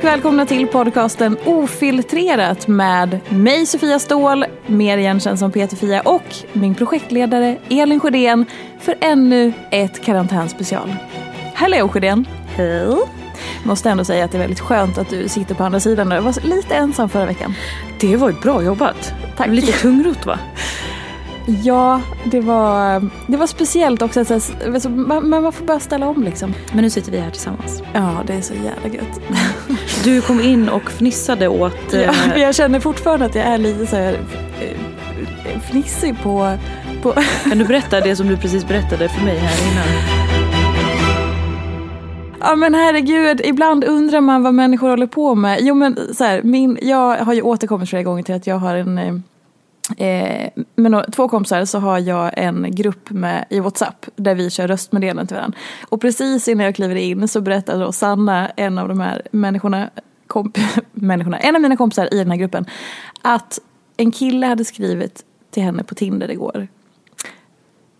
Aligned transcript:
Och 0.00 0.04
välkomna 0.04 0.46
till 0.46 0.66
podcasten 0.66 1.36
Ofiltrerat 1.44 2.68
med 2.68 3.20
mig 3.28 3.66
Sofia 3.66 3.98
Ståhl, 3.98 4.44
mer 4.66 4.98
igenkänd 4.98 5.38
som 5.38 5.52
Peter-Fia 5.52 6.00
och 6.00 6.22
min 6.52 6.74
projektledare 6.74 7.56
Elin 7.70 8.00
Sjödén 8.00 8.46
för 8.80 8.94
ännu 9.00 9.52
ett 9.70 10.04
karantänspecial. 10.04 10.96
Hallå 11.54 11.88
Sjödén! 11.88 12.26
Hej! 12.46 12.96
Måste 13.64 13.90
ändå 13.90 14.04
säga 14.04 14.24
att 14.24 14.32
det 14.32 14.38
är 14.38 14.40
väldigt 14.40 14.60
skönt 14.60 14.98
att 14.98 15.10
du 15.10 15.28
sitter 15.28 15.54
på 15.54 15.64
andra 15.64 15.80
sidan. 15.80 16.10
Jag 16.10 16.22
var 16.22 16.46
lite 16.46 16.74
ensam 16.74 17.08
förra 17.08 17.26
veckan. 17.26 17.54
Det 18.00 18.16
var 18.16 18.30
ju 18.30 18.36
bra 18.36 18.62
jobbat. 18.62 19.12
Tack. 19.36 19.48
Lite 19.48 19.72
tungrot 19.72 20.26
va? 20.26 20.38
Ja, 21.62 22.00
det 22.24 22.40
var, 22.40 23.08
det 23.26 23.36
var 23.36 23.46
speciellt 23.46 24.02
också. 24.02 24.24
så- 24.24 24.34
alltså, 24.74 24.88
man, 24.88 25.28
man 25.28 25.52
får 25.52 25.64
bara 25.64 25.80
ställa 25.80 26.08
om 26.08 26.22
liksom. 26.22 26.54
Men 26.72 26.82
nu 26.82 26.90
sitter 26.90 27.12
vi 27.12 27.18
här 27.18 27.30
tillsammans. 27.30 27.82
Ja, 27.92 28.10
det 28.26 28.32
är 28.34 28.40
så 28.40 28.54
jävla 28.54 28.98
gött. 28.98 29.20
Du 30.04 30.20
kom 30.20 30.40
in 30.40 30.68
och 30.68 30.90
fnissade 30.90 31.48
åt... 31.48 31.76
Ja, 31.92 31.98
eh, 32.00 32.14
men 32.28 32.40
jag 32.40 32.54
känner 32.54 32.80
fortfarande 32.80 33.26
att 33.26 33.34
jag 33.34 33.44
är 33.46 33.58
lite 33.58 33.86
så 33.86 33.96
här 33.96 34.12
eh, 34.60 35.60
fnissig 35.60 36.22
på... 36.22 36.56
på 37.02 37.12
Kan 37.48 37.58
du 37.58 37.64
berätta 37.64 38.00
det 38.00 38.16
som 38.16 38.28
du 38.28 38.36
precis 38.36 38.68
berättade 38.68 39.08
för 39.08 39.24
mig 39.24 39.38
här 39.38 39.72
innan? 39.72 39.86
ja 42.40 42.56
men 42.56 42.74
herregud, 42.74 43.40
ibland 43.44 43.84
undrar 43.84 44.20
man 44.20 44.42
vad 44.42 44.54
människor 44.54 44.88
håller 44.90 45.06
på 45.06 45.34
med. 45.34 45.58
Jo 45.62 45.74
men 45.74 45.98
så 46.14 46.24
här, 46.24 46.42
min, 46.42 46.78
jag 46.82 47.16
har 47.16 47.32
ju 47.32 47.42
återkommit 47.42 47.88
flera 47.90 48.02
gånger 48.02 48.22
till 48.22 48.34
att 48.34 48.46
jag 48.46 48.56
har 48.56 48.76
en 48.76 49.22
eh, 49.96 50.50
med 50.74 51.12
två 51.12 51.28
kompisar 51.28 51.64
så 51.64 51.78
har 51.78 51.98
jag 51.98 52.30
en 52.36 52.74
grupp 52.74 53.10
med, 53.10 53.44
i 53.50 53.60
WhatsApp 53.60 54.06
där 54.16 54.34
vi 54.34 54.50
kör 54.50 54.68
röstmeddelanden 54.68 55.26
till 55.26 55.36
varandra. 55.36 55.58
Och 55.88 56.00
precis 56.00 56.48
innan 56.48 56.64
jag 56.64 56.74
kliver 56.74 56.96
in 56.96 57.28
så 57.28 57.40
berättar 57.40 57.80
då 57.80 57.92
Sanna, 57.92 58.48
en 58.48 58.78
av 58.78 58.88
de 58.88 59.00
här 59.00 59.22
människorna, 59.30 59.90
komp 60.26 60.58
människorna, 60.92 61.38
en 61.38 61.56
av 61.56 61.62
mina 61.62 61.76
kompisar 61.76 62.14
i 62.14 62.18
den 62.18 62.30
här 62.30 62.38
gruppen, 62.38 62.66
att 63.22 63.58
en 63.96 64.12
kille 64.12 64.46
hade 64.46 64.64
skrivit 64.64 65.24
till 65.50 65.62
henne 65.62 65.84
på 65.84 65.94
Tinder 65.94 66.30
igår. 66.30 66.68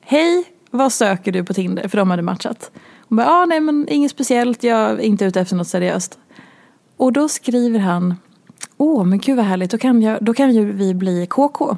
Hej, 0.01 0.45
vad 0.71 0.93
söker 0.93 1.33
du 1.33 1.45
på 1.45 1.55
Tinder? 1.55 1.89
För 1.89 1.99
de 1.99 2.11
hade 2.11 2.23
matchat. 2.23 2.71
Hon 3.09 3.17
bara, 3.17 3.29
ah, 3.29 3.47
nej 3.47 3.61
men 3.61 3.89
inget 3.89 4.11
speciellt, 4.11 4.63
jag 4.63 4.91
är 4.91 4.99
inte 4.99 5.25
ute 5.25 5.41
efter 5.41 5.57
något 5.57 5.69
seriöst. 5.69 6.19
Och 6.97 7.13
då 7.13 7.29
skriver 7.29 7.79
han, 7.79 8.17
åh 8.77 9.05
men 9.05 9.19
gud 9.19 9.37
vad 9.37 9.47
härligt, 9.47 9.71
då 9.71 9.79
kan, 9.79 10.03
jag, 10.03 10.25
då 10.25 10.35
kan 10.35 10.55
ju 10.55 10.73
vi 10.73 10.95
bli 10.95 11.27
KK. 11.27 11.77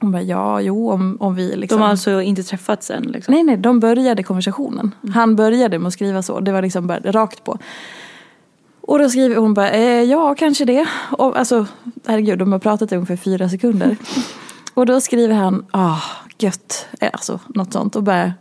Hon 0.00 0.12
bara, 0.12 0.22
ja, 0.22 0.60
jo 0.60 0.90
om, 0.90 1.16
om 1.20 1.34
vi 1.34 1.56
liksom... 1.56 1.78
De 1.78 1.82
har 1.82 1.90
alltså 1.90 2.22
inte 2.22 2.42
träffats 2.42 2.90
än 2.90 3.02
liksom? 3.02 3.34
Nej, 3.34 3.44
nej, 3.44 3.56
de 3.56 3.80
började 3.80 4.22
konversationen. 4.22 4.94
Han 5.14 5.36
började 5.36 5.78
med 5.78 5.86
att 5.86 5.92
skriva 5.92 6.22
så. 6.22 6.40
Det 6.40 6.52
var 6.52 6.62
liksom 6.62 6.86
bara 6.86 6.98
rakt 6.98 7.44
på. 7.44 7.58
Och 8.80 8.98
då 8.98 9.08
skriver 9.08 9.36
hon 9.36 9.54
bara, 9.54 9.70
eh, 9.70 10.02
ja 10.02 10.34
kanske 10.34 10.64
det. 10.64 10.86
Och, 11.10 11.38
alltså, 11.38 11.66
herregud, 12.06 12.38
de 12.38 12.52
har 12.52 12.58
pratat 12.58 12.92
i 12.92 12.94
ungefär 12.94 13.16
fyra 13.16 13.48
sekunder. 13.48 13.96
och 14.74 14.86
då 14.86 15.00
skriver 15.00 15.34
han, 15.34 15.66
ah, 15.70 16.02
gött. 16.38 16.86
Eh, 17.00 17.10
Alltså, 17.12 17.40
något 17.48 17.72
sånt. 17.72 17.96
Och 17.96 18.02
bara, 18.02 18.32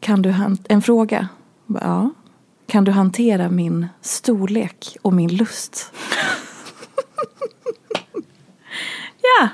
kan 0.00 0.22
du 0.22 0.34
en 0.68 0.82
fråga? 0.82 1.28
Bara, 1.66 1.84
ja. 1.84 2.10
Kan 2.66 2.84
du 2.84 2.92
hantera 2.92 3.48
min 3.50 3.86
storlek 4.00 4.96
och 5.02 5.12
min 5.12 5.36
lust? 5.36 5.92
Ja, 9.22 9.48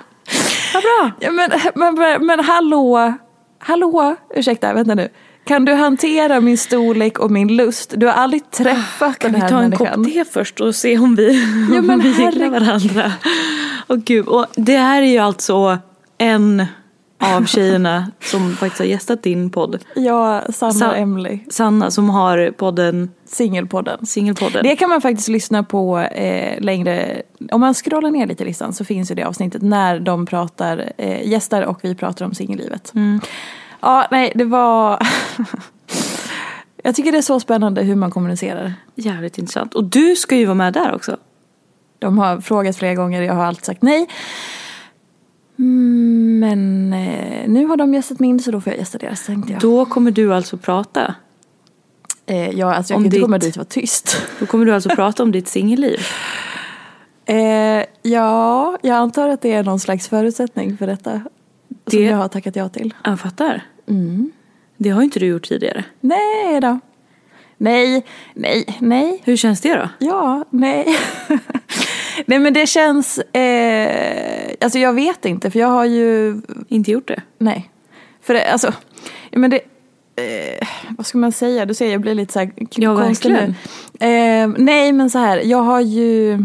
vad 0.74 0.82
bra. 0.82 1.10
Ja, 1.20 1.30
men, 1.30 1.50
men, 1.74 2.26
men 2.26 2.40
hallå, 2.44 3.14
hallå, 3.58 4.16
ursäkta, 4.34 4.72
vänta 4.74 4.94
nu. 4.94 5.08
Kan 5.44 5.64
du 5.64 5.74
hantera 5.74 6.40
min 6.40 6.58
storlek 6.58 7.18
och 7.18 7.30
min 7.30 7.56
lust? 7.56 7.92
Du 7.96 8.06
har 8.06 8.12
aldrig 8.12 8.50
träffat 8.50 9.18
Kan 9.18 9.32
den 9.32 9.40
vi 9.40 9.42
här 9.42 9.48
ta 9.48 9.56
en 9.56 9.62
människan. 9.70 10.04
kopp 10.04 10.12
te 10.12 10.24
först 10.24 10.60
och 10.60 10.74
se 10.74 10.98
om 10.98 11.14
vi, 11.16 11.42
Ja, 11.74 11.78
om 11.94 12.00
vi 12.00 12.08
gillar 12.08 12.50
varandra? 12.50 13.12
Åh 13.88 13.96
gud, 13.96 14.26
och 14.26 14.46
det 14.56 14.76
här 14.76 15.02
är 15.02 15.06
ju 15.06 15.18
alltså 15.18 15.78
en 16.18 16.66
av 17.22 17.46
tjejerna 17.46 18.10
som 18.20 18.56
faktiskt 18.56 18.78
har 18.78 18.86
gästat 18.86 19.22
din 19.22 19.50
podd. 19.50 19.78
Ja, 19.94 20.42
Sanna 20.48 20.72
Sa- 20.72 20.90
och 20.90 20.96
Emily, 20.96 21.38
Sanna 21.50 21.90
som 21.90 22.10
har 22.10 22.50
podden 22.50 23.10
singelpodden. 23.26 24.06
Singelpodden. 24.06 24.62
Det 24.62 24.76
kan 24.76 24.90
man 24.90 25.00
faktiskt 25.00 25.28
lyssna 25.28 25.62
på 25.62 25.98
eh, 25.98 26.60
längre. 26.60 27.22
Om 27.52 27.60
man 27.60 27.74
scrollar 27.74 28.10
ner 28.10 28.26
lite 28.26 28.42
i 28.42 28.46
listan 28.46 28.72
så 28.72 28.84
finns 28.84 29.10
ju 29.10 29.14
det 29.14 29.24
avsnittet 29.24 29.62
när 29.62 30.00
de 30.00 30.26
pratar, 30.26 30.92
eh, 30.98 31.28
gästar 31.28 31.62
och 31.62 31.78
vi 31.82 31.94
pratar 31.94 32.24
om 32.24 32.34
singellivet. 32.34 32.94
Mm. 32.94 33.20
Ja, 33.80 34.06
nej, 34.10 34.32
det 34.34 34.44
var... 34.44 34.98
Jag 36.84 36.94
tycker 36.94 37.12
det 37.12 37.18
är 37.18 37.22
så 37.22 37.40
spännande 37.40 37.82
hur 37.82 37.94
man 37.94 38.10
kommunicerar. 38.10 38.74
Jävligt 38.94 39.38
intressant. 39.38 39.74
Och 39.74 39.84
du 39.84 40.16
ska 40.16 40.36
ju 40.36 40.44
vara 40.44 40.54
med 40.54 40.72
där 40.72 40.94
också. 40.94 41.16
De 41.98 42.18
har 42.18 42.40
frågat 42.40 42.76
flera 42.76 42.94
gånger, 42.94 43.22
jag 43.22 43.34
har 43.34 43.44
alltid 43.44 43.64
sagt 43.64 43.82
nej. 43.82 44.08
Mm, 45.62 46.38
Men 46.40 46.92
eh, 46.92 47.48
nu 47.48 47.66
har 47.66 47.76
de 47.76 47.94
gästat 47.94 48.20
min 48.20 48.40
så 48.40 48.50
då 48.50 48.60
får 48.60 48.72
jag 48.72 48.78
gästa 48.80 48.98
deras 48.98 49.26
tänkte 49.26 49.52
jag. 49.52 49.60
Då 49.60 49.84
kommer 49.86 50.10
du 50.10 50.34
alltså 50.34 50.56
prata. 50.56 51.14
Eh, 52.26 52.50
ja, 52.50 52.74
alltså 52.74 52.92
jag 52.92 52.96
Om 52.96 53.02
kan 53.02 53.06
inte 53.06 53.16
ditt- 53.16 53.22
komma 53.24 53.38
dit 53.38 53.54
och 53.54 53.56
vara 53.56 53.64
tyst. 53.64 54.16
Då 54.40 54.46
kommer 54.46 54.64
du 54.64 54.74
alltså 54.74 54.88
prata 54.88 55.22
om 55.22 55.32
ditt 55.32 55.48
singelliv. 55.48 55.98
Eh, 57.24 57.84
ja, 58.02 58.78
jag 58.82 58.96
antar 58.96 59.28
att 59.28 59.40
det 59.42 59.52
är 59.52 59.62
någon 59.62 59.80
slags 59.80 60.08
förutsättning 60.08 60.76
för 60.76 60.86
detta. 60.86 61.12
Som 61.12 61.22
Det- 61.84 62.02
jag 62.02 62.16
har 62.16 62.28
tackat 62.28 62.56
ja 62.56 62.68
till. 62.68 62.94
Jag 63.04 63.20
fattar. 63.20 63.62
Mm. 63.88 64.30
Det 64.76 64.90
har 64.90 65.00
ju 65.00 65.04
inte 65.04 65.18
du 65.20 65.26
gjort 65.26 65.48
tidigare. 65.48 65.84
Nej 66.00 66.60
då. 66.60 66.78
Nej, 67.56 68.04
nej, 68.34 68.64
nej. 68.80 69.20
Hur 69.24 69.36
känns 69.36 69.60
det 69.60 69.74
då? 69.74 69.88
Ja, 69.98 70.44
nej. 70.50 70.86
nej 72.26 72.38
men 72.38 72.52
det 72.52 72.66
känns, 72.66 73.18
eh, 73.18 74.50
alltså 74.60 74.78
jag 74.78 74.92
vet 74.92 75.24
inte 75.24 75.50
för 75.50 75.58
jag 75.58 75.68
har 75.68 75.84
ju 75.84 76.40
Inte 76.68 76.90
gjort 76.90 77.08
det? 77.08 77.22
Nej. 77.38 77.70
För 78.20 78.34
det, 78.34 78.52
alltså, 78.52 78.72
men 79.32 79.50
det, 79.50 79.60
eh, 80.16 80.68
vad 80.98 81.06
ska 81.06 81.18
man 81.18 81.32
säga? 81.32 81.66
Du 81.66 81.74
ser 81.74 81.92
jag 81.92 82.00
blir 82.00 82.14
lite 82.14 82.32
så 82.32 82.38
här 82.38 82.52
Ja, 82.70 82.96
konstig 82.96 83.32
nu. 83.32 83.54
Eh, 84.06 84.48
nej 84.58 84.92
men 84.92 85.10
så 85.10 85.18
här, 85.18 85.38
jag 85.38 85.62
har 85.62 85.80
ju 85.80 86.38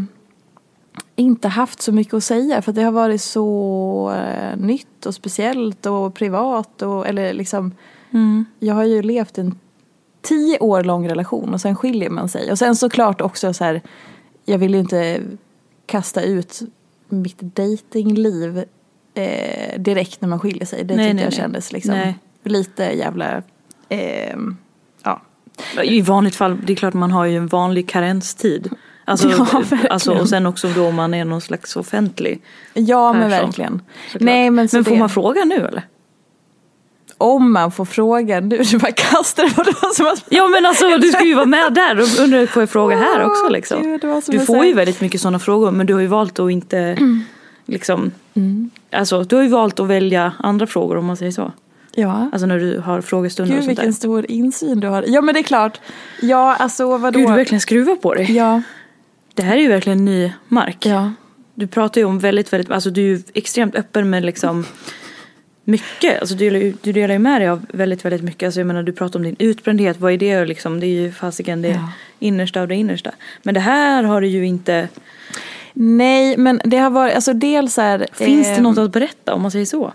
inte 1.15 1.47
haft 1.47 1.81
så 1.81 1.91
mycket 1.91 2.13
att 2.13 2.23
säga 2.23 2.61
för 2.61 2.71
att 2.71 2.75
det 2.75 2.83
har 2.83 2.91
varit 2.91 3.21
så 3.21 4.13
eh, 4.15 4.57
nytt 4.59 5.05
och 5.05 5.15
speciellt 5.15 5.85
och 5.85 6.13
privat 6.13 6.81
och 6.81 7.07
eller 7.07 7.33
liksom 7.33 7.71
Mm. 8.11 8.45
jag 8.59 8.75
har 8.75 8.83
ju 8.83 9.01
levt 9.01 9.37
en 9.37 9.59
tio 10.21 10.59
år 10.59 10.83
lång 10.83 11.09
relation 11.09 11.53
och 11.53 11.61
sen 11.61 11.75
skiljer 11.75 12.09
man 12.09 12.29
sig. 12.29 12.51
Och 12.51 12.57
sen 12.57 12.75
såklart 12.75 13.21
också 13.21 13.53
så 13.53 13.63
här, 13.63 13.81
jag 14.45 14.57
vill 14.57 14.73
ju 14.73 14.79
inte 14.79 15.21
kasta 15.87 16.21
ut 16.21 16.61
mitt 17.09 17.39
datingliv 17.39 18.63
eh, 19.13 19.79
direkt 19.79 20.21
när 20.21 20.29
man 20.29 20.39
skiljer 20.39 20.65
sig. 20.65 20.83
Det 20.83 20.95
Nej, 20.95 21.05
tyckte 21.05 21.15
nej, 21.15 21.23
jag 21.23 21.31
nej. 21.31 21.37
kändes 21.37 21.71
liksom 21.71 21.91
Nej. 21.91 22.19
lite 22.43 22.83
jävla, 22.83 23.41
ehm, 23.89 24.57
ja. 25.03 25.21
I 25.83 26.01
vanligt 26.01 26.35
fall, 26.35 26.57
det 26.63 26.73
är 26.73 26.77
klart 26.77 26.93
man 26.93 27.11
har 27.11 27.25
ju 27.25 27.37
en 27.37 27.47
vanlig 27.47 27.89
karenstid. 27.89 28.69
Alltså, 29.05 29.29
Ja, 29.37 29.63
alltså, 29.89 30.13
och 30.13 30.29
sen 30.29 30.45
också 30.45 30.67
då 30.67 30.91
man 30.91 31.13
är 31.13 31.25
någon 31.25 31.41
slags 31.41 31.75
offentlig. 31.75 32.41
Ja 32.73 33.13
men 33.13 33.29
Persson, 33.29 33.45
verkligen. 33.45 33.81
såklart. 34.11 34.21
Nej 34.25 34.49
men, 34.49 34.67
Men 34.73 34.83
får 34.85 34.91
det, 34.91 34.99
man 34.99 35.09
fråga 35.09 35.45
nu 35.45 35.55
eller? 35.55 35.83
Om 37.17 37.53
man 37.53 37.71
får 37.71 37.85
frågan, 37.85 38.49
du, 38.49 38.57
du 38.57 38.77
bara 38.79 38.91
kastar 38.91 39.43
det 39.43 39.55
på 39.55 39.63
det 39.63 39.71
var 39.81 39.93
som 39.93 40.07
att 40.07 40.23
Ja 40.29 40.47
men 40.47 40.65
alltså 40.65 40.97
du 40.97 41.07
ska 41.07 41.25
ju 41.25 41.33
vara 41.35 41.45
med 41.45 41.73
där, 41.73 41.95
då 41.95 42.23
undrar 42.23 42.45
får 42.45 42.61
jag 42.61 42.69
fråga 42.69 42.97
här 42.97 43.25
också 43.25 43.49
liksom. 43.49 43.83
Gud, 43.83 44.01
det 44.01 44.07
var 44.07 44.21
som 44.21 44.37
Du 44.37 44.45
får 44.45 44.65
ju 44.65 44.73
väldigt 44.73 45.01
mycket 45.01 45.21
sådana 45.21 45.39
frågor 45.39 45.71
men 45.71 45.85
du 45.85 45.93
har 45.93 46.01
ju 46.01 46.07
valt 46.07 46.39
att 46.39 46.51
inte 46.51 46.97
liksom 47.65 48.11
Mm. 48.37 48.69
Alltså 48.91 49.23
du 49.23 49.35
har 49.35 49.43
ju 49.43 49.49
valt 49.49 49.79
att 49.79 49.87
välja 49.87 50.33
andra 50.39 50.67
frågor 50.67 50.97
om 50.97 51.05
man 51.05 51.17
säger 51.17 51.31
så. 51.31 51.51
Ja. 51.95 52.29
Alltså 52.31 52.45
när 52.45 52.59
du 52.59 52.79
har 52.79 53.01
frågestunder 53.01 53.53
Gud 53.53 53.59
och 53.59 53.65
sånt 53.65 53.75
där. 53.77 53.83
vilken 53.83 53.93
stor 53.93 54.31
insyn 54.31 54.79
du 54.79 54.87
har. 54.87 55.05
Ja 55.07 55.21
men 55.21 55.33
det 55.33 55.39
är 55.39 55.43
klart. 55.43 55.81
Ja 56.21 56.55
alltså 56.55 56.97
vadå. 56.97 57.19
Gud 57.19 57.29
du 57.29 57.33
verkligen 57.33 57.61
skruvar 57.61 57.95
på 57.95 58.13
dig. 58.13 58.35
Ja. 58.35 58.61
Det 59.33 59.43
här 59.43 59.57
är 59.57 59.61
ju 59.61 59.67
verkligen 59.67 60.05
ny 60.05 60.33
mark. 60.47 60.85
Ja. 60.85 61.11
Du 61.53 61.67
pratar 61.67 62.01
ju 62.01 62.05
om 62.05 62.19
väldigt, 62.19 62.53
väldigt, 62.53 62.71
alltså 62.71 62.89
du 62.89 63.01
är 63.01 63.05
ju 63.05 63.21
extremt 63.33 63.75
öppen 63.75 64.09
med 64.09 64.25
liksom 64.25 64.65
mycket. 65.67 66.19
Alltså 66.19 66.35
du 66.35 66.73
du 66.81 66.91
delar 66.91 67.13
ju 67.15 67.19
med 67.19 67.41
dig 67.41 67.49
av 67.49 67.65
väldigt, 67.73 68.05
väldigt 68.05 68.23
mycket. 68.23 68.47
Alltså 68.47 68.59
jag 68.59 68.67
menar 68.67 68.83
du 68.83 68.91
pratar 68.91 69.19
om 69.19 69.23
din 69.23 69.35
utbrändhet, 69.39 69.99
vad 69.99 70.11
är 70.13 70.17
det 70.17 70.45
liksom? 70.45 70.79
Det 70.79 70.85
är 70.87 71.01
ju 71.01 71.11
fasiken 71.11 71.61
det 71.61 71.67
Ja. 71.69 71.91
innersta 72.19 72.61
av 72.61 72.67
det 72.67 72.75
innersta. 72.75 73.11
Men 73.43 73.53
det 73.53 73.59
här 73.59 74.03
har 74.03 74.21
du 74.21 74.27
ju 74.27 74.45
inte, 74.47 74.87
Nej 75.73 76.37
men 76.37 76.61
det 76.63 76.77
har 76.77 76.89
varit, 76.89 77.15
alltså 77.15 77.33
dels 77.33 77.77
här. 77.77 78.07
finns 78.13 78.47
det 78.47 78.53
eh, 78.53 78.61
något 78.61 78.77
att 78.77 78.91
berätta 78.91 79.33
om 79.33 79.41
man 79.41 79.51
säger 79.51 79.65
så? 79.65 79.93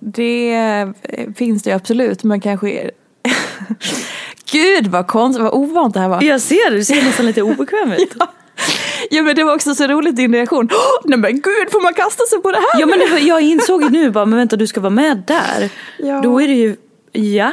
Det 0.00 0.54
eh, 0.54 0.88
finns 1.36 1.62
det 1.62 1.70
ju 1.70 1.76
absolut 1.76 2.24
men 2.24 2.40
kanske 2.40 2.70
är... 2.70 2.90
Gud 4.52 4.86
vad 4.86 5.06
konstigt, 5.06 5.42
vad 5.42 5.52
ovant 5.54 5.94
det 5.94 6.00
här 6.00 6.08
var. 6.08 6.22
Jag 6.22 6.40
ser 6.40 6.70
det, 6.70 6.76
du 6.76 6.84
ser 6.84 7.02
nästan 7.04 7.26
lite 7.26 7.42
obekväm 7.42 7.92
ut. 7.92 8.14
Ja. 8.18 8.32
Ja 9.10 9.22
men 9.22 9.36
det 9.36 9.44
var 9.44 9.54
också 9.54 9.74
så 9.74 9.86
roligt 9.86 10.16
din 10.16 10.32
reaktion. 10.34 10.68
Åh, 10.72 11.00
nej 11.04 11.18
men 11.18 11.32
gud 11.32 11.70
får 11.72 11.82
man 11.82 11.94
kasta 11.94 12.24
sig 12.24 12.42
på 12.42 12.50
det 12.50 12.56
här? 12.58 12.80
Ja 12.80 12.86
men 12.86 12.98
det, 12.98 13.06
var- 13.06 13.18
jag 13.28 13.40
insåg 13.40 13.82
ju 13.82 13.88
nu 13.88 14.10
bara, 14.10 14.24
men 14.26 14.38
vänta 14.38 14.56
du 14.56 14.66
ska 14.66 14.80
vara 14.80 14.90
med 14.90 15.22
där. 15.26 15.70
Ja. 15.98 16.20
Då 16.20 16.42
är 16.42 16.48
det 16.48 16.54
ju, 16.54 16.76
ja. 17.12 17.52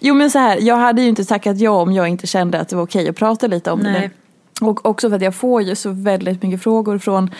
Jo 0.00 0.14
men 0.14 0.30
så 0.30 0.38
här, 0.38 0.58
jag 0.60 0.76
hade 0.76 1.02
ju 1.02 1.08
inte 1.08 1.24
tackat 1.24 1.58
ja 1.58 1.70
om 1.70 1.92
jag 1.92 2.08
inte 2.08 2.26
kände 2.26 2.60
att 2.60 2.68
det 2.68 2.76
var 2.76 2.82
okej 2.82 3.08
att 3.08 3.16
prata 3.16 3.46
lite 3.46 3.70
om 3.70 3.80
Nej. 3.80 4.10
det. 4.60 4.66
Och 4.66 4.86
också 4.86 5.08
för 5.08 5.16
att 5.16 5.22
jag 5.22 5.34
får 5.34 5.62
ju 5.62 5.74
så 5.74 5.90
väldigt 5.90 6.42
mycket 6.42 6.62
frågor 6.62 6.98
från 6.98 7.30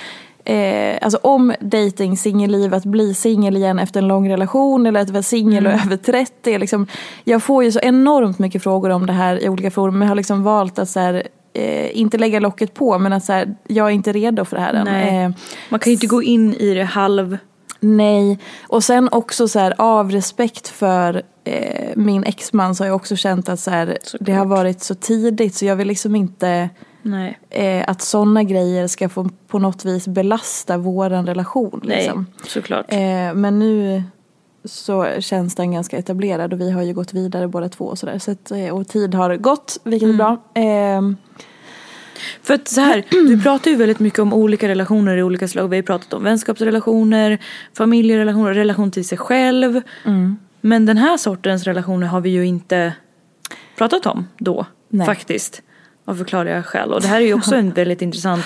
Eh, 0.49 0.99
alltså 1.03 1.19
om 1.23 1.55
dating, 1.61 2.17
singelliv, 2.17 2.75
att 2.75 2.85
bli 2.85 3.15
singel 3.15 3.57
igen 3.57 3.79
efter 3.79 4.01
en 4.01 4.09
lång 4.09 4.31
relation 4.31 4.87
eller 4.87 5.01
att 5.01 5.11
vara 5.11 5.23
singel 5.23 5.67
och 5.67 5.73
över 5.73 5.97
30. 5.97 6.59
Liksom, 6.59 6.87
jag 7.25 7.43
får 7.43 7.65
ju 7.65 7.73
så 7.73 7.81
enormt 7.83 8.39
mycket 8.39 8.62
frågor 8.62 8.91
om 8.91 9.07
det 9.07 9.12
här 9.12 9.43
i 9.45 9.49
olika 9.49 9.71
forum 9.71 9.95
men 9.99 10.03
jag 10.03 10.11
har 10.11 10.17
liksom 10.17 10.43
valt 10.43 10.79
att 10.79 10.89
så 10.89 11.01
här, 11.01 11.23
eh, 11.56 11.99
inte 11.99 12.19
lägga 12.19 12.41
locket 12.41 12.75
på 12.75 12.99
men 12.99 13.12
att 13.12 13.25
så 13.25 13.32
här, 13.32 13.55
jag 13.69 13.87
är 13.87 13.91
inte 13.91 14.12
redo 14.12 14.44
för 14.44 14.56
det 14.56 14.62
här 14.62 14.75
än. 14.75 14.85
Nej. 14.85 15.25
Eh, 15.25 15.31
Man 15.70 15.81
kan 15.81 15.91
ju 15.91 15.94
inte 15.94 16.06
gå 16.06 16.23
in 16.23 16.55
i 16.55 16.75
det 16.75 16.85
halv... 16.85 17.38
Nej, 17.81 18.38
och 18.69 18.85
sen 18.85 19.08
också 19.12 19.49
så 19.49 19.58
här 19.58 19.75
av 19.79 20.11
respekt 20.11 20.69
för 20.69 21.23
eh, 21.44 21.91
min 21.97 22.25
exman 22.25 22.75
så 22.75 22.82
har 22.85 22.88
jag 22.88 22.97
också 22.97 23.17
känt 23.17 23.49
att 23.49 23.61
så 23.61 23.70
här, 23.70 23.99
det 24.20 24.32
har 24.32 24.44
varit 24.47 24.82
så 24.82 24.94
tidigt 24.94 25.55
så 25.55 25.64
jag 25.64 25.76
vill 25.76 25.88
liksom 25.88 26.17
inte 26.17 26.69
Nej. 27.03 27.38
eh, 27.50 27.85
att 27.91 28.02
sådana 28.02 28.43
grejer 28.43 28.87
ska 28.87 29.09
få 29.09 29.29
på 29.49 29.59
något 29.59 29.85
vis 29.85 30.09
belasta 30.09 30.76
våran 30.79 31.26
relation. 31.26 31.81
Nej, 31.85 31.97
Liksom. 31.97 32.26
såklart. 32.47 32.87
Eh, 32.88 33.35
men 33.35 33.59
nu 33.59 34.02
så 34.67 35.07
känns 35.21 35.55
den 35.55 35.73
ganska 35.73 35.99
etablerad 35.99 36.53
och 36.53 36.61
vi 36.61 36.71
har 36.71 36.83
ju 36.83 36.93
gått 36.95 37.15
vidare 37.15 37.49
båda 37.49 37.69
två 37.69 37.85
och 37.85 37.99
sådär. 37.99 38.19
Så 38.19 38.31
att, 38.31 38.51
eh, 38.51 38.69
och 38.77 38.89
tid 38.89 39.15
har 39.15 39.37
gått, 39.37 39.79
vilket 39.85 40.09
är 40.09 40.13
bra. 40.13 40.33
Eh, 40.55 41.03
För 42.43 42.55
att 42.55 42.69
så 42.69 42.81
här, 42.81 43.05
du 43.29 43.43
pratar 43.43 43.71
ju 43.71 43.77
väldigt 43.77 43.99
mycket 43.99 44.19
om 44.19 44.33
olika 44.33 44.69
relationer 44.69 45.17
i 45.17 45.23
olika 45.23 45.49
slag. 45.49 45.69
Vi 45.69 45.77
har 45.77 45.83
pratat 45.83 46.13
om 46.13 46.25
vänskapsrelationer, 46.25 47.39
familjerelationer, 47.77 48.55
relation 48.55 48.91
till 48.91 49.09
sig 49.09 49.19
själv. 49.19 49.81
Mm. 50.05 50.37
Men 50.61 50.87
den 50.87 50.97
här 50.97 51.17
sortens 51.17 51.65
relationer 51.65 52.07
har 52.07 52.21
vi 52.21 52.31
ju 52.31 52.47
inte 52.47 52.93
pratat 53.79 54.07
om 54.07 54.27
då. 54.39 54.67
Nej. 54.89 55.07
Faktiskt. 55.07 55.62
Av 56.05 56.15
förklarliga 56.15 56.62
skäl. 56.62 56.93
Och 56.93 57.01
det 57.01 57.07
här 57.09 57.17
är 57.21 57.25
ju 57.27 57.35
också 57.35 57.55
en 57.55 57.71
väldigt 57.75 58.03
intressant, 58.03 58.45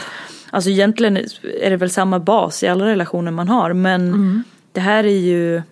alltså 0.50 0.70
egentligen 0.70 1.16
är 1.62 1.70
det 1.70 1.76
väl 1.76 1.90
samma 1.90 2.18
bas 2.20 2.62
i 2.62 2.68
alla 2.68 2.84
relationer 2.86 3.30
man 3.30 3.48
har. 3.48 3.72
Men 3.72 4.08
Mm. 4.08 4.42
det 4.72 4.80
här 4.80 5.04
är 5.04 5.18
ju 5.18 5.62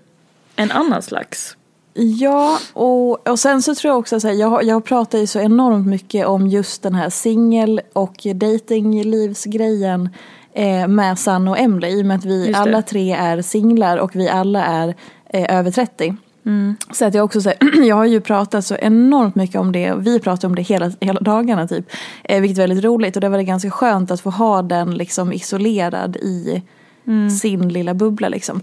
en 0.58 0.70
annan 0.70 1.02
slags. 1.02 1.56
Ja, 1.94 2.58
och, 2.72 3.28
och 3.28 3.38
sen 3.38 3.62
så 3.62 3.74
tror 3.74 3.90
jag 3.90 3.98
också 3.98 4.20
så 4.20 4.28
här, 4.28 4.34
jag, 4.34 4.64
jag 4.64 4.84
pratar 4.84 5.18
ju 5.18 5.26
så 5.26 5.40
enormt 5.40 5.86
mycket 5.86 6.26
om 6.26 6.46
just 6.46 6.82
den 6.82 6.94
här 6.94 7.10
singel 7.10 7.80
och 7.92 8.26
datinglivsgrejen 8.34 10.08
eh, 10.52 10.88
med 10.88 11.18
Sanna 11.18 11.50
och 11.50 11.58
Emily 11.58 11.88
i 11.88 12.02
och 12.02 12.06
med 12.06 12.16
att 12.16 12.24
vi 12.24 12.54
alla 12.54 12.82
tre 12.82 13.12
är 13.12 13.42
singlar 13.42 13.96
och 13.96 14.16
vi 14.16 14.28
alla 14.28 14.64
är 14.64 14.94
eh, 15.30 15.58
över 15.58 15.70
30. 15.70 16.16
Mm. 16.46 16.76
Så 16.92 17.04
att 17.04 17.14
jag 17.14 17.24
också 17.24 17.40
så 17.40 17.48
här, 17.48 17.82
jag 17.88 17.96
har 17.96 18.04
ju 18.04 18.20
pratat 18.20 18.64
så 18.64 18.76
enormt 18.76 19.34
mycket 19.34 19.60
om 19.60 19.72
det 19.72 19.92
och 19.92 20.06
vi 20.06 20.20
pratar 20.20 20.48
om 20.48 20.54
det 20.54 20.62
hela, 20.62 20.92
hela 21.00 21.20
dagarna 21.20 21.68
typ. 21.68 21.90
Eh, 22.24 22.40
vilket 22.40 22.58
är 22.58 22.62
väldigt 22.62 22.84
roligt 22.84 23.16
och 23.16 23.20
det 23.20 23.28
var 23.28 23.38
det 23.38 23.44
ganska 23.44 23.70
skönt 23.70 24.10
att 24.10 24.20
få 24.20 24.30
ha 24.30 24.62
den 24.62 24.90
liksom 24.90 25.32
isolerad 25.32 26.16
i 26.16 26.62
Mm. 27.08 27.30
sin 27.30 27.68
lilla 27.68 27.94
bubbla 27.94 28.28
liksom. 28.28 28.60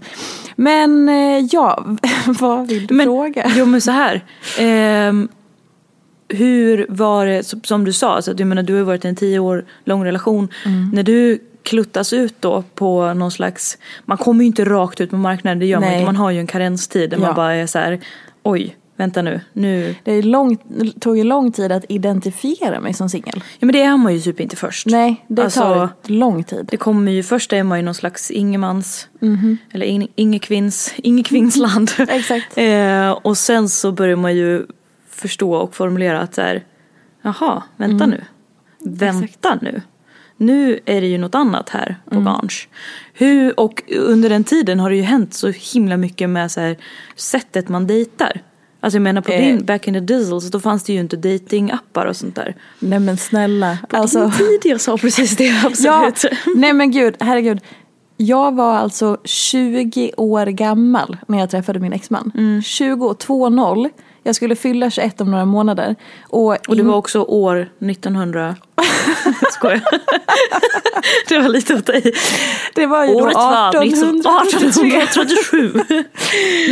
Men 0.56 1.08
eh, 1.08 1.48
ja, 1.52 1.84
vad 2.40 2.68
vill 2.68 2.86
du 2.86 2.94
Men- 2.94 3.06
fråga? 3.06 3.50
Jo 3.56 3.66
men 3.66 3.80
så 3.80 3.90
här. 3.90 4.24
ehm, 4.58 5.28
hur 6.28 6.86
var 6.88 7.26
det, 7.26 7.44
som- 7.66 7.84
du 7.84 7.92
sa, 7.92 8.22
så 8.22 8.30
att, 8.30 8.38
jag 8.38 8.46
menar, 8.46 8.62
du 8.62 8.74
har 8.74 8.82
varit 8.82 9.04
i 9.04 9.08
en 9.08 9.16
tio 9.16 9.38
år 9.38 9.64
lång 9.84 10.04
relation. 10.04 10.48
Mm. 10.64 10.90
När 10.94 11.02
du 11.02 11.38
kluttas 11.62 12.12
ut 12.12 12.34
då 12.40 12.64
på 12.74 13.14
någon 13.14 13.30
slags, 13.30 13.78
man 14.04 14.18
kommer 14.18 14.44
ju 14.44 14.46
inte 14.46 14.64
rakt 14.64 15.00
ut 15.00 15.10
på 15.10 15.16
marknaden, 15.16 15.58
det 15.58 15.66
gör 15.66 15.80
man 15.80 15.88
Nej. 15.88 15.94
inte. 15.98 16.06
Man 16.06 16.16
har 16.16 16.30
ju 16.30 16.38
en 16.40 16.46
karenstid 16.46 17.10
där 17.10 17.16
Ja. 17.16 17.20
man 17.26 17.34
bara 17.34 17.54
är 17.54 17.66
så 17.66 17.78
här, 17.78 18.00
oj, 18.42 18.76
vänta 18.96 19.22
nu, 19.22 19.40
nu. 19.52 19.94
Det 20.04 20.22
lång, 20.22 20.56
tog 21.00 21.18
ju 21.18 21.24
lång 21.24 21.52
tid 21.52 21.72
att 21.72 21.84
identifiera 21.88 22.80
mig 22.80 22.94
som 22.94 23.08
singel. 23.08 23.34
Ja 23.58 23.66
men 23.66 23.72
det 23.72 23.82
är 23.82 23.96
man 23.96 24.14
ju 24.14 24.20
typ 24.20 24.40
inte 24.40 24.56
först. 24.56 24.86
Nej, 24.86 25.24
det 25.28 25.42
Alltså, 25.44 25.60
tar 25.60 25.88
lång 26.02 26.44
tid. 26.44 26.68
Det 26.70 26.76
kommer 26.76 27.12
ju, 27.12 27.22
först 27.22 27.52
är 27.52 27.62
man 27.62 27.78
ju 27.78 27.84
någon 27.84 27.94
slags 27.94 28.30
ingemans, 28.30 29.08
Mhm. 29.20 29.58
eller 29.72 29.86
in, 29.86 30.08
ingekvinns, 30.14 30.94
ingekvinnsland. 30.96 31.90
Exakt. 32.08 32.52
eh, 32.58 33.10
och 33.10 33.38
sen 33.38 33.68
så 33.68 33.92
börjar 33.92 34.16
man 34.16 34.36
ju 34.36 34.66
förstå 35.10 35.54
och 35.54 35.74
formulera 35.74 36.20
att 36.20 36.34
så 36.34 36.40
här, 36.42 36.64
jaha, 37.22 37.62
vänta 37.76 38.04
Mm. 38.04 38.10
nu. 38.10 38.24
Vänta 38.90 39.58
nu. 39.62 39.82
Nu 40.38 40.80
är 40.84 41.00
det 41.00 41.06
ju 41.06 41.18
något 41.18 41.34
annat 41.34 41.68
här 41.68 41.96
Mm. 42.10 42.24
på 42.24 42.30
Garns. 42.30 42.68
Hur, 43.14 43.60
och 43.60 43.82
under 43.96 44.28
den 44.28 44.44
tiden 44.44 44.80
har 44.80 44.90
det 44.90 44.96
ju 44.96 45.02
hänt 45.02 45.34
så 45.34 45.48
himla 45.48 45.96
mycket 45.96 46.30
med 46.30 46.50
så 46.50 46.60
här, 46.60 46.76
sättet 47.16 47.68
man 47.68 47.86
dejtar. 47.86 48.40
Alltså 48.80 48.96
jag 48.96 49.02
menar 49.02 49.20
på 49.22 49.32
Eh. 49.32 49.40
din 49.40 49.64
back 49.64 49.88
in 49.88 49.94
the 49.94 50.00
diesels 50.00 50.50
då 50.50 50.60
fanns 50.60 50.84
det 50.84 50.92
ju 50.92 51.00
inte 51.00 51.16
datingappar 51.16 52.06
och 52.06 52.16
sånt 52.16 52.34
där. 52.34 52.56
Nej 52.78 52.98
men 52.98 53.16
snälla. 53.16 53.78
På 53.88 53.96
Alltså, 53.96 54.18
din 54.20 54.60
tid 54.62 54.72
jag 54.72 54.80
sa 54.80 54.96
precis 54.96 55.36
det, 55.36 55.44
ja, 55.78 56.06
absolut. 56.06 56.32
nej 56.56 56.72
men 56.72 56.90
gud, 56.90 57.14
herregud. 57.20 57.60
Jag 58.16 58.54
var 58.54 58.74
alltså 58.76 59.16
20 59.24 60.12
år 60.16 60.46
gammal 60.46 61.16
när 61.28 61.38
jag 61.38 61.50
träffade 61.50 61.80
min 61.80 61.92
exman. 61.92 62.32
Mm. 62.34 62.62
20, 62.62 63.12
2-0. 63.12 63.88
Jag 64.22 64.34
skulle 64.34 64.56
fylla 64.56 64.90
21 64.90 65.20
om 65.20 65.30
några 65.30 65.44
månader. 65.44 65.96
Och, 66.22 66.56
Och 66.68 66.76
det 66.76 66.82
var 66.82 66.94
också 66.96 67.22
år 67.22 67.68
1900. 67.80 68.56
Skojar. 69.56 69.80
det 71.28 71.38
var 71.38 71.48
lite 71.48 71.74
åt 71.74 71.86
dig. 71.86 72.12
det 72.74 72.86
var 72.86 73.04
ju 73.04 73.12
då 73.12 73.18
Året 73.18 73.34
var 73.34 73.68
1833. 73.68 75.02
1837. 75.02 75.72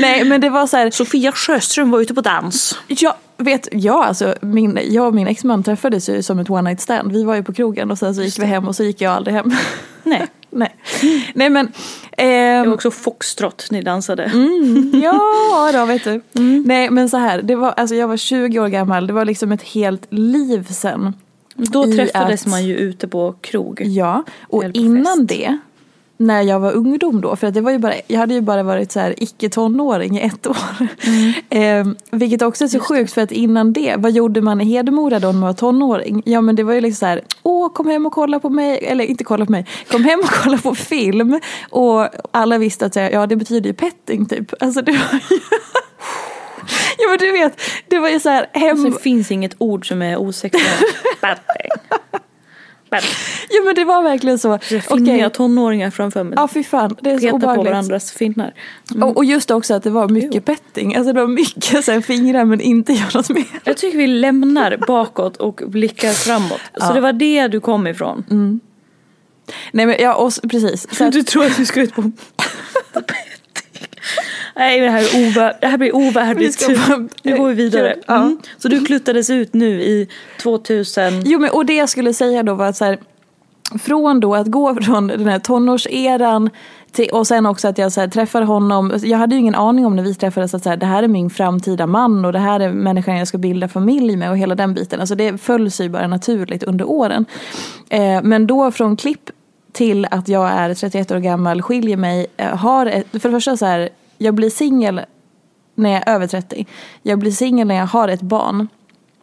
Nej 0.01 0.25
men 0.25 0.41
det 0.41 0.51
var 0.51 0.67
så 0.67 0.77
här, 0.77 0.91
Sofia 0.91 1.33
Sjöström 1.33 1.91
var 1.91 2.01
ute 2.01 2.15
på 2.15 2.21
dans. 2.21 2.79
Jag 2.87 3.15
vet, 3.37 3.69
ja 3.73 4.05
alltså 4.05 4.35
min, 4.41 4.79
jag 4.85 5.07
och 5.07 5.15
min 5.15 5.27
exman 5.27 5.63
träffades 5.63 6.09
ju 6.09 6.23
som 6.23 6.39
ett 6.39 6.51
one 6.51 6.63
night 6.63 6.81
stand. 6.81 7.13
Vi 7.13 7.25
var 7.25 7.35
ju 7.35 7.43
på 7.43 7.53
krogen 7.53 7.91
och 7.91 7.99
sen 7.99 8.15
så 8.15 8.23
gick 8.23 8.39
vi 8.39 8.45
hem 8.45 8.69
och 8.69 8.77
så 8.77 8.85
gick 8.85 9.01
jag 9.01 9.13
aldrig 9.13 9.37
hem. 9.37 9.53
Nej. 10.03 10.27
Nej. 10.51 10.77
Nej 11.35 11.51
men. 11.51 11.73
Det 12.17 12.23
ehm, 12.23 12.67
var 12.67 12.75
också 12.75 12.91
foxtrot 12.91 13.67
ni 13.71 13.83
dansade. 13.83 14.31
Ja, 15.03 15.71
då 15.73 15.85
vet 15.85 16.05
du. 16.05 16.23
Nej, 16.65 16.91
men 16.91 17.09
så 17.09 17.17
här. 17.17 17.43
Det 17.43 17.57
var, 17.57 17.71
alltså, 17.71 17.95
jag 17.95 18.09
var 18.09 18.17
20 18.17 18.59
år 18.59 18.69
gammal. 18.69 19.07
Det 19.07 19.13
var 19.13 19.25
liksom 19.25 19.53
ett 19.53 19.63
helt 19.63 20.13
liv 20.13 20.67
sen. 20.71 21.15
Då 21.55 21.85
träffades 21.93 22.43
att- 22.43 22.51
man 22.51 22.65
ju 22.65 22.77
ute 22.77 23.09
på 23.09 23.35
krog. 23.41 23.81
Ja, 23.85 24.25
och 24.49 24.65
innan 24.75 25.27
det. 25.27 25.59
När 26.17 26.43
jag 26.43 26.61
var 26.61 26.73
ungdom 26.73 27.21
då, 27.21 27.37
för 27.37 27.47
att 27.47 27.55
det 27.55 27.61
var 27.61 27.71
ju 27.71 27.79
bara, 27.79 27.95
jag 28.07 28.19
hade 28.19 28.35
ju 28.35 28.41
bara 28.41 28.63
varit 28.63 28.93
så 28.93 29.01
här 29.01 29.15
icke-tonåring 29.17 30.19
i 30.19 30.21
ett 30.21 30.47
år. 30.47 30.57
Eh, 31.51 31.87
vilket 32.11 32.43
också 32.43 32.65
är 32.65 32.69
så 32.69 32.81
sjukt 32.81 33.13
för 33.13 33.23
att 33.23 33.33
innan 33.33 33.73
det, 33.73 33.95
vad 33.99 34.13
gjorde 34.13 34.41
man 34.41 34.61
i 34.61 34.65
Hedemora 34.65 35.19
då 35.19 35.27
när 35.27 35.33
man 35.33 35.43
var 35.43 35.53
tonåring? 35.53 36.23
Ja 36.27 36.41
men 36.41 36.57
det 36.57 36.63
var 36.63 36.73
ju 36.75 36.81
liksom 36.81 36.99
så 36.99 37.07
här, 37.07 37.21
åh 37.43 37.73
kom 37.73 37.87
hem 37.87 38.07
och 38.07 38.13
kolla 38.13 38.41
på 38.41 38.49
mig, 38.51 38.79
eller 38.83 39.05
inte 39.05 39.25
kolla 39.25 39.47
på 39.47 39.53
mig, 39.53 39.67
kom 39.91 40.05
hem 40.05 40.21
och 40.21 40.31
kolla 40.45 40.59
på 40.59 40.75
film. 40.75 41.41
Och 41.71 42.09
alla 42.31 42.59
visste 42.59 42.87
att 42.87 42.97
ja 42.97 43.27
det 43.27 43.37
betyder 43.37 43.67
ju 43.71 43.75
petting 43.75 44.27
typ. 44.27 44.63
Alltså 44.63 44.83
det 44.83 44.93
var 44.93 45.21
ju, 45.31 45.37
ja 46.99 47.09
men 47.09 47.19
du 47.19 47.33
vet, 47.33 47.61
det 47.89 47.99
var 47.99 48.09
ju 48.09 48.21
så 48.21 48.29
här 48.29 48.47
hem... 48.53 48.71
Alltså, 48.71 48.91
det 48.91 49.03
finns 49.03 49.31
inget 49.31 49.55
ord 49.59 49.89
som 49.89 50.03
är 50.03 50.17
osexuellt. 50.17 50.97
Ja 53.51 53.63
men 53.65 53.75
det 53.75 53.85
var 53.85 54.03
verkligen 54.03 54.39
så. 54.39 54.59
Finniga 54.59 55.31
tonåringar 55.31 55.91
framför 55.91 56.25
mig. 56.25 56.33
Ja 56.37 56.49
fy 56.49 56.65
fan, 56.65 56.97
det 57.01 57.11
är 57.11 57.19
så 57.19 57.21
Peta 57.21 57.31
på 57.31 57.37
obehagligt. 57.37 57.67
varandras 57.73 58.13
finnar. 58.13 58.55
Och, 59.03 59.17
och 59.17 59.25
just 59.25 59.51
också 59.51 59.75
att 59.75 59.83
det 59.83 59.91
var 59.91 60.09
mycket 60.09 60.45
petting. 60.45 60.97
Alltså 60.97 61.13
det 61.13 61.21
var 61.21 61.29
mycket 61.29 61.85
så 61.85 61.93
här, 61.93 62.01
fingrar 62.01 62.45
men 62.45 62.61
inte 62.61 62.93
göra 63.03 63.11
något 63.15 63.29
mer. 63.29 63.47
Jag 63.65 63.77
tycker 63.77 63.99
vi 63.99 64.07
lämnar 64.07 64.77
bakåt 64.87 65.37
och 65.37 65.61
blickar 65.67 66.13
framåt. 66.13 66.61
Så 66.81 66.93
det 66.93 67.01
var 67.01 67.13
det 67.13 67.49
du 67.49 67.61
kom 67.61 67.87
ifrån. 67.87 68.25
Nej 69.73 69.87
men 69.87 69.97
ja, 70.01 70.15
och, 70.15 70.33
precis. 70.51 70.97
Så 70.97 71.05
att, 71.05 71.13
Du 71.13 71.23
tror 71.23 71.45
att 71.45 71.59
vi 71.59 71.67
ska 71.67 71.81
ut 71.81 71.95
på... 71.95 72.13
Nej 74.57 74.81
det 74.81 74.91
här, 74.91 75.01
är 75.01 75.29
ovär... 75.29 75.57
det 75.61 75.67
här 75.67 75.79
blir 75.79 75.93
Vi 75.93 76.09
ovärdigt. 76.09 76.61
ska 76.61 76.75
bara- 76.89 77.09
Nu 77.23 77.37
går 77.37 77.49
vi 77.49 77.55
vidare. 77.55 77.97
Mm. 78.09 78.39
Så 78.59 78.69
du 78.69 78.85
kluttades 78.85 79.31
ut 79.31 79.55
nu 79.55 79.83
i 79.83 80.09
2000... 80.43 81.23
jo 81.25 81.39
men 81.39 81.51
och 81.51 81.67
det 81.67 81.75
jag 81.75 81.89
skulle 81.89 82.15
säga 82.15 82.43
då 82.43 82.55
var 82.55 82.67
att 82.67 82.77
så 82.77 82.85
här, 82.85 82.99
från 83.83 84.21
då 84.21 84.35
att 84.35 84.47
gå 84.47 84.75
från 84.75 85.07
den 85.07 85.29
här 85.29 85.39
tonårseran 85.39 86.51
till, 86.93 87.09
och 87.13 87.27
sen 87.27 87.47
också 87.47 87.69
att 87.69 87.79
jag 87.79 87.93
så 87.93 88.01
här, 88.01 88.09
träffade 88.09 88.47
honom. 88.47 88.93
Jag 89.03 89.19
hade 89.19 89.35
ju 89.35 89.41
ingen 89.41 89.55
aning 89.55 89.87
om 89.87 89.97
när 89.97 90.03
vi 90.03 90.15
träffades 90.15 90.55
att 90.55 90.63
så 90.63 90.69
här, 90.69 90.77
det 90.77 90.87
här 90.87 91.03
är 91.03 91.09
min 91.09 91.31
framtida 91.31 91.87
man 91.87 92.25
och 92.25 92.33
det 92.33 92.39
här 92.39 92.61
är 92.61 92.73
människan 92.73 93.17
jag 93.17 93.29
ska 93.29 93.39
bilda 93.39 93.69
familj 93.69 94.17
med 94.17 94.31
och 94.31 94.39
hela 94.39 94.55
den 94.55 94.75
biten. 94.75 95.01
Alltså 95.01 95.15
det 95.15 95.39
föll 95.43 95.71
sig 95.71 95.89
bara 95.89 96.07
naturligt 96.07 96.63
under 96.63 96.89
åren. 96.89 97.25
Eh, 97.89 98.23
men 98.23 98.47
då 98.47 98.71
från 98.71 98.97
klipp 98.97 99.31
till 99.75 100.07
att 100.11 100.29
jag 100.29 100.49
är 100.49 100.75
31 100.75 101.11
år 101.11 101.19
gammal, 101.19 101.63
skiljer 101.63 101.97
mig, 101.97 102.27
eh, 102.37 102.57
har 102.57 102.87
ett, 102.87 103.07
för 103.11 103.29
det 103.29 103.31
första 103.31 103.57
så 103.57 103.67
här, 103.67 103.89
jag 104.19 104.35
blir 104.35 104.51
singel 104.51 105.01
när 105.75 105.91
jag 105.91 106.09
är 106.09 106.15
över 106.15 106.27
30. 106.27 106.67
Jag 107.03 107.19
blir 107.19 107.31
singel 107.31 107.67
när 107.67 107.75
jag 107.75 107.87
har 107.87 108.09
ett 108.09 108.23
barn. 108.23 108.69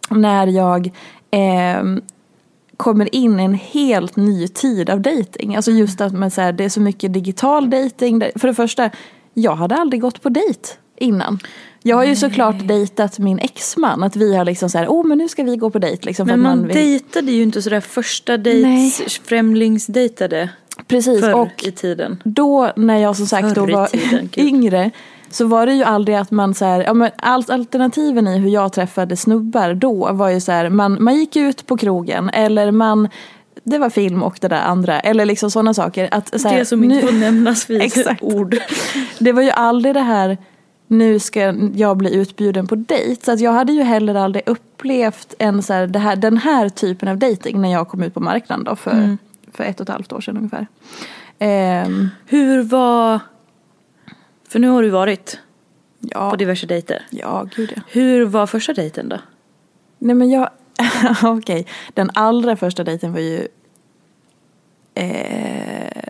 När 0.10 0.48
jag 0.48 0.88
eh, 1.32 1.84
kommer 2.78 3.16
in 3.16 3.40
i 3.40 3.44
en 3.44 3.54
helt 3.54 4.16
ny 4.16 4.48
tid 4.48 4.90
av 4.90 5.02
dating. 5.02 5.56
Alltså 5.56 5.72
just 5.72 6.02
att 6.02 6.14
man, 6.14 6.32
så 6.32 6.42
här, 6.42 6.52
det 6.52 6.64
är 6.64 6.70
så 6.70 6.82
mycket 6.82 7.14
digital 7.14 7.70
dating. 7.70 8.24
För 8.36 8.48
det 8.48 8.54
första, 8.54 8.90
jag 9.34 9.56
hade 9.56 9.76
aldrig 9.76 10.02
gått 10.02 10.22
på 10.22 10.30
dejt 10.30 10.70
innan. 10.98 11.40
Jag 11.84 11.96
har 11.96 12.04
ju 12.04 12.16
såklart 12.16 12.68
dejtat 12.68 13.20
min 13.20 13.40
exman. 13.40 14.04
Att 14.04 14.16
vi 14.16 14.36
har 14.36 14.46
liksom 14.46 14.70
så 14.70 14.78
här, 14.78 14.88
oh 14.88 15.08
men 15.08 15.18
nu 15.18 15.28
ska 15.28 15.44
vi 15.44 15.58
gå 15.58 15.70
på 15.70 15.80
dejt. 15.80 16.06
Liksom, 16.06 16.28
Men 16.28 16.34
att 16.40 16.44
man 16.58 16.68
vill- 16.68 16.76
dejtade 16.76 17.32
ju 17.32 17.44
inte 17.44 17.62
sådär 17.62 17.80
första 17.82 18.38
dejts, 18.38 19.20
främlingsdejtade 19.24 20.50
Precis, 20.88 21.20
förr 21.22 21.34
och 21.34 21.64
i 21.64 21.72
tiden. 21.72 22.22
då 22.26 22.72
när 22.76 22.98
jag 22.98 23.16
som 23.18 23.26
sagt 23.28 23.56
då 23.56 23.62
Förr 23.66 23.70
i 23.70 23.74
var 23.74 23.88
tiden, 23.88 24.30
yngre 24.38 24.92
så 25.30 25.46
var 25.46 25.66
det 25.66 25.74
ju 25.74 25.84
aldrig 25.84 26.16
att 26.18 26.32
man 26.32 26.54
så 26.54 26.66
här, 26.66 26.84
ja 26.84 26.94
men 26.94 27.12
allt 27.18 27.50
alternativen 27.50 28.28
i 28.28 28.38
hur 28.38 28.50
jag 28.50 28.74
träffade 28.74 29.18
snubbar 29.18 29.74
då 29.74 30.12
var 30.14 30.30
ju 30.30 30.42
så 30.42 30.52
här, 30.52 30.70
man, 30.70 31.04
man 31.04 31.16
gick 31.16 31.36
ut 31.36 31.66
på 31.66 31.78
krogen 31.78 32.30
eller 32.30 32.72
man 32.72 33.10
det 33.64 33.78
var 33.78 33.90
film 33.90 34.24
och 34.24 34.38
det 34.42 34.48
där 34.48 34.62
andra. 34.62 35.00
Eller 35.00 35.26
liksom 35.26 35.52
sådana 35.52 35.74
saker. 35.74 36.08
Att, 36.12 36.42
så 36.42 36.48
här, 36.48 36.60
det 36.60 36.66
som 36.66 36.84
inte 36.84 36.96
nu- 36.96 37.02
får 37.02 37.12
nämnas 37.12 37.70
vid 37.70 37.82
Exakt. 37.98 38.24
ord. 38.24 38.58
Det 39.20 39.32
var 39.32 39.42
ju 39.42 39.50
aldrig 39.50 39.94
det 39.96 40.00
här 40.02 40.38
nu 40.92 41.20
ska 41.20 41.54
jag 41.76 41.98
bli 41.98 42.16
utbjuden 42.16 42.68
på 42.68 42.76
dejt. 42.76 43.26
Så 43.26 43.32
att 43.32 43.40
jag 43.40 43.52
hade 43.52 43.74
ju 43.74 43.82
heller 43.84 44.16
aldrig 44.16 44.44
upplevt 44.50 45.34
en 45.40 45.64
så 45.64 45.74
här, 45.74 45.88
här, 45.98 46.16
den 46.16 46.38
här 46.38 46.70
typen 46.70 47.08
av 47.10 47.18
dating 47.18 47.62
när 47.62 47.72
jag 47.72 47.88
kom 47.88 48.04
ut 48.04 48.14
på 48.14 48.20
marknaden 48.20 48.64
då 48.66 48.76
för, 48.76 48.92
Mm. 48.92 49.18
för 49.54 49.64
ett 49.64 49.80
och 49.80 49.84
ett 49.84 49.94
halvt 49.94 50.14
år 50.14 50.22
sedan 50.22 50.38
ungefär. 50.38 50.68
Ehm, 51.40 52.10
Hur 52.26 52.64
var... 52.64 53.20
För 54.50 54.60
nu 54.60 54.68
har 54.68 54.84
du 54.84 54.90
varit 54.90 55.40
ja, 56.00 56.30
på 56.30 56.36
diverse 56.36 56.68
dejter. 56.68 57.06
ja, 57.10 57.48
gud 57.56 57.74
ja. 57.76 57.82
Hur 57.88 58.26
var 58.26 58.48
första 58.48 58.74
dejten 58.74 59.10
då? 59.10 59.18
Nej 59.98 60.16
men 60.16 60.30
jag, 60.30 60.50
okej. 61.24 61.68
Den 61.94 62.12
allra 62.14 62.56
första 62.56 62.84
dejten 62.84 63.14
var 63.14 63.20
ju 63.20 63.48
ehm, 64.96 66.01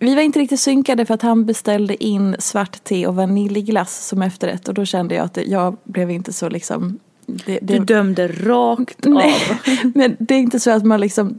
vi 0.00 0.14
var 0.14 0.22
inte 0.22 0.38
riktigt 0.38 0.60
synkade 0.60 1.06
för 1.06 1.14
att 1.14 1.22
han 1.22 1.44
beställde 1.44 2.04
in 2.04 2.36
svart 2.38 2.84
te 2.84 3.06
och 3.06 3.14
vaniljglass 3.14 4.06
som 4.06 4.22
efterrätt 4.22 4.68
och 4.68 4.74
då 4.74 4.84
kände 4.84 5.14
jag 5.14 5.24
att 5.24 5.38
jag 5.46 5.76
blev 5.84 6.10
inte 6.10 6.32
så 6.32 6.48
liksom 6.48 6.98
det, 7.26 7.58
det, 7.62 7.78
Du 7.78 7.84
dömde 7.84 8.28
rakt 8.28 8.96
Nej, 9.04 9.34
av. 9.50 9.56
men 9.94 10.16
det 10.18 10.34
är 10.34 10.38
inte 10.38 10.60
så 10.60 10.70
att 10.70 10.84
man 10.84 11.00
liksom 11.00 11.38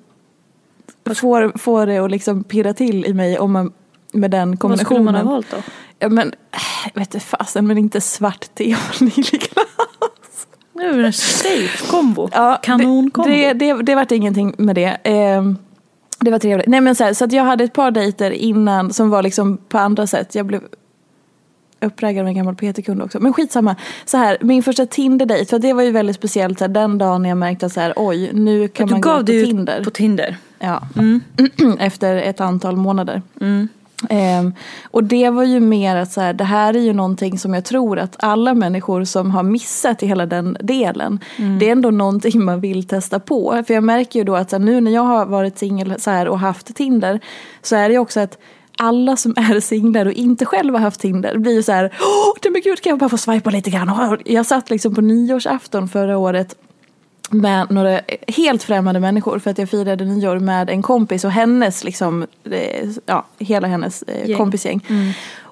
får, 1.16 1.58
får 1.58 1.86
det 1.86 1.98
att 1.98 2.12
liksom 2.12 2.44
pirra 2.44 2.74
till 2.74 3.06
i 3.06 3.14
mig 3.14 3.40
om 3.40 3.52
man 3.52 3.74
med 4.12 4.32
den 4.32 4.50
Vad 4.50 4.58
skulle 4.58 4.86
kombinationen. 4.86 5.06
man 5.06 5.16
ha 5.16 5.32
valt 5.32 5.52
då? 5.52 5.58
Ja 6.00 6.10
men, 6.10 6.28
äh, 6.52 6.92
vet 6.94 7.12
du 7.12 7.20
fasen, 7.20 7.68
men 7.68 7.78
inte 7.78 8.02
svart 8.02 8.56
te 8.56 8.76
och 8.76 8.80
vaniljglass. 9.02 10.48
Det 10.74 10.84
är 10.84 11.04
en 11.04 11.14
safe 11.14 11.88
kombo. 11.92 12.30
Ja, 12.32 12.60
Kanonkombo. 12.64 13.30
Det, 13.30 13.54
det, 13.54 13.74
det, 13.74 13.84
det 13.84 13.96
vart 13.96 14.12
ingenting 14.12 14.54
med 14.58 14.76
det. 14.76 14.98
Ehm, 15.04 15.58
det 16.22 16.32
var 16.32 16.40
trevligt. 16.40 16.68
Nej 16.68 16.82
men 16.82 16.96
så, 16.96 17.04
här, 17.04 17.14
så 17.14 17.26
att 17.26 17.32
jag 17.32 17.44
hade 17.44 17.64
ett 17.64 17.74
par 17.74 17.92
dejter 17.92 18.32
innan 18.32 18.94
som 18.94 19.10
var 19.10 19.24
liksom 19.24 19.58
på 19.58 19.78
andra 19.78 20.08
sätt. 20.08 20.36
Jag 20.36 20.46
blev 20.46 20.62
uppraggad 21.82 22.26
med 22.26 22.32
en 22.32 22.36
gammal 22.38 22.56
PT-kund 22.56 23.02
också. 23.02 23.20
Men 23.20 23.34
skitsamma. 23.34 23.76
Så 24.06 24.18
här, 24.18 24.38
min 24.42 24.64
första 24.64 24.86
Tinder-dejt, 24.86 25.46
för 25.50 25.60
det 25.60 25.74
var 25.74 25.84
ju 25.84 25.92
väldigt 25.92 26.16
speciellt 26.16 26.60
så 26.60 26.64
här, 26.64 26.70
den 26.70 26.98
dagen 26.98 27.26
jag 27.26 27.38
märkte 27.38 27.70
så 27.70 27.80
här, 27.80 27.94
oj, 27.96 28.30
nu 28.34 28.68
kan 28.68 28.88
du 28.88 28.94
man 28.94 29.02
gå 29.02 29.10
gav 29.10 29.18
på 29.18 29.24
dig 29.24 29.46
Tinder. 29.46 29.80
ut 29.80 29.84
på 29.84 29.92
Tinder. 29.92 30.38
Ja. 30.60 30.82
Efter 31.80 32.16
ett 32.16 32.42
antal 32.42 32.76
månader. 32.78 33.22
Ehm, 34.10 34.54
och 34.92 35.04
det 35.04 35.30
var 35.30 35.44
ju 35.44 35.60
mer 35.60 35.96
att 35.96 36.12
så 36.12 36.22
här, 36.22 36.34
det 36.34 36.44
här 36.44 36.74
är 36.74 36.80
ju 36.80 36.94
någonting 36.94 37.40
som 37.40 37.54
jag 37.54 37.66
tror 37.66 38.00
att 38.00 38.16
alla 38.20 38.54
människor 38.54 39.04
som 39.04 39.32
har 39.32 39.44
missat 39.44 40.04
i 40.04 40.08
hela 40.08 40.26
den 40.26 40.58
delen. 40.60 41.20
Det 41.60 41.68
är 41.68 41.72
ändå 41.72 41.92
någonting 41.92 42.46
man 42.46 42.62
vill 42.62 42.88
testa 42.88 43.20
på. 43.20 43.64
För 43.68 43.74
jag 43.74 43.84
märker 43.84 44.20
ju 44.20 44.26
då 44.26 44.36
att 44.36 44.52
här, 44.52 44.60
nu 44.60 44.82
när 44.82 44.92
jag 44.92 45.04
har 45.04 45.26
varit 45.26 45.58
singel 45.58 45.96
och 46.28 46.40
haft 46.40 46.76
Tinder. 46.76 47.20
Så 47.62 47.76
är 47.76 47.90
det 47.90 47.94
ju 47.94 48.00
också 48.00 48.20
att 48.20 48.38
alla 48.78 49.18
som 49.18 49.34
är 49.38 49.60
singlar 49.60 50.06
och 50.06 50.12
inte 50.12 50.46
själva 50.46 50.80
haft 50.80 51.02
Tinder 51.02 51.38
blir 51.38 51.54
ju 51.54 51.64
så 51.64 51.72
här, 51.72 51.94
åh 52.02 52.52
men 52.52 52.62
gud 52.62 52.82
kan 52.82 52.90
jag 52.90 53.00
bara 53.00 53.10
få 53.10 53.18
swipa 53.18 53.50
lite 53.50 53.70
grann. 53.70 54.18
Jag 54.26 54.46
satt 54.46 54.70
liksom 54.70 54.96
på 54.96 55.02
nyårsafton 55.02 55.88
förra 55.88 56.18
året 56.18 56.56
med 57.34 57.72
några 57.72 58.02
helt 58.28 58.64
främmande 58.64 59.00
människor 59.00 59.40
för 59.40 59.52
att 59.52 59.58
jag 59.58 59.70
firade 59.70 60.06
nyår 60.06 60.40
med 60.40 60.70
en 60.70 60.82
kompis 60.82 61.26
och 61.26 61.32
hennes 61.32 61.84
liksom, 61.84 62.28
eh, 62.52 62.90
ja, 63.06 63.26
hela 63.40 63.68
hennes 63.68 64.02
eh, 64.04 64.30
Gäng. 64.30 64.38
kompisgäng. 64.38 64.82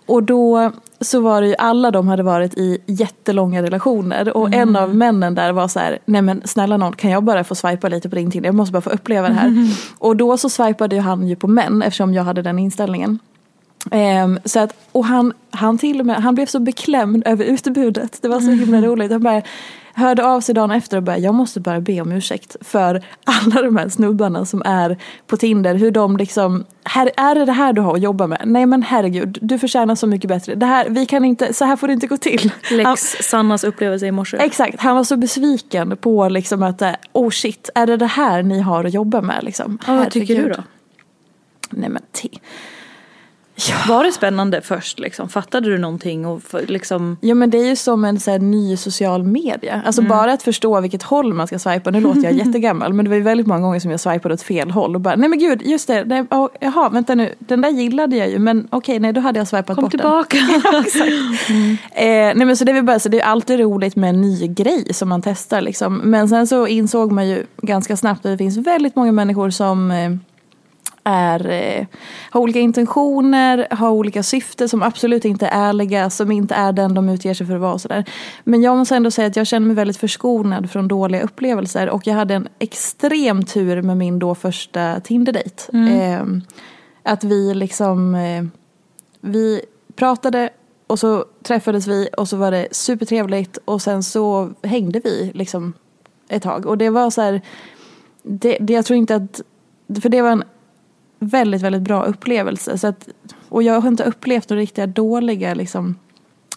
Och 0.05 0.24
då 0.24 0.71
så 1.01 1.19
var 1.19 1.41
det 1.41 1.48
ju, 1.48 1.55
alla 1.57 1.91
de 1.91 2.07
hade 2.07 2.24
varit 2.24 2.57
i 2.57 2.77
jättelånga 2.86 3.63
relationer 3.63 4.38
och 4.38 4.53
en 4.53 4.75
av 4.75 4.95
männen 4.95 5.36
där 5.36 5.51
var 5.51 5.67
så 5.67 5.79
här, 5.79 6.00
nej 6.05 6.21
men 6.21 6.41
snälla 6.45 6.77
någon 6.77 6.93
kan 6.93 7.12
jag 7.12 7.24
bara 7.24 7.43
få 7.43 7.55
swipa 7.55 7.89
lite 7.89 8.09
på 8.09 8.15
din 8.15 8.31
Tinder, 8.31 8.48
jag 8.48 8.55
måste 8.55 8.74
bara 8.74 8.81
få 8.81 8.89
uppleva 8.89 9.29
det 9.29 9.33
här. 9.33 9.69
Och 9.98 10.15
då 10.15 10.38
så 10.38 10.50
swipade 10.50 10.95
ju 10.95 11.01
han 11.01 11.27
ju 11.27 11.36
på 11.36 11.48
män 11.48 11.81
eftersom 11.81 12.13
jag 12.13 12.24
hade 12.24 12.41
den 12.41 12.59
inställningen. 12.59 13.19
Ehm, 13.91 14.39
så 14.45 14.59
att, 14.59 14.74
och 14.91 15.05
han, 15.05 15.33
han 15.51 15.77
till 15.77 16.00
och 16.00 16.05
med, 16.05 16.15
han 16.15 16.36
blev 16.36 16.45
så 16.45 16.59
beklämd 16.59 17.24
över 17.25 17.45
utbudet. 17.45 18.21
Det 18.21 18.27
var 18.27 18.39
så 18.39 18.51
himla 18.51 18.81
roligt. 18.81 19.12
Han 19.12 19.24
bara 19.24 19.41
hörde 20.00 20.25
av 20.25 20.41
sig 20.41 20.56
dagen 20.56 20.72
efter 20.72 20.98
och 20.98 21.03
bara, 21.03 21.18
jag 21.18 21.36
måste 21.36 21.60
bara 21.60 21.82
be 21.82 22.01
om 22.01 22.12
ursäkt 22.12 22.56
för 22.62 23.03
alla 23.24 23.62
de 23.62 23.77
här 23.77 23.89
snubbarna 23.89 24.46
som 24.46 24.62
är 24.65 24.98
på 25.27 25.38
Tinder. 25.38 25.75
Hur 25.75 25.91
de 25.91 26.18
liksom, 26.18 26.65
här, 26.84 27.12
är 27.18 27.36
det 27.36 27.46
det 27.46 27.51
här 27.51 27.74
du 27.74 27.82
har 27.82 27.94
att 27.94 28.01
jobba 28.01 28.27
med? 28.27 28.41
Nej 28.46 28.65
men 28.65 28.84
herregud, 28.84 29.38
du 29.41 29.60
förtjänar 29.60 29.96
så 29.96 30.08
mycket 30.08 30.27
bättre. 30.27 30.56
Det 30.56 30.65
här, 30.65 30.89
vi 30.89 31.06
kan 31.06 31.25
inte, 31.25 31.53
så 31.53 31.65
här 31.65 31.75
får 31.75 31.88
det 31.88 31.94
inte 31.94 32.08
gå 32.08 32.18
till. 32.18 32.51
Han, 32.63 32.77
Lex 32.77 33.01
Sannas 33.01 33.63
upplevelse 33.63 34.06
i 34.06 34.12
morse. 34.12 34.38
exakt, 34.38 34.82
han 34.82 34.96
var 34.96 35.03
så 35.03 35.18
besviken 35.18 35.98
på 35.98 36.29
liksom 36.29 36.63
att, 36.63 36.82
eh, 36.82 36.91
oh 37.13 37.29
shit, 37.29 37.70
är 37.75 37.88
det 37.88 37.98
det 37.98 38.06
här 38.06 38.44
ni 38.44 38.60
har 38.60 38.84
att 38.84 38.94
jobba 38.94 39.22
med 39.22 39.44
liksom? 39.44 39.77
ja, 39.88 39.96
vad 39.96 40.12
tycker 40.12 40.44
du 40.44 40.50
då? 40.50 40.63
Nej 41.70 41.89
men 41.89 42.01
te. 43.60 43.74
Var 43.88 44.04
det 44.04 44.12
spännande 44.12 44.62
först 44.62 45.00
liksom? 45.00 45.30
Fattade 45.30 45.70
du 45.70 45.78
någonting 45.78 46.25
och 46.25 46.42
liksom? 46.68 47.18
Ja 47.22 47.36
men 47.36 47.50
det 47.50 47.58
är 47.58 47.66
ju 47.66 47.75
som 47.75 48.06
en 48.06 48.20
så 48.20 48.32
här, 48.32 48.39
ny 48.39 48.78
social 48.78 49.24
media. 49.24 49.82
Alltså 49.86 50.01
bara 50.01 50.34
att 50.34 50.44
förstå 50.44 50.82
vilket 50.82 51.04
håll 51.04 51.34
man 51.34 51.48
ska 51.48 51.60
swipa. 51.60 51.92
Nu 51.92 52.01
låter 52.01 52.24
jag 52.24 52.34
jättegammal 52.46 52.94
men 52.94 53.06
det 53.06 53.10
var 53.10 53.16
ju 53.16 53.24
väldigt 53.24 53.48
många 53.48 53.62
gånger 53.62 53.80
som 53.80 53.92
jag 53.92 54.00
swipade 54.00 54.34
åt 54.34 54.42
fel 54.42 54.72
håll. 54.72 54.96
Och 54.96 55.01
bara, 55.01 55.16
nej 55.16 55.30
men 55.30 55.39
gud, 55.39 55.62
just 55.62 55.88
det. 55.88 56.06
Nej, 56.06 56.25
oh, 56.32 56.48
jaha, 56.60 56.89
vänta 56.89 57.16
nu. 57.16 57.36
Den 57.39 57.62
där 57.62 57.70
gillade 57.70 58.16
jag 58.16 58.30
ju 58.30 58.39
men 58.39 58.68
okej, 58.72 59.00
nej 59.00 59.13
då 59.13 59.22
hade 59.22 59.39
jag 59.39 59.48
swipat 59.48 59.75
Kom 59.75 59.84
bort 59.84 59.92
tillbaka. 59.92 60.38
den. 60.72 60.82
Exakt. 60.82 61.50
Eh, 61.92 62.06
nej 62.06 62.46
men 62.46 62.58
så 62.58 62.63
det 62.63 62.72
är 62.72 62.82
bara 62.82 62.98
det 62.98 63.20
är 63.20 63.25
alltid 63.25 63.60
roligt 63.60 63.96
med 63.96 64.10
en 64.10 64.22
ny 64.22 64.48
grej 64.48 64.94
som 64.94 65.10
man 65.10 65.22
testar 65.22 65.62
liksom. 65.62 65.98
Men 65.98 66.30
sen 66.30 66.48
så 66.48 66.68
insåg 66.68 67.12
man 67.12 67.28
ju 67.28 67.46
ganska 67.62 67.98
snabbt 67.98 68.25
att 68.25 68.32
det 68.32 68.38
finns 68.38 68.58
väldigt 68.58 68.96
många 68.96 69.12
människor 69.12 69.50
som 69.50 69.92
eh, 69.92 70.12
är, 71.10 71.50
eh, 71.50 71.86
har 72.30 72.42
olika 72.42 72.60
intentioner, 72.60 73.68
har 73.72 73.89
olika 73.89 74.24
syften 74.24 74.70
som 74.70 74.84
absolut 74.84 75.25
inte 75.25 75.48
är 75.48 75.70
ärliga, 75.70 76.10
som 76.10 76.32
inte 76.32 76.56
är 76.56 76.72
den 76.72 76.94
de 76.94 77.10
utger 77.10 77.34
sig 77.34 77.48
för 77.48 77.56
att 77.56 77.62
vara 77.62 77.74
och 77.74 77.82
sådär. 77.82 78.06
Men 78.44 78.62
jag 78.62 78.78
måste 78.78 78.96
ändå 78.96 79.12
säga 79.12 79.28
att 79.28 79.36
jag 79.36 79.48
känner 79.48 79.68
mig 79.68 79.75
väldigt 79.75 79.98
förskonad 79.98 80.72
från 80.72 80.88
dåliga 80.88 81.22
upplevelser 81.22 81.89
och 81.89 82.08
jag 82.08 82.13
hade 82.13 82.34
en 82.34 82.48
extrem 82.60 83.44
tur 83.44 83.82
med 83.82 83.98
min 83.98 84.20
då 84.20 84.36
första 84.36 85.00
Tinder-dejt. 85.00 85.63
Eh, 85.74 86.24
att 87.04 87.24
vi 87.24 87.54
liksom, 87.54 88.16
eh, 88.16 88.44
vi 89.22 89.62
pratade 89.96 90.50
och 90.88 91.00
så 91.00 91.25
träffades 91.44 91.88
vi 91.88 92.10
och 92.18 92.30
så 92.30 92.38
var 92.38 92.51
det 92.51 92.68
supertrevligt 92.72 93.58
och 93.66 93.82
sen 93.82 94.04
så 94.04 94.50
hängde 94.63 95.01
vi 95.04 95.32
liksom 95.34 95.74
ett 96.30 96.44
tag. 96.44 96.66
Och 96.66 96.78
det 96.78 96.89
var 96.89 97.10
så 97.10 97.22
här, 97.22 97.42
det, 98.24 98.58
det, 98.62 98.74
jag 98.74 98.86
tror 98.86 98.98
inte 98.98 99.16
att, 99.16 99.42
för 100.01 100.10
det 100.10 100.22
var 100.22 100.32
en 100.32 100.44
väldigt, 101.19 101.61
väldigt 101.61 101.81
bra 101.81 102.03
upplevelse. 102.03 102.77
Så 102.77 102.88
att, 102.88 103.09
och 103.49 103.63
jag 103.63 103.81
har 103.81 103.88
inte 103.88 104.03
upplevt 104.03 104.49
några 104.49 104.61
riktiga 104.61 104.88
dåliga 104.88 105.53
liksom, 105.53 105.95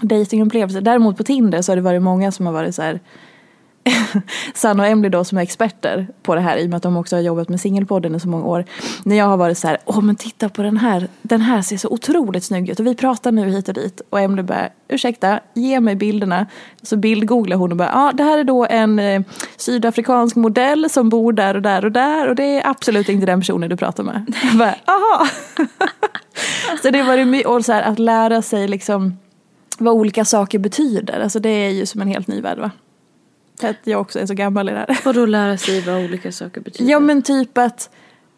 dejtingupplevelser. 0.00 0.80
Däremot 0.80 1.16
på 1.16 1.24
Tinder 1.24 1.62
så 1.62 1.72
har 1.72 1.76
det 1.76 1.82
varit 1.82 2.02
många 2.02 2.32
som 2.32 2.46
har 2.46 2.52
varit 2.52 2.74
så 2.74 2.82
här 2.82 3.00
Sanna 4.54 4.82
och 4.82 4.88
Emily 4.88 5.08
då 5.08 5.24
som 5.24 5.38
är 5.38 5.42
experter 5.42 6.08
på 6.22 6.34
det 6.34 6.40
här 6.40 6.56
i 6.56 6.64
och 6.66 6.70
med 6.70 6.76
att 6.76 6.82
de 6.82 6.96
också 6.96 7.16
har 7.16 7.20
jobbat 7.20 7.48
med 7.48 7.60
singelpodden 7.60 8.14
i 8.14 8.20
så 8.20 8.28
många 8.28 8.44
år. 8.44 8.64
När 9.04 9.16
jag 9.16 9.24
har 9.24 9.36
varit 9.36 9.58
så 9.58 9.68
här, 9.68 9.78
åh 9.84 10.00
men 10.00 10.16
titta 10.16 10.48
på 10.48 10.62
den 10.62 10.76
här, 10.76 11.08
den 11.22 11.40
här 11.40 11.62
ser 11.62 11.76
så 11.76 11.88
otroligt 11.88 12.44
snygg 12.44 12.68
ut 12.68 12.80
och 12.80 12.86
vi 12.86 12.94
pratar 12.94 13.32
nu 13.32 13.50
hit 13.50 13.68
och 13.68 13.74
dit. 13.74 14.02
Och 14.10 14.20
Emily 14.20 14.42
bara, 14.42 14.68
ursäkta, 14.88 15.40
ge 15.54 15.80
mig 15.80 15.94
bilderna. 15.96 16.46
Så 16.82 16.96
bildgooglar 16.96 17.56
hon 17.56 17.70
och 17.70 17.76
bara, 17.76 17.88
ja 17.88 18.12
det 18.14 18.22
här 18.22 18.38
är 18.38 18.44
då 18.44 18.66
en 18.70 18.98
eh, 18.98 19.22
sydafrikansk 19.56 20.36
modell 20.36 20.90
som 20.90 21.08
bor 21.08 21.32
där 21.32 21.54
och 21.54 21.62
där 21.62 21.84
och 21.84 21.92
där 21.92 22.28
och 22.28 22.34
det 22.34 22.44
är 22.44 22.66
absolut 22.66 23.08
inte 23.08 23.26
den 23.26 23.40
personen 23.40 23.70
du 23.70 23.76
pratar 23.76 24.04
med. 24.04 24.34
Jag 24.42 24.58
bara, 24.58 24.74
aha. 24.86 25.28
så 26.82 26.90
det 26.90 27.02
var 27.02 27.16
det 27.16 27.44
och 27.44 27.64
så 27.64 27.72
här, 27.72 27.82
att 27.82 27.98
lära 27.98 28.42
sig 28.42 28.68
liksom 28.68 29.18
vad 29.78 29.94
olika 29.94 30.24
saker 30.24 30.58
betyder. 30.58 31.20
Alltså 31.20 31.40
det 31.40 31.48
är 31.48 31.70
ju 31.70 31.86
som 31.86 32.00
en 32.00 32.08
helt 32.08 32.26
ny 32.26 32.40
värld 32.40 32.58
va. 32.58 32.70
För 33.62 33.68
att 33.68 33.76
jag 33.84 34.00
också 34.00 34.18
är 34.18 34.26
så 34.26 34.34
gammal 34.34 34.68
i 34.68 34.72
det 34.72 34.78
här. 34.78 35.00
Vadå 35.04 35.26
lära 35.26 35.56
sig 35.56 35.80
vad 35.80 36.04
olika 36.04 36.32
saker 36.32 36.60
betyder? 36.60 36.90
Ja 36.90 37.00
men 37.00 37.22
typ 37.22 37.58
att 37.58 37.90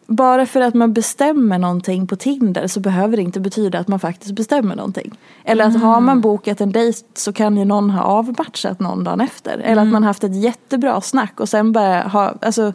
bara 0.07 0.45
för 0.45 0.61
att 0.61 0.73
man 0.73 0.93
bestämmer 0.93 1.57
någonting 1.57 2.07
på 2.07 2.15
Tinder 2.15 2.67
så 2.67 2.79
behöver 2.79 3.17
det 3.17 3.23
inte 3.23 3.39
betyda 3.39 3.79
att 3.79 3.87
man 3.87 3.99
faktiskt 3.99 4.35
bestämmer 4.35 4.75
någonting. 4.75 5.17
Eller 5.43 5.65
att 5.65 5.81
har 5.81 6.01
man 6.01 6.21
bokat 6.21 6.61
en 6.61 6.71
dejt 6.71 6.99
så 7.13 7.33
kan 7.33 7.57
ju 7.57 7.65
någon 7.65 7.89
ha 7.89 8.03
avmatchat 8.03 8.79
någon 8.79 9.03
dagen 9.03 9.21
efter. 9.21 9.57
Eller 9.57 9.81
att 9.81 9.87
man 9.87 10.03
haft 10.03 10.23
ett 10.23 10.35
jättebra 10.35 11.01
snack 11.01 11.39
och 11.39 11.49
sen 11.49 11.71
bara 11.71 12.01
ha, 12.01 12.33
alltså 12.41 12.73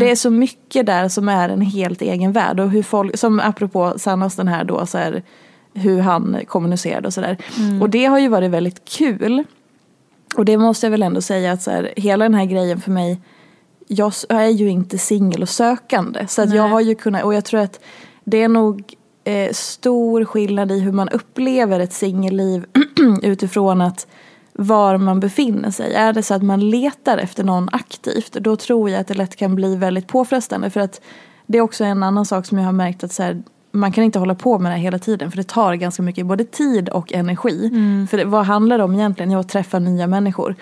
det 0.00 0.10
är 0.10 0.16
så 0.16 0.30
mycket 0.30 0.86
där 0.86 1.08
som 1.08 1.28
är 1.28 1.48
en 1.48 1.60
helt 1.60 2.02
egen 2.02 2.32
värld. 2.32 2.60
Och 2.60 2.70
hur 2.70 2.82
folk, 2.82 3.18
som 3.18 3.40
apropå 3.40 3.94
Sannas 3.96 4.36
den 4.36 4.48
här 4.48 4.64
då 4.64 4.86
så 4.86 4.98
här, 4.98 5.22
hur 5.74 6.00
han 6.00 6.40
kommunicerade 6.46 7.06
och 7.06 7.14
sådär. 7.14 7.36
Och 7.80 7.90
det 7.90 8.04
har 8.04 8.18
ju 8.18 8.28
varit 8.28 8.50
väldigt 8.50 8.84
kul. 8.84 9.44
Och 10.36 10.44
det 10.44 10.56
måste 10.56 10.86
jag 10.86 10.90
väl 10.90 11.02
ändå 11.02 11.20
säga 11.20 11.52
att 11.52 11.62
så 11.62 11.70
här, 11.70 11.92
hela 11.96 12.24
den 12.24 12.34
här 12.34 12.44
grejen 12.44 12.80
för 12.80 12.90
mig 12.90 13.20
jag 13.88 14.12
är 14.28 14.48
ju 14.48 14.68
inte 14.68 14.98
singel 14.98 15.42
och 15.42 15.48
sökande. 15.48 16.26
Så 16.26 16.42
att 16.42 16.54
jag 16.54 16.68
har 16.68 16.80
ju 16.80 16.94
kunnat, 16.94 17.24
och 17.24 17.34
jag 17.34 17.44
tror 17.44 17.60
att 17.60 17.80
det 18.24 18.42
är 18.42 18.48
nog 18.48 18.94
eh, 19.24 19.52
stor 19.52 20.24
skillnad 20.24 20.72
i 20.72 20.80
hur 20.80 20.92
man 20.92 21.08
upplever 21.08 21.80
ett 21.80 21.92
singelliv 21.92 22.66
utifrån 23.22 23.80
att 23.80 24.06
var 24.52 24.98
man 24.98 25.20
befinner 25.20 25.70
sig. 25.70 25.94
Är 25.94 26.12
det 26.12 26.22
så 26.22 26.34
att 26.34 26.42
man 26.42 26.70
letar 26.70 27.18
efter 27.18 27.44
någon 27.44 27.68
aktivt 27.72 28.32
då 28.32 28.56
tror 28.56 28.90
jag 28.90 29.00
att 29.00 29.08
det 29.08 29.14
lätt 29.14 29.36
kan 29.36 29.54
bli 29.54 29.76
väldigt 29.76 30.08
påfrestande. 30.08 30.70
För 30.70 30.80
att 30.80 31.00
det 31.46 31.58
är 31.58 31.62
också 31.62 31.84
en 31.84 32.02
annan 32.02 32.26
sak 32.26 32.46
som 32.46 32.58
jag 32.58 32.64
har 32.64 32.72
märkt 32.72 33.04
att 33.04 33.12
så 33.12 33.22
här, 33.22 33.42
man 33.74 33.92
kan 33.92 34.04
inte 34.04 34.18
hålla 34.18 34.34
på 34.34 34.58
med 34.58 34.72
det 34.72 34.76
här 34.76 34.82
hela 34.82 34.98
tiden 34.98 35.30
för 35.30 35.36
det 35.36 35.48
tar 35.48 35.74
ganska 35.74 36.02
mycket 36.02 36.26
både 36.26 36.44
tid 36.44 36.88
och 36.88 37.12
energi. 37.12 37.70
För 38.10 38.16
det, 38.16 38.24
vad 38.24 38.44
handlar 38.46 38.78
det 38.78 38.84
om 38.84 38.94
egentligen? 38.94 39.30
Jo, 39.30 39.38
att 39.38 39.48
träffa 39.48 39.78
nya 39.78 40.06
människor. 40.06 40.54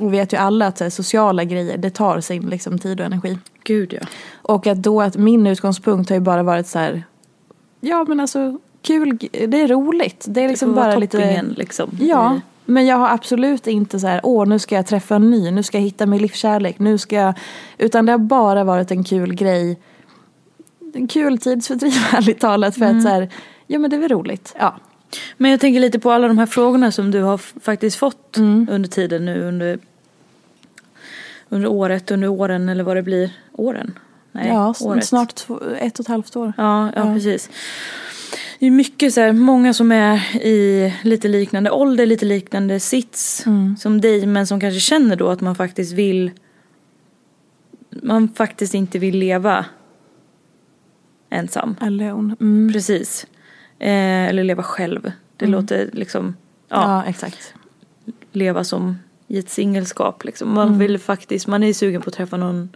Och 0.00 0.06
vi 0.06 0.18
vet 0.18 0.32
ju 0.32 0.36
alla 0.36 0.66
att 0.66 0.80
här, 0.80 0.90
sociala 0.90 1.44
grejer 1.44 1.78
det 1.78 1.90
tar 1.90 2.20
sin 2.20 2.42
liksom, 2.42 2.78
tid 2.78 3.00
och 3.00 3.06
energi. 3.06 3.38
Gud 3.64 3.92
ja. 4.00 4.06
Och 4.42 4.66
att 4.66 4.78
då 4.82 5.02
att 5.02 5.16
min 5.16 5.46
utgångspunkt 5.46 6.08
har 6.10 6.16
ju 6.16 6.20
bara 6.20 6.42
varit 6.42 6.66
så 6.66 6.78
här, 6.78 7.02
ja 7.80 8.04
men 8.08 8.20
alltså 8.20 8.58
kul, 8.82 9.18
det 9.48 9.60
är 9.62 9.68
roligt. 9.68 10.24
Det 10.28 10.40
är 10.40 10.44
Det 10.44 10.48
liksom 10.50 10.74
vara 10.74 10.84
bara 10.86 10.96
lite... 10.96 11.42
liksom. 11.56 11.90
Ja, 12.00 12.36
i- 12.36 12.40
men 12.64 12.86
jag 12.86 12.96
har 12.96 13.08
absolut 13.08 13.66
inte 13.66 14.00
så 14.00 14.06
här, 14.06 14.20
åh 14.22 14.46
nu 14.48 14.58
ska 14.58 14.74
jag 14.74 14.86
träffa 14.86 15.16
en 15.16 15.30
ny, 15.30 15.50
nu 15.50 15.62
ska 15.62 15.78
jag 15.78 15.82
hitta 15.82 16.06
min 16.06 16.22
livskärlek, 16.22 16.78
nu 16.78 16.98
ska 16.98 17.16
jag... 17.16 17.34
Utan 17.78 18.06
det 18.06 18.12
har 18.12 18.18
bara 18.18 18.64
varit 18.64 18.90
en 18.90 19.04
kul 19.04 19.34
grej, 19.34 19.78
en 20.94 21.06
kul 21.08 21.38
tidsfördriv 21.38 21.92
ärligt 22.12 22.40
talat 22.40 22.74
för 22.74 22.84
att 22.84 23.02
så 23.02 23.08
här, 23.08 23.28
ja 23.66 23.78
men 23.78 23.90
det 23.90 23.96
är 23.96 24.00
väl 24.00 24.08
roligt. 24.10 24.54
Ja. 24.58 24.76
Men 25.36 25.50
jag 25.50 25.60
tänker 25.60 25.80
lite 25.80 25.98
på 25.98 26.10
alla 26.12 26.28
de 26.28 26.38
här 26.38 26.46
frågorna 26.46 26.92
som 26.92 27.10
du 27.10 27.22
har 27.22 27.38
faktiskt 27.38 27.96
fått 27.96 28.36
Mm. 28.36 28.68
under 28.70 28.88
tiden 28.88 29.24
nu 29.24 29.42
under, 29.42 29.78
under 31.48 31.68
året, 31.68 32.10
under 32.10 32.28
åren 32.28 32.68
eller 32.68 32.84
vad 32.84 32.96
det 32.96 33.02
blir. 33.02 33.30
Åren? 33.52 33.98
Nej, 34.32 34.48
ja, 34.48 34.74
året. 34.80 35.04
snart 35.06 35.34
två, 35.34 35.60
ett 35.80 35.98
och 35.98 36.04
ett 36.04 36.08
halvt 36.08 36.36
år. 36.36 36.52
Ja, 36.56 36.86
ja, 36.96 37.06
Ja. 37.08 37.14
precis. 37.14 37.50
Det 38.58 38.66
är 38.66 38.70
mycket 38.70 39.14
så 39.14 39.20
här, 39.20 39.32
många 39.32 39.74
som 39.74 39.92
är 39.92 40.36
i 40.46 40.94
lite 41.02 41.28
liknande 41.28 41.70
ålder, 41.70 42.06
lite 42.06 42.24
liknande 42.24 42.80
sits 42.80 43.46
Mm. 43.46 43.76
som 43.76 44.00
dig 44.00 44.26
men 44.26 44.46
som 44.46 44.60
kanske 44.60 44.80
känner 44.80 45.16
då 45.16 45.28
att 45.28 45.40
man 45.40 45.54
faktiskt 45.54 45.92
vill 45.92 46.30
man 48.02 48.28
faktiskt 48.28 48.74
inte 48.74 48.98
vill 48.98 49.18
leva 49.18 49.64
ensam. 51.30 51.76
Alone. 51.80 52.36
Mm. 52.40 52.72
Precis. 52.72 53.26
Eh, 53.78 54.28
eller 54.28 54.44
leva 54.44 54.62
själv. 54.62 55.12
Det 55.36 55.46
låter 55.46 55.90
liksom, 55.92 56.36
ja, 56.68 56.76
Ja. 57.04 57.04
exakt. 57.10 57.54
leva 58.32 58.64
som 58.64 58.98
i 59.26 59.38
ett 59.38 59.50
singelskap 59.50 60.24
liksom. 60.24 60.54
Man 60.54 60.78
vill 60.78 60.98
faktiskt, 60.98 61.46
man 61.46 61.62
är 61.62 61.72
sugen 61.72 62.02
på 62.02 62.08
att 62.10 62.14
träffa 62.14 62.36
någon, 62.36 62.68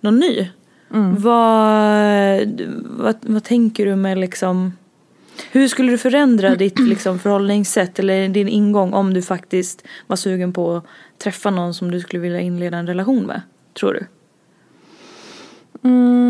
någon 0.00 0.18
ny. 0.18 0.48
Vad, 0.88 2.62
vad, 2.84 3.16
vad 3.20 3.44
tänker 3.44 3.86
du 3.86 3.96
med 3.96 4.18
liksom, 4.18 4.72
hur 5.52 5.68
skulle 5.68 5.90
du 5.92 5.98
förändra 5.98 6.54
ditt 6.54 6.78
liksom 6.78 7.18
förhållningssätt 7.18 7.98
eller 7.98 8.28
din 8.28 8.48
ingång 8.48 8.92
om 8.92 9.14
du 9.14 9.22
faktiskt 9.22 9.84
var 10.06 10.16
sugen 10.16 10.52
på 10.52 10.76
att 10.76 10.84
träffa 11.18 11.50
någon 11.50 11.74
som 11.74 11.90
du 11.90 12.00
skulle 12.00 12.20
vilja 12.22 12.40
inleda 12.40 12.76
en 12.76 12.86
relation 12.86 13.26
med? 13.26 13.40
Tror 13.80 13.92
du? 13.92 14.06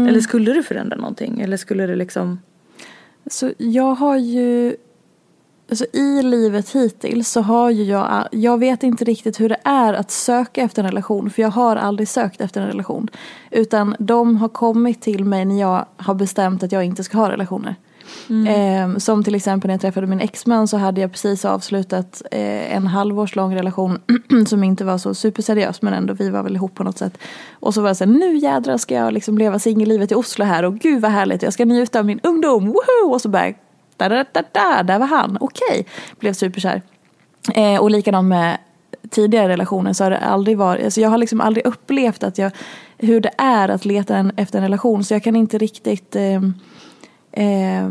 Eller 0.09 0.21
skulle 0.21 0.53
du 0.53 0.63
förändra 0.63 0.97
någonting? 0.97 1.41
Eller 1.41 1.57
skulle 1.57 1.87
det 1.87 1.97
liksom 1.97 2.39
Så 3.27 3.53
jag 3.59 3.95
har 3.95 4.17
ju, 4.17 4.77
alltså 5.71 5.87
i 5.93 6.23
livet 6.23 6.71
hittills 6.71 7.29
så 7.31 7.41
har 7.41 7.71
ju 7.71 7.85
jag, 7.85 8.29
jag 8.33 8.59
vet 8.59 8.83
inte 8.83 9.05
riktigt 9.05 9.41
hur 9.41 9.49
det 9.49 9.61
är 9.65 9.95
att 9.95 10.11
söka 10.11 10.63
efter 10.63 10.83
en 10.83 10.89
relation 10.89 11.31
för 11.31 11.43
jag 11.43 11.51
har 11.51 11.77
aldrig 11.77 12.09
sökt 12.09 12.41
efter 12.41 12.61
en 12.61 12.67
relation. 12.67 13.09
Utan 13.51 13.97
de 13.99 14.37
har 14.37 14.49
kommit 14.49 15.03
till 15.03 15.25
mig 15.25 15.45
när 15.45 15.61
jag 15.61 15.87
har 15.97 16.15
bestämt 16.15 16.63
att 16.63 16.73
jag 16.73 16.85
inte 16.85 17.05
ska 17.05 17.19
ha 17.19 17.31
relationer. 17.31 17.75
Eh, 18.49 18.97
som 18.97 19.25
till 19.25 19.35
exempel 19.35 19.69
när 19.69 19.75
jag 19.75 19.81
träffade 19.81 20.07
min 20.07 20.21
exman 20.21 20.69
så 20.69 20.77
hade 20.77 21.01
jag 21.01 21.13
precis 21.13 21.45
avslutat 21.45 22.23
eh, 22.31 22.77
en 22.77 22.87
halvårslång 22.87 23.57
relation 23.57 23.99
som 24.47 24.65
inte 24.65 24.85
var 24.85 24.99
så 24.99 25.15
superseriös 25.15 25.83
men 25.83 25.95
ändå 25.95 26.15
vi 26.15 26.31
var 26.31 26.43
väl 26.43 26.57
ihop 26.57 26.75
på 26.75 26.85
något 26.85 26.99
sätt. 26.99 27.19
Och 27.53 27.75
så 27.75 27.81
var 27.81 27.89
jag 27.89 27.97
såhär, 27.97 28.13
nu 28.13 28.37
jädrar 28.37 28.77
ska 28.77 28.95
jag 28.95 29.13
liksom 29.13 29.39
leva 29.39 29.59
singellivet 29.59 30.13
i 30.13 30.15
Oslo 30.15 30.45
här 30.45 30.63
och 30.63 30.79
gud 30.79 31.03
vad 31.03 31.11
härligt, 31.11 31.43
jag 31.43 31.53
ska 31.53 31.65
njuta 31.65 31.99
av 31.99 32.07
min 32.07 32.21
ungdom, 32.23 32.67
woho! 32.67 33.13
Och 33.13 33.21
så 33.21 33.29
bara, 33.29 33.53
da, 33.97 34.09
da, 34.09 34.25
da, 34.33 34.43
da, 34.53 34.83
där 34.83 34.99
var 34.99 35.07
han, 35.07 35.39
okej. 35.41 35.87
Blev 36.19 36.33
superkär. 36.33 36.83
Eh, 37.55 37.81
och 37.81 37.91
likadant 37.91 38.29
med 38.29 38.59
tidigare 39.11 39.49
relationer 39.49 39.93
så 39.93 40.05
har 40.05 40.11
det 40.11 40.19
aldrig 40.19 40.59
varit, 40.59 40.85
alltså 40.85 41.01
jag 41.01 41.11
har 41.11 41.19
liksom 41.19 41.41
aldrig 41.41 41.67
upplevt 41.67 42.23
att 42.23 42.39
jag, 42.39 42.53
hur 42.99 43.21
det 43.21 43.31
är 43.39 43.69
att 43.69 43.85
leta 43.85 44.17
en, 44.17 44.33
efter 44.37 44.59
en 44.59 44.65
relation 44.65 45.05
så 45.05 45.15
jag 45.15 45.23
kan 45.23 45.37
inte 45.37 45.59
riktigt 45.59 46.17
eh, 46.17 46.41
Eh, 47.37 47.89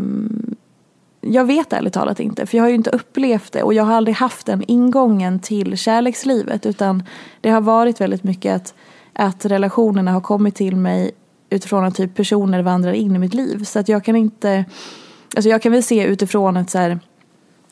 jag 1.22 1.46
vet 1.46 1.74
ärligt 1.74 1.94
talat 1.94 2.20
inte, 2.20 2.46
för 2.46 2.58
jag 2.58 2.64
har 2.64 2.70
ju 2.70 2.76
inte 2.76 2.90
upplevt 2.90 3.52
det 3.52 3.64
och 3.64 3.74
jag 3.74 3.84
har 3.84 3.94
aldrig 3.94 4.16
haft 4.16 4.46
den 4.46 4.64
ingången 4.68 5.40
till 5.40 5.78
kärlekslivet 5.78 6.66
utan 6.66 7.04
det 7.42 7.50
har 7.50 7.62
varit 7.62 8.02
väldigt 8.02 8.24
mycket 8.24 8.56
att, 8.56 8.74
att 9.14 9.46
relationerna 9.46 10.12
har 10.12 10.22
kommit 10.22 10.56
till 10.56 10.76
mig 10.76 11.12
utifrån 11.50 11.86
att 11.86 11.96
typ 11.96 12.16
personer 12.16 12.62
vandrar 12.62 12.94
in 12.94 13.16
i 13.16 13.20
mitt 13.20 13.34
liv. 13.34 13.64
Så 13.64 13.80
att 13.80 13.90
jag 13.90 14.04
kan 14.04 14.16
inte 14.16 14.66
alltså 15.36 15.50
jag 15.50 15.62
kan 15.62 15.72
väl 15.72 15.84
se 15.84 16.04
utifrån 16.04 16.58
att 16.58 16.70
så 16.70 16.78
här, 16.78 17.00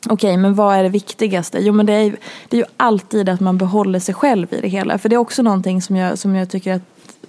Okej, 0.10 0.38
men 0.38 0.56
vad 0.56 0.76
är 0.76 0.84
det 0.84 0.90
viktigaste? 0.90 1.60
Jo, 1.60 1.74
men 1.74 1.86
det 1.86 1.94
är, 1.94 2.16
det 2.50 2.58
är 2.58 2.62
ju 2.62 2.68
alltid 2.78 3.30
att 3.30 3.40
man 3.40 3.58
behåller 3.58 4.00
sig 4.00 4.16
själv 4.16 4.54
i 4.54 4.62
det 4.62 4.68
hela. 4.68 4.98
För 4.98 5.10
det 5.10 5.16
är 5.16 5.18
också 5.18 5.42
någonting 5.42 5.82
som 5.82 5.96
jag, 5.96 6.18
som 6.18 6.36
jag 6.36 6.50
tycker 6.50 6.74
att 6.74 6.82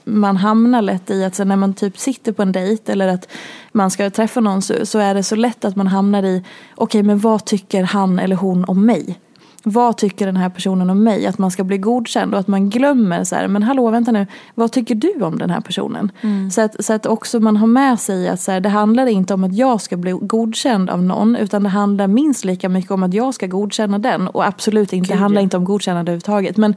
man 0.04 0.36
hamnar 0.36 0.82
lätt 0.82 1.10
i. 1.10 1.24
Att 1.24 1.34
så 1.34 1.44
när 1.44 1.56
man 1.56 1.74
typ 1.74 1.98
sitter 1.98 2.32
på 2.32 2.42
en 2.42 2.52
dejt 2.52 2.92
eller 2.92 3.08
att 3.08 3.28
man 3.72 3.90
ska 3.90 4.10
träffa 4.10 4.40
någon 4.40 4.62
så, 4.62 4.86
så 4.86 4.98
är 4.98 5.14
det 5.14 5.22
så 5.22 5.36
lätt 5.36 5.64
att 5.64 5.76
man 5.76 5.86
hamnar 5.86 6.22
i, 6.22 6.44
okej, 6.74 7.02
men 7.02 7.18
vad 7.18 7.44
tycker 7.44 7.82
han 7.82 8.18
eller 8.18 8.36
hon 8.36 8.64
om 8.64 8.86
mig? 8.86 9.18
Vad 9.62 9.96
tycker 9.96 10.26
den 10.26 10.36
här 10.36 10.48
personen 10.48 10.90
om 10.90 11.04
mig? 11.04 11.26
Att 11.26 11.38
man 11.38 11.50
ska 11.50 11.64
bli 11.64 11.78
godkänd 11.78 12.34
och 12.34 12.40
att 12.40 12.48
man 12.48 12.70
glömmer 12.70 13.24
så 13.24 13.34
här, 13.34 13.48
men 13.48 13.62
hallå 13.62 13.90
vänta 13.90 14.12
nu, 14.12 14.26
vad 14.54 14.72
tycker 14.72 14.94
du 14.94 15.14
om 15.20 15.38
den 15.38 15.50
här 15.50 15.60
personen? 15.60 16.12
Mm. 16.20 16.50
Så, 16.50 16.60
att, 16.60 16.84
så 16.84 16.92
att 16.92 17.06
också 17.06 17.40
man 17.40 17.56
har 17.56 17.66
med 17.66 18.00
sig 18.00 18.28
att 18.28 18.40
så 18.40 18.52
här, 18.52 18.60
det 18.60 18.68
handlar 18.68 19.06
inte 19.06 19.34
om 19.34 19.44
att 19.44 19.54
jag 19.54 19.80
ska 19.80 19.96
bli 19.96 20.10
godkänd 20.10 20.90
av 20.90 21.02
någon 21.02 21.36
utan 21.36 21.62
det 21.62 21.68
handlar 21.68 22.06
minst 22.06 22.44
lika 22.44 22.68
mycket 22.68 22.90
om 22.90 23.02
att 23.02 23.14
jag 23.14 23.34
ska 23.34 23.46
godkänna 23.46 23.98
den 23.98 24.28
och 24.28 24.46
absolut 24.46 24.92
inte, 24.92 25.12
det 25.12 25.18
handlar 25.18 25.42
inte 25.42 25.56
om 25.56 25.64
godkännande 25.64 26.12
överhuvudtaget. 26.12 26.56
Men, 26.56 26.74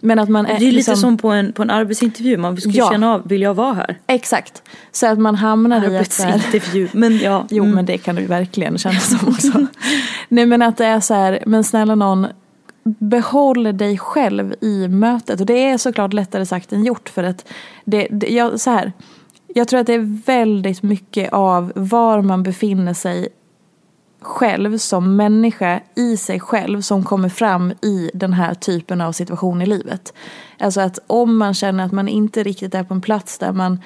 men 0.00 0.18
att 0.18 0.28
man 0.28 0.46
är, 0.46 0.48
det 0.48 0.54
är 0.54 0.60
lite 0.60 0.76
liksom, 0.76 0.96
som 0.96 1.18
på 1.18 1.30
en, 1.30 1.52
på 1.52 1.62
en 1.62 1.70
arbetsintervju, 1.70 2.36
man 2.36 2.56
ska 2.56 2.70
ja, 2.70 2.90
känna 2.90 3.14
av, 3.14 3.28
vill 3.28 3.42
jag 3.42 3.54
vara 3.54 3.74
här? 3.74 3.98
Exakt, 4.06 4.62
så 4.92 5.06
att 5.06 5.18
man 5.18 5.34
hamnar 5.34 5.76
i 5.76 5.86
att... 5.86 6.20
Arbetsintervju, 6.20 6.88
men 6.92 7.18
ja. 7.18 7.46
Jo 7.50 7.64
mm. 7.64 7.74
men 7.74 7.86
det 7.86 7.98
kan 7.98 8.14
du 8.14 8.26
verkligen 8.26 8.78
känna 8.78 9.00
som 9.00 9.28
också. 9.28 9.66
Nej 10.28 10.46
men 10.46 10.62
att 10.62 10.76
det 10.76 10.86
är 10.86 11.00
så 11.00 11.14
här, 11.14 11.42
men 11.46 11.64
snälla 11.64 11.94
någon 11.94 12.25
behåll 12.98 13.76
dig 13.76 13.98
själv 13.98 14.54
i 14.60 14.88
mötet. 14.88 15.40
Och 15.40 15.46
det 15.46 15.70
är 15.70 15.78
såklart 15.78 16.12
lättare 16.12 16.46
sagt 16.46 16.72
än 16.72 16.84
gjort 16.84 17.08
för 17.08 17.24
att 17.24 17.48
det, 17.84 18.08
det 18.10 18.28
jag, 18.28 18.60
så 18.60 18.70
här, 18.70 18.92
jag 19.54 19.68
tror 19.68 19.80
att 19.80 19.86
det 19.86 19.94
är 19.94 20.22
väldigt 20.26 20.82
mycket 20.82 21.32
av 21.32 21.72
var 21.74 22.22
man 22.22 22.42
befinner 22.42 22.94
sig 22.94 23.28
själv 24.20 24.78
som 24.78 25.16
människa 25.16 25.80
i 25.94 26.16
sig 26.16 26.40
själv 26.40 26.80
som 26.80 27.04
kommer 27.04 27.28
fram 27.28 27.70
i 27.70 28.10
den 28.14 28.32
här 28.32 28.54
typen 28.54 29.00
av 29.00 29.12
situation 29.12 29.62
i 29.62 29.66
livet. 29.66 30.14
Alltså 30.58 30.80
att 30.80 30.98
om 31.06 31.36
man 31.36 31.54
känner 31.54 31.84
att 31.84 31.92
man 31.92 32.08
inte 32.08 32.42
riktigt 32.42 32.74
är 32.74 32.84
på 32.84 32.94
en 32.94 33.00
plats 33.00 33.38
där 33.38 33.52
man 33.52 33.80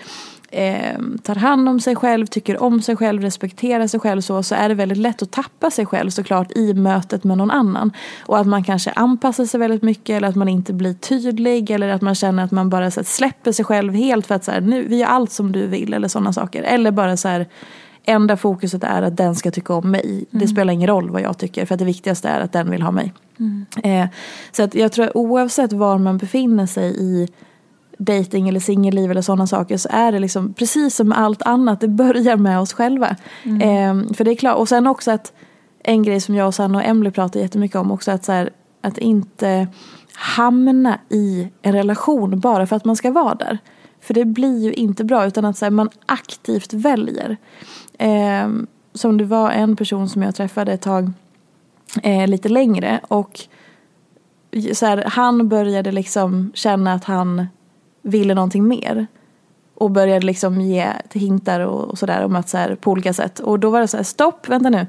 eh, 0.51 0.99
tar 1.23 1.35
hand 1.35 1.69
om 1.69 1.81
sig 1.81 1.97
själv, 1.97 2.27
tycker 2.27 2.63
om 2.63 2.83
sig 2.83 2.97
själv, 2.97 3.23
respekterar 3.23 3.87
sig 3.87 4.01
själv 4.01 4.21
så, 4.21 4.43
så 4.43 4.55
är 4.55 4.69
det 4.69 4.75
väldigt 4.75 4.99
lätt 4.99 5.23
att 5.23 5.31
tappa 5.31 5.71
sig 5.71 5.87
själv 5.87 6.11
såklart 6.11 6.53
i 6.53 6.75
mötet 6.75 7.25
med 7.25 7.39
någon 7.39 7.51
annan. 7.51 7.93
Och 8.27 8.39
att 8.39 8.47
man 8.47 8.65
kanske 8.65 8.91
anpassar 8.91 9.45
sig 9.45 9.61
väldigt 9.61 9.83
mycket 9.83 10.17
eller 10.17 10.29
att 10.29 10.37
man 10.37 10.49
inte 10.49 10.73
blir 10.73 10.95
tydlig 10.95 11.71
eller 11.71 11.89
att 11.89 12.03
man 12.03 12.15
känner 12.15 12.45
att 12.45 12.51
man 12.51 12.71
bara 12.71 12.91
så 12.91 13.01
här, 13.01 13.05
släpper 13.05 13.53
sig 13.53 13.65
själv 13.65 13.95
helt 13.95 14.27
för 14.27 14.35
att 14.35 14.45
så 14.45 14.51
här, 14.51 14.61
nu, 14.61 14.89
vi 14.89 14.97
gör 14.97 15.09
allt 15.09 15.33
som 15.33 15.53
du 15.53 15.67
vill 15.67 15.95
eller 15.95 16.09
sådana 16.09 16.33
saker. 16.33 16.63
Eller 16.63 16.91
bara 16.91 17.17
så 17.17 17.29
här 17.29 17.47
enda 18.05 18.37
fokuset 18.37 18.85
är 18.85 19.03
att 19.03 19.17
den 19.17 19.35
ska 19.35 19.51
tycka 19.51 19.75
om 19.75 19.91
mig. 19.91 20.11
Mm. 20.11 20.27
Det 20.31 20.49
spelar 20.49 20.73
ingen 20.73 20.89
roll 20.89 21.11
vad 21.11 21.23
jag 21.23 21.39
tycker 21.39 21.67
för 21.67 21.75
att 21.75 21.79
det 21.79 21.85
viktigaste 21.85 22.29
är 22.29 22.41
att 22.41 22.53
den 22.53 22.71
vill 22.71 22.83
ha 22.83 22.91
mig. 22.91 23.13
Mm. 23.39 23.67
Eh, 23.83 24.09
så 24.53 24.63
att 24.63 24.75
jag 24.75 24.93
tror 24.93 25.17
oavsett 25.17 25.73
var 25.73 25.99
man 25.99 26.19
befinner 26.19 26.67
sig 26.67 26.97
i 26.99 27.29
dating 28.01 28.49
eller 28.49 28.61
singelliv 28.61 29.11
eller 29.11 29.23
sådana 29.23 29.47
saker 29.47 29.77
så 29.77 29.89
är 29.93 30.13
det 30.13 30.19
liksom 30.19 30.55
precis 30.55 30.97
som 30.97 31.09
med 31.09 31.19
allt 31.19 31.43
annat, 31.43 31.81
det 31.81 31.89
börjar 31.89 32.37
med 32.37 32.61
oss 32.61 32.73
själva. 32.73 33.17
Mm. 33.45 33.61
Eh, 33.61 34.15
för 34.15 34.25
det 34.25 34.31
är 34.31 34.35
klart, 34.35 34.57
och 34.57 34.69
sen 34.69 34.87
också 34.87 35.11
att 35.11 35.33
en 35.85 36.03
grej 36.03 36.21
som 36.21 36.35
jag 36.35 36.47
och 36.47 36.55
Sanna 36.55 36.79
och 36.79 36.85
Emily 36.85 37.11
pratar 37.11 37.41
jättemycket 37.41 37.77
om 37.77 37.91
också 37.91 38.11
att 38.11 38.25
så 38.25 38.33
här, 38.33 38.51
att 38.81 38.99
inte 38.99 39.69
hamna 40.15 40.99
i 41.09 41.49
en 41.63 41.73
relation 41.73 42.41
bara 42.41 42.67
för 42.67 42.77
att 42.77 42.85
man 42.85 42.97
ska 42.97 43.11
vara 43.11 43.35
där. 43.35 43.59
För 44.01 44.15
det 44.15 44.25
blir 44.25 44.59
ju 44.59 44.73
inte 44.73 45.05
bra 45.05 45.27
utan 45.27 45.45
att 45.45 45.59
så 45.59 45.65
här, 45.65 45.71
man 45.71 45.91
aktivt 46.07 46.73
väljer. 46.73 47.37
Eh, 47.99 48.49
som 48.95 49.19
det 49.19 49.25
var 49.25 49.51
en 49.51 49.77
person 49.77 50.09
som 50.09 50.23
jag 50.23 50.35
träffade 50.35 50.73
ett 50.73 50.83
tag 50.83 51.13
eh, 52.03 52.29
lite 52.29 52.49
längre 52.49 53.01
och 53.09 53.41
så 54.73 54.87
här, 54.87 55.05
han 55.07 55.49
började 55.49 55.93
liksom 55.93 56.53
känna 56.55 56.93
att 56.93 57.05
han 57.05 57.47
ville 58.03 58.35
någonting 58.35 58.69
mer. 58.69 59.07
Och 59.75 59.91
började 59.91 60.27
liksom 60.27 60.61
ge 60.61 60.93
hintar 61.13 61.61
och, 61.61 61.85
och 61.85 61.99
sådär 61.99 62.25
om 62.25 62.37
att 62.37 62.49
så 62.49 62.57
här, 62.57 62.75
på 62.75 62.91
olika 62.91 63.13
sätt. 63.13 63.39
Och 63.39 63.61
då 63.61 63.71
var 63.71 63.81
det 63.81 63.89
så 63.89 63.97
här, 63.97 64.05
stopp, 64.05 64.49
vänta 64.49 64.71
nu. 64.71 64.87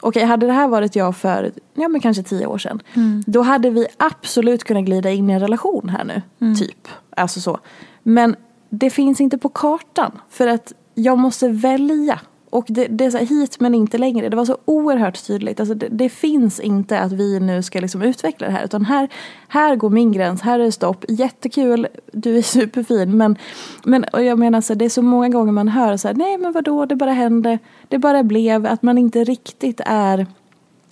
Okej, 0.00 0.24
hade 0.24 0.46
det 0.46 0.52
här 0.52 0.68
varit 0.68 0.96
jag 0.96 1.16
för 1.16 1.52
ja, 1.74 1.88
men 1.88 2.00
kanske 2.00 2.22
tio 2.22 2.46
år 2.46 2.58
sedan. 2.58 2.82
Mm. 2.94 3.24
Då 3.26 3.42
hade 3.42 3.70
vi 3.70 3.86
absolut 3.96 4.64
kunnat 4.64 4.84
glida 4.84 5.10
in 5.10 5.30
i 5.30 5.32
en 5.32 5.40
relation 5.40 5.88
här 5.88 6.04
nu. 6.04 6.22
Mm. 6.40 6.56
Typ. 6.56 6.88
Alltså 7.16 7.40
så. 7.40 7.58
Men 8.02 8.36
det 8.70 8.90
finns 8.90 9.20
inte 9.20 9.38
på 9.38 9.48
kartan. 9.48 10.12
För 10.30 10.46
att 10.46 10.72
jag 10.94 11.18
måste 11.18 11.48
välja 11.48 12.20
och 12.50 12.66
det, 12.68 12.86
det, 12.86 13.04
är 13.04 13.10
så 13.10 13.18
här, 13.18 13.26
hit 13.26 13.60
men 13.60 13.74
inte 13.74 13.98
längre. 13.98 14.28
Det 14.28 14.36
var 14.36 14.44
så 14.44 14.58
oerhört 14.64 15.26
tydligt. 15.26 15.60
Alltså 15.60 15.74
det, 15.74 15.88
det, 15.90 16.08
finns 16.08 16.60
inte 16.60 17.00
att 17.00 17.12
vi 17.12 17.40
nu 17.40 17.62
ska 17.62 17.80
liksom 17.80 18.02
utveckla 18.02 18.46
det 18.46 18.52
här. 18.52 18.64
Utan 18.64 18.84
här, 18.84 19.08
här 19.48 19.76
går 19.76 19.90
min 19.90 20.12
gräns, 20.12 20.42
här 20.42 20.58
är 20.58 20.64
det 20.64 20.72
stopp. 20.72 21.04
Jättekul, 21.08 21.86
du 22.12 22.38
är 22.38 22.42
superfin. 22.56 23.16
Men, 23.16 23.36
men 23.84 24.04
och 24.04 24.24
jag 24.24 24.38
menar 24.38 24.60
så 24.60 24.72
här, 24.72 24.78
det 24.78 24.84
är 24.84 24.88
så 24.88 25.02
många 25.02 25.28
gånger 25.28 25.52
man 25.52 25.68
hör 25.68 25.96
så 25.96 26.08
här, 26.08 26.14
nej 26.14 26.38
men 26.38 26.52
vadå, 26.52 26.86
det 26.86 26.96
bara 26.96 27.12
hände. 27.12 27.58
Det 27.88 27.98
bara 27.98 28.22
blev 28.22 28.66
att 28.66 28.82
man 28.82 28.98
inte 28.98 29.24
riktigt 29.24 29.80
är 29.86 30.26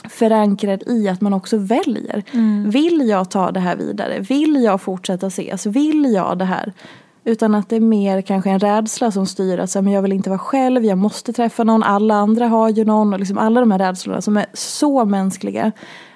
förankrad 0.08 0.82
i 0.86 1.08
att 1.08 1.20
man 1.20 1.34
också 1.34 1.56
väljer. 1.56 2.22
Mm. 2.32 2.70
Vill 2.70 3.08
jag 3.08 3.30
ta 3.30 3.50
det 3.50 3.60
här 3.60 3.76
vidare? 3.76 4.20
Vill 4.20 4.62
jag 4.62 4.80
fortsätta 4.80 5.26
ses? 5.26 5.66
Vill 5.66 6.12
jag 6.12 6.38
det 6.38 6.44
här? 6.44 6.72
Utan 7.24 7.54
att 7.54 7.68
det 7.68 7.76
är 7.76 7.80
mer 7.80 8.22
kanske 8.22 8.50
en 8.50 8.58
rädsla 8.58 9.10
som 9.10 9.26
styr 9.26 9.58
att 9.58 9.70
så 9.70 9.82
men 9.82 9.92
jag 9.92 10.02
vill 10.02 10.12
inte 10.12 10.30
vara 10.30 10.38
själv, 10.38 10.84
jag 10.84 10.98
måste 10.98 11.32
träffa 11.32 11.64
någon, 11.64 11.82
alla 11.82 12.14
andra 12.14 12.46
har 12.46 12.68
ju 12.68 12.84
någon. 12.84 13.12
Och 13.12 13.18
liksom 13.18 13.38
alla 13.38 13.60
de 13.60 13.70
här 13.70 13.78
rädslorna 13.78 14.20
som 14.20 14.36
är 14.36 14.46
så 14.52 15.04
mänskliga. 15.04 15.72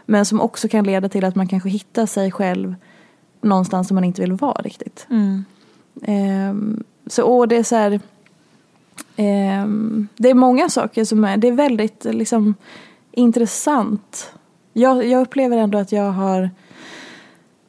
Men 0.06 0.24
som 0.26 0.40
också 0.40 0.68
kan 0.68 0.84
leda 0.84 1.08
till 1.08 1.24
att 1.24 1.34
man 1.34 1.48
kanske 1.48 1.68
hittar 1.68 2.06
sig 2.06 2.30
själv 2.30 2.74
någonstans 3.40 3.88
som 3.88 3.94
man 3.94 4.04
inte 4.04 4.20
vill 4.20 4.32
vara 4.32 4.62
riktigt. 4.62 5.06
Mm. 5.10 5.44
Um, 6.50 6.84
så 7.06 7.24
och 7.24 7.48
det 7.48 7.56
är 7.56 7.62
så 7.62 7.76
här, 7.76 8.00
um, 9.16 10.08
det 10.16 10.30
är 10.30 10.34
många 10.34 10.68
saker 10.68 11.04
som 11.04 11.24
är, 11.24 11.36
det 11.36 11.48
är 11.48 11.52
väldigt 11.52 12.04
liksom 12.04 12.54
intressant. 13.12 14.32
Jag, 14.72 15.06
jag 15.06 15.22
upplever 15.22 15.56
ändå 15.56 15.78
att 15.78 15.92
jag 15.92 16.10
har 16.10 16.50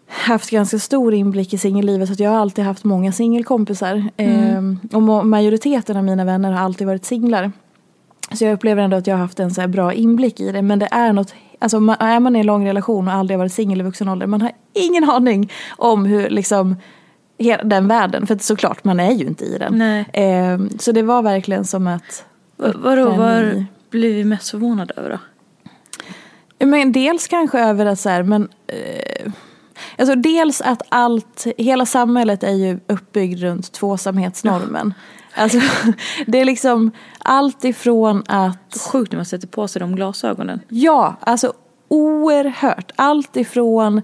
haft 0.09 0.49
ganska 0.49 0.79
stor 0.79 1.13
inblick 1.13 1.53
i 1.53 1.57
singellivet 1.57 2.17
så 2.17 2.23
jag 2.23 2.31
har 2.31 2.37
alltid 2.37 2.65
haft 2.65 2.83
många 2.83 3.11
singelkompisar. 3.11 4.03
Mm. 4.17 4.79
Eh, 4.91 4.97
och 4.97 5.25
majoriteten 5.25 5.97
av 5.97 6.03
mina 6.03 6.25
vänner 6.25 6.51
har 6.51 6.59
alltid 6.59 6.87
varit 6.87 7.05
singlar. 7.05 7.51
Så 8.33 8.45
jag 8.45 8.53
upplever 8.53 8.83
ändå 8.83 8.97
att 8.97 9.07
jag 9.07 9.15
har 9.15 9.21
haft 9.21 9.39
en 9.39 9.51
så 9.51 9.67
bra 9.67 9.93
inblick 9.93 10.39
i 10.39 10.51
det. 10.51 10.61
Men 10.61 10.79
det 10.79 10.87
är 10.91 11.13
något, 11.13 11.33
alltså 11.59 11.77
är 11.99 12.19
man 12.19 12.35
i 12.35 12.39
en 12.39 12.45
lång 12.45 12.67
relation 12.67 13.07
och 13.07 13.13
aldrig 13.13 13.39
varit 13.39 13.53
singel 13.53 13.79
i 13.79 13.83
vuxen 13.83 14.09
ålder, 14.09 14.27
man 14.27 14.41
har 14.41 14.51
ingen 14.73 15.09
aning 15.09 15.51
om 15.69 16.05
hur 16.05 16.29
liksom 16.29 16.75
hela 17.37 17.63
den 17.63 17.87
världen, 17.87 18.27
för 18.27 18.37
såklart 18.37 18.83
man 18.83 18.99
är 18.99 19.11
ju 19.11 19.25
inte 19.25 19.45
i 19.45 19.57
den. 19.57 19.81
Eh, 20.13 20.77
så 20.79 20.91
det 20.91 21.01
var 21.01 21.21
verkligen 21.21 21.65
som 21.65 21.87
att... 21.87 22.25
Vadå, 22.57 23.09
vad 23.09 23.65
blir 23.89 24.13
vi 24.13 24.23
mest 24.23 24.49
förvånade 24.49 24.93
över 24.97 25.09
då? 25.09 25.19
Men 26.65 26.91
dels 26.91 27.27
kanske 27.27 27.59
över 27.59 27.85
att 27.85 27.99
så 27.99 28.09
här, 28.09 28.23
men 28.23 28.49
eh, 28.67 29.31
Alltså 29.97 30.15
dels 30.15 30.61
att 30.61 30.81
allt, 30.89 31.47
hela 31.57 31.85
samhället 31.85 32.43
är 32.43 32.55
ju 32.55 32.79
uppbyggd 32.87 33.39
runt 33.39 33.71
tvåsamhetsnormen. 33.71 34.93
Ja. 34.97 35.41
Alltså, 35.43 35.59
det 36.27 36.37
är 36.37 36.45
liksom 36.45 36.91
allt 37.19 37.63
ifrån 37.63 38.23
att... 38.27 38.77
Sjukt 38.91 39.11
när 39.11 39.17
man 39.17 39.25
sätter 39.25 39.47
på 39.47 39.67
sig 39.67 39.79
de 39.79 39.95
glasögonen. 39.95 40.59
Ja, 40.69 41.15
alltså 41.19 41.53
oerhört. 41.87 42.91
Allt 42.95 43.37
ifrån 43.37 44.01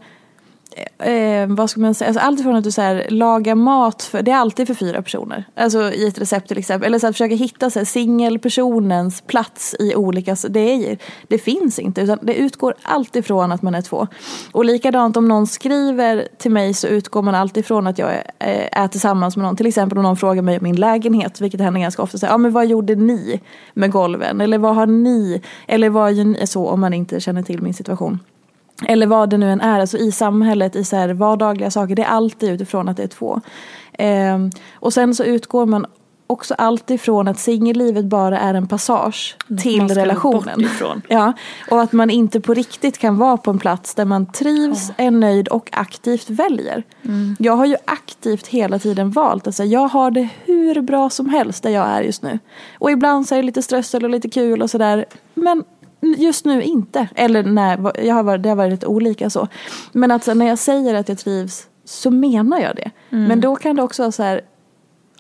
Eh, 0.76 1.14
eh, 1.14 1.48
vad 1.48 1.70
ska 1.70 1.80
man 1.80 1.94
säga, 1.94 2.08
alltså 2.08 2.22
allt 2.22 2.44
från 2.44 2.56
att 2.56 2.64
du 2.64 2.72
så 2.72 2.82
här, 2.82 3.06
lagar 3.10 3.56
mat, 3.56 4.04
för, 4.04 4.22
det 4.22 4.32
är 4.32 4.36
alltid 4.36 4.68
för 4.68 4.74
fyra 4.74 5.02
personer. 5.02 5.44
Alltså 5.56 5.92
i 5.92 6.08
ett 6.08 6.22
recept 6.22 6.48
till 6.48 6.58
exempel. 6.58 6.88
Eller 6.88 7.00
så 7.00 7.08
att 7.08 7.14
försöka 7.14 7.36
hitta 7.36 7.70
så 7.70 7.80
här, 7.80 7.86
singelpersonens 7.86 9.22
plats 9.22 9.76
i 9.80 9.96
olika, 9.96 10.36
det, 10.50 10.60
är, 10.60 10.98
det 11.28 11.38
finns 11.38 11.80
inte. 11.80 12.02
Utan 12.02 12.20
det 12.22 12.36
utgår 12.36 12.76
alltid 12.82 13.20
ifrån 13.20 13.52
att 13.52 13.62
man 13.62 13.76
är 13.76 13.82
två. 13.82 14.08
Och 14.52 14.66
likadant 14.66 15.18
om 15.18 15.28
någon 15.28 15.48
skriver 15.48 16.28
till 16.38 16.52
mig 16.52 16.74
så 16.74 16.88
utgår 16.88 17.22
man 17.22 17.36
alltid 17.36 17.64
ifrån 17.64 17.88
att 17.88 17.98
jag 17.98 18.10
är, 18.14 18.24
eh, 18.40 18.82
är 18.84 18.88
tillsammans 18.88 19.38
med 19.38 19.46
någon. 19.46 19.56
Till 19.56 19.68
exempel 19.68 19.98
om 19.98 20.04
någon 20.04 20.18
frågar 20.18 20.42
mig 20.42 20.58
om 20.58 20.64
min 20.64 20.76
lägenhet, 20.76 21.42
vilket 21.42 21.62
händer 21.62 21.82
ganska 21.82 22.02
ofta. 22.02 22.18
Så 22.18 22.26
här, 22.26 22.34
ja 22.34 22.38
men 22.38 22.52
vad 22.52 22.66
gjorde 22.66 22.96
ni 22.96 23.42
med 23.74 23.92
golven? 23.92 24.42
Eller 24.42 24.58
vad 24.58 24.76
har 24.76 24.86
ni? 24.86 25.42
Eller 25.68 25.90
vad 25.90 26.14
gör 26.14 26.26
ni? 26.26 26.48
Så 26.48 26.68
om 26.68 26.80
man 26.80 26.94
inte 26.94 27.20
känner 27.20 27.44
till 27.44 27.62
min 27.62 27.74
situation. 27.74 28.20
Eller 28.88 29.08
vad 29.08 29.30
det 29.30 29.38
nu 29.38 29.52
än 29.52 29.62
är, 29.62 29.80
alltså 29.80 29.98
i 29.98 30.12
samhället, 30.12 30.76
i 30.76 30.84
så 30.84 30.96
här 30.96 31.10
vardagliga 31.10 31.72
saker. 31.72 31.96
Det 31.96 32.04
är 32.04 32.08
alltid 32.08 32.50
utifrån 32.50 32.90
att 32.90 32.98
det 32.98 33.04
är 33.04 33.08
två. 33.08 33.42
Eh, 33.94 34.38
och 34.74 34.94
sen 34.94 35.16
så 35.16 35.24
utgår 35.24 35.66
man 35.66 35.86
också 36.28 36.54
alltid 36.54 37.02
från 37.02 37.28
att 37.28 37.40
singellivet 37.40 38.06
bara 38.06 38.40
är 38.40 38.54
en 38.54 38.68
passage 38.68 39.38
till 39.62 39.78
man 39.78 39.90
ska 39.90 40.02
relationen. 40.02 40.68
Ja, 41.10 41.34
och 41.72 41.82
att 41.82 41.92
man 41.92 42.10
inte 42.10 42.42
på 42.42 42.54
riktigt 42.54 42.98
kan 42.98 43.18
vara 43.18 43.38
på 43.38 43.52
en 43.52 43.60
plats 43.60 43.96
där 43.96 44.06
man 44.06 44.26
trivs, 44.26 44.92
är 44.98 45.12
nöjd 45.12 45.48
och 45.48 45.70
aktivt 45.72 46.30
väljer. 46.30 46.84
Mm. 47.06 47.36
Jag 47.40 47.56
har 47.56 47.66
ju 47.66 47.76
aktivt 47.86 48.48
hela 48.48 48.80
tiden 48.80 49.12
valt 49.12 49.48
att 49.48 49.56
säga, 49.56 49.70
jag 49.70 49.88
har 49.88 50.12
det 50.12 50.30
hur 50.46 50.82
bra 50.82 51.10
som 51.10 51.30
helst 51.30 51.64
där 51.64 51.70
jag 51.70 51.88
är 51.88 52.02
just 52.02 52.22
nu. 52.24 52.40
Och 52.80 52.92
ibland 52.92 53.28
så 53.28 53.36
är 53.36 53.40
det 53.40 53.46
lite 53.46 53.62
strössel 53.62 54.04
och 54.04 54.10
lite 54.10 54.30
kul 54.30 54.62
och 54.62 54.70
sådär. 54.70 55.06
Men 55.34 55.64
just 56.14 56.46
nu 56.46 56.64
inte. 56.64 57.08
Eller 57.16 57.44
nej, 57.44 57.78
jag 58.08 58.16
har 58.16 58.24
varit, 58.24 58.44
det 58.44 58.50
har 58.50 58.56
varit 58.56 58.72
lite 58.72 58.88
olika 58.88 59.30
så. 59.30 59.48
Men 59.92 60.12
att 60.12 60.36
när 60.36 60.48
jag 60.48 60.60
säger 60.60 60.94
att 60.94 61.10
jag 61.10 61.18
trivs 61.18 61.68
så 61.86 62.12
menar 62.12 62.60
jag 62.60 62.76
det. 62.76 62.92
Mm. 63.10 63.26
Men 63.26 63.42
då 63.42 63.56
kan 63.56 63.76
det 63.76 63.84
också 63.84 64.02
vara 64.02 64.12
så 64.12 64.24
här, 64.24 64.42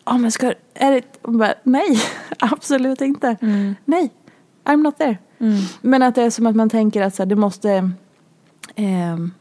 ja 0.06 0.17
men 0.17 0.32
ska, 0.32 0.54
är 0.74 0.91
det, 0.91 1.02
bara, 1.21 1.54
nej, 1.63 2.00
absolut 2.39 3.02
inte. 3.02 3.36
Mm. 3.41 3.76
Nej, 3.86 4.10
I'm 4.65 4.84
not 4.84 4.98
there. 4.98 5.17
Men 5.82 6.04
att 6.04 6.15
det 6.15 6.24
är 6.24 6.30
som 6.30 6.45
att 6.45 6.56
man 6.56 6.69
tänker 6.69 7.02
att 7.02 7.15
så 7.15 7.24
här, 7.24 7.28
det 7.28 7.36
måste, 7.36 7.91
ehm, 8.76 9.32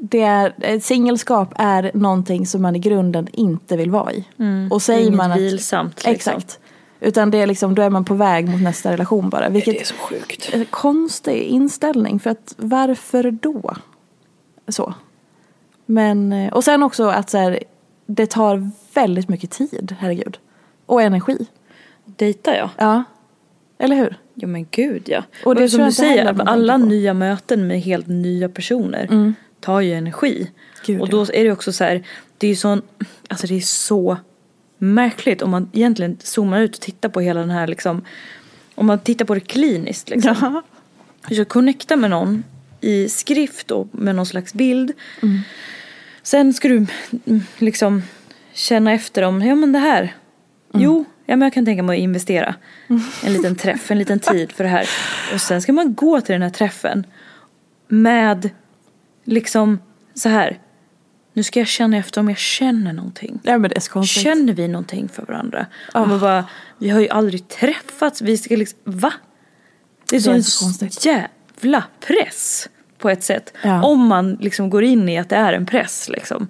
det 0.00 0.22
är, 0.22 0.80
singelskap 0.80 1.52
är 1.56 1.90
någonting 1.94 2.46
som 2.46 2.62
man 2.62 2.76
i 2.76 2.78
grunden 2.78 3.28
inte 3.32 3.76
vill 3.76 3.90
vara 3.90 4.12
i. 4.12 4.24
Och 4.70 4.82
säger 4.82 5.10
man 5.10 5.32
att, 5.32 5.38
vilsamt, 5.38 6.04
liksom. 6.06 6.12
Exakt. 6.12 6.60
Utan 7.00 7.30
det 7.30 7.38
är 7.38 7.46
liksom, 7.46 7.74
då 7.74 7.82
är 7.82 7.90
man 7.90 8.04
på 8.04 8.14
väg 8.14 8.48
mot 8.48 8.62
nästa 8.62 8.92
relation 8.92 9.30
bara. 9.30 9.48
Vilket 9.48 9.74
Det 9.74 9.80
är 9.80 9.84
så 9.84 9.94
sjukt. 9.94 10.50
en 10.52 10.64
konstig 10.64 11.42
inställning. 11.42 12.20
För 12.20 12.30
att 12.30 12.54
varför 12.56 13.30
då? 13.30 13.76
Så. 14.68 14.94
Men, 15.86 16.32
eh, 16.32 16.52
och 16.52 16.64
sen 16.64 16.82
också 16.82 17.04
att 17.06 17.30
så 17.30 17.38
här, 17.38 17.58
det 18.06 18.26
tar 18.30 18.70
väldigt 18.94 19.28
mycket 19.28 19.50
tid, 19.50 19.96
herregud. 19.98 20.38
Och 20.86 21.02
energi. 21.02 21.46
Dejtar 22.04 22.54
jag? 22.54 22.70
Ja. 22.76 23.04
Eller 23.78 23.96
hur? 23.96 24.18
Ja 24.34 24.46
men 24.46 24.66
gud 24.70 25.02
ja. 25.06 25.22
Och 25.40 25.46
Och 25.46 25.54
det 25.54 25.60
tror 25.60 25.68
som 25.68 25.84
du 25.84 25.92
säger, 25.92 26.48
alla 26.48 26.76
nya 26.76 27.14
möten 27.14 27.66
med 27.66 27.80
helt 27.80 28.06
nya 28.06 28.48
personer 28.48 29.34
tar 29.60 29.80
ju 29.80 29.92
energi. 29.92 30.50
Gud, 30.86 31.00
och 31.00 31.08
ja. 31.08 31.10
då 31.10 31.20
är 31.22 31.44
det 31.44 31.52
också 31.52 31.72
så 31.72 31.84
här, 31.84 32.06
det 32.38 32.46
är 32.46 32.48
ju 32.48 32.56
sån, 32.56 32.82
alltså 33.28 33.46
det 33.46 33.54
är 33.54 33.60
så 33.60 34.16
märkligt 34.80 35.42
om 35.42 35.50
man 35.50 35.70
egentligen 35.72 36.18
zoomar 36.22 36.60
ut 36.60 36.74
och 36.74 36.80
tittar 36.80 37.08
på 37.08 37.20
hela 37.20 37.40
den 37.40 37.50
här 37.50 37.66
liksom, 37.66 38.04
om 38.74 38.86
man 38.86 38.98
tittar 38.98 39.24
på 39.24 39.34
det 39.34 39.40
kliniskt 39.40 40.10
liksom. 40.10 40.36
Ja. 40.40 40.62
Du 41.28 41.34
ska 41.34 41.44
connecta 41.44 41.96
med 41.96 42.10
någon 42.10 42.44
i 42.80 43.08
skrift 43.08 43.70
och 43.70 43.88
med 43.92 44.14
någon 44.14 44.26
slags 44.26 44.54
bild. 44.54 44.92
Sen 46.22 46.54
ska 46.54 46.68
du 46.68 46.86
mm, 47.26 47.42
liksom 47.58 48.02
känna 48.52 48.92
efter 48.92 49.22
om, 49.22 49.42
ja 49.42 49.54
men 49.54 49.72
det 49.72 49.78
här. 49.78 50.14
Jo, 50.72 51.04
ja, 51.26 51.36
men 51.36 51.46
jag 51.46 51.52
kan 51.52 51.64
tänka 51.64 51.82
mig 51.82 51.98
att 51.98 52.02
investera 52.02 52.54
en 53.24 53.32
liten 53.32 53.56
träff, 53.56 53.90
en 53.90 53.98
liten 53.98 54.18
tid 54.18 54.52
för 54.52 54.64
det 54.64 54.70
här. 54.70 54.88
Och 55.34 55.40
sen 55.40 55.62
ska 55.62 55.72
man 55.72 55.94
gå 55.94 56.20
till 56.20 56.32
den 56.32 56.42
här 56.42 56.50
träffen 56.50 57.06
med 57.88 58.50
liksom 59.24 59.78
så 60.14 60.28
här. 60.28 60.58
Nu 61.40 61.44
ska 61.44 61.58
jag 61.60 61.68
känna 61.68 61.96
efter 61.96 62.20
om 62.20 62.28
jag 62.28 62.38
känner 62.38 62.92
någonting. 62.92 63.40
ja, 63.42 63.58
men 63.58 63.70
det 63.70 63.76
är 63.76 63.80
så 63.80 63.90
konstigt. 63.92 64.22
Känner 64.22 64.52
vi 64.52 64.68
någonting 64.68 65.08
för 65.08 65.22
varandra? 65.26 65.66
Och 65.94 66.08
man 66.08 66.20
bara, 66.20 66.44
vi 66.78 66.88
har 66.90 67.00
ju 67.00 67.08
aldrig 67.08 67.48
träffats. 67.48 68.20
Vi 68.22 68.38
ska 68.38 68.56
liksom, 68.56 68.78
va? 68.84 69.12
Det 70.10 70.16
är, 70.16 70.20
så 70.20 70.30
är 70.30 70.34
en 70.34 70.44
så 70.44 70.64
konstigt. 70.64 71.04
jävla 71.06 71.84
press 72.00 72.68
på 72.98 73.10
ett 73.10 73.22
sätt. 73.24 73.52
Ja. 73.62 73.82
Om 73.82 74.06
man 74.06 74.34
liksom 74.40 74.70
går 74.70 74.84
in 74.84 75.08
i 75.08 75.18
att 75.18 75.28
det 75.28 75.36
är 75.36 75.52
en 75.52 75.66
press 75.66 76.08
liksom. 76.08 76.48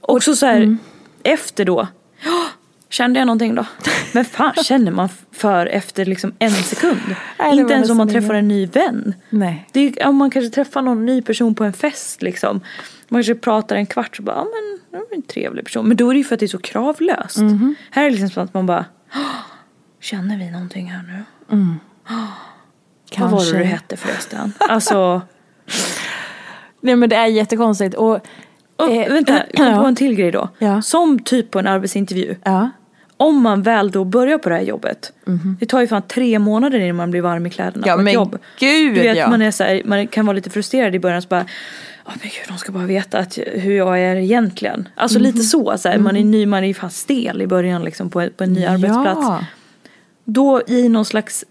Och 0.00 0.22
så 0.22 0.36
så 0.36 0.46
här, 0.46 0.56
Mm. 0.56 0.78
efter 1.22 1.64
då. 1.64 1.88
"Ja, 2.94 2.96
Kände 2.96 3.18
jag 3.20 3.26
någonting 3.26 3.54
då? 3.54 3.66
Men 4.12 4.24
fan 4.24 4.54
känner 4.54 4.92
man 4.92 5.08
för 5.32 5.66
efter 5.66 6.04
liksom 6.04 6.32
en 6.38 6.50
sekund? 6.50 7.00
Nej, 7.38 7.58
Inte 7.58 7.74
ens 7.74 7.90
om 7.90 7.96
man 7.96 8.08
träffar 8.08 8.34
en 8.34 8.48
ny 8.48 8.66
vän. 8.66 9.14
Nej. 9.30 9.68
Det 9.72 9.80
är, 10.00 10.08
om 10.08 10.16
man 10.16 10.30
kanske 10.30 10.50
träffar 10.54 10.82
någon 10.82 11.06
ny 11.06 11.22
person 11.22 11.54
på 11.54 11.64
en 11.64 11.72
fest 11.72 12.22
liksom. 12.22 12.60
Man 13.08 13.18
kanske 13.18 13.34
pratar 13.34 13.76
en 13.76 13.86
kvart 13.86 14.18
och 14.18 14.24
bara, 14.24 14.36
ja 14.36 14.44
men 14.44 14.80
det 14.90 14.96
var 15.10 15.16
en 15.16 15.22
trevlig 15.22 15.64
person. 15.64 15.88
Men 15.88 15.96
då 15.96 16.08
är 16.10 16.14
det 16.14 16.18
ju 16.18 16.24
för 16.24 16.34
att 16.34 16.40
det 16.40 16.46
är 16.46 16.48
så 16.48 16.58
kravlöst. 16.58 17.36
Mhm. 17.38 17.74
Här 17.90 18.02
är 18.02 18.06
det 18.06 18.10
liksom 18.10 18.30
som 18.30 18.42
att 18.44 18.54
man 18.54 18.66
bara, 18.66 18.84
"Åh, 19.14 19.20
känner 20.00 20.38
vi 20.38 20.50
någonting 20.50 20.90
här 20.90 21.02
nu? 21.02 21.24
Vad 23.18 23.30
var 23.30 23.52
det 23.52 23.58
du 23.58 23.64
hette 23.64 23.96
förresten? 23.96 24.52
Alltså, 24.58 25.22
Nej 26.80 26.96
men 26.96 27.08
det 27.08 27.16
är 27.16 27.26
jättekonstigt. 27.26 27.94
Och, 27.94 28.20
och, 28.76 28.90
Eh, 28.90 29.12
vänta, 29.12 29.42
kom 29.56 29.66
ja. 29.66 29.80
på 29.80 29.84
en 29.86 29.96
till 29.96 30.14
grej 30.14 30.30
då. 30.30 30.48
Ja. 30.58 30.82
Som 30.82 31.18
typ 31.18 31.50
på 31.50 31.58
en 31.58 31.66
arbetsintervju. 31.66 32.36
ja. 32.44 32.70
Om 33.24 33.42
man 33.42 33.62
väl 33.62 33.90
då 33.90 34.04
börjar 34.04 34.38
på 34.38 34.48
det 34.48 34.54
här 34.54 34.62
jobbet. 34.62 35.12
Det 35.60 35.66
tar 35.66 35.80
ju 35.80 35.86
fan 35.86 36.02
tre 36.08 36.38
månader 36.38 36.78
innan 36.78 36.96
man 36.96 37.10
blir 37.10 37.20
varm 37.20 37.46
i 37.46 37.50
kläderna 37.50 37.80
Mhm. 37.80 37.88
Ja, 37.88 37.94
på 37.94 38.00
ett 38.00 38.04
men 38.04 38.14
jobb. 38.14 38.38
gud, 38.58 38.94
du 38.94 39.00
vet, 39.00 39.16
ja. 39.16 39.30
man, 39.30 39.42
är 39.42 39.50
så 39.50 39.64
här, 39.64 39.82
man 39.84 40.06
kan 40.06 40.26
vara 40.26 40.34
lite 40.34 40.50
frustrerad 40.50 40.94
i 40.94 40.98
början 40.98 41.22
så 41.22 41.28
bara 41.28 41.46
Åh 42.06 42.12
men 42.20 42.28
gud, 42.28 42.44
de 42.48 42.58
ska 42.58 42.72
bara 42.72 42.86
veta 42.86 43.18
att, 43.18 43.38
hur 43.52 43.76
jag 43.76 44.00
är 44.00 44.16
egentligen. 44.16 44.88
Alltså 44.94 45.18
Mhm. 45.18 45.22
lite 45.26 45.40
så, 45.42 45.78
så 45.78 45.88
här, 45.88 45.98
man 45.98 46.16
är 46.16 46.24
ny, 46.24 46.46
man 46.46 46.64
är 46.64 46.74
fan 46.74 46.90
stel 46.90 47.42
i 47.42 47.46
början 47.46 47.82
liksom 47.84 48.10
på, 48.10 48.28
på 48.36 48.44
en 48.44 48.52
ny 48.52 48.64
arbetsplats. 48.64 49.20
Ja. 49.22 49.44
Då 50.24 50.62
i 50.66 50.88
någon 50.88 51.04
slags 51.04 51.44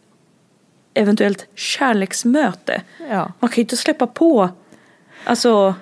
eventuellt 0.93 1.45
kärleksmöte. 1.55 2.81
Ja. 3.09 3.31
Man 3.39 3.49
kan 3.49 3.55
ju 3.55 3.62
inte 3.62 3.77
släppa 3.77 4.07
på, 4.07 4.49
alltså 5.23 5.75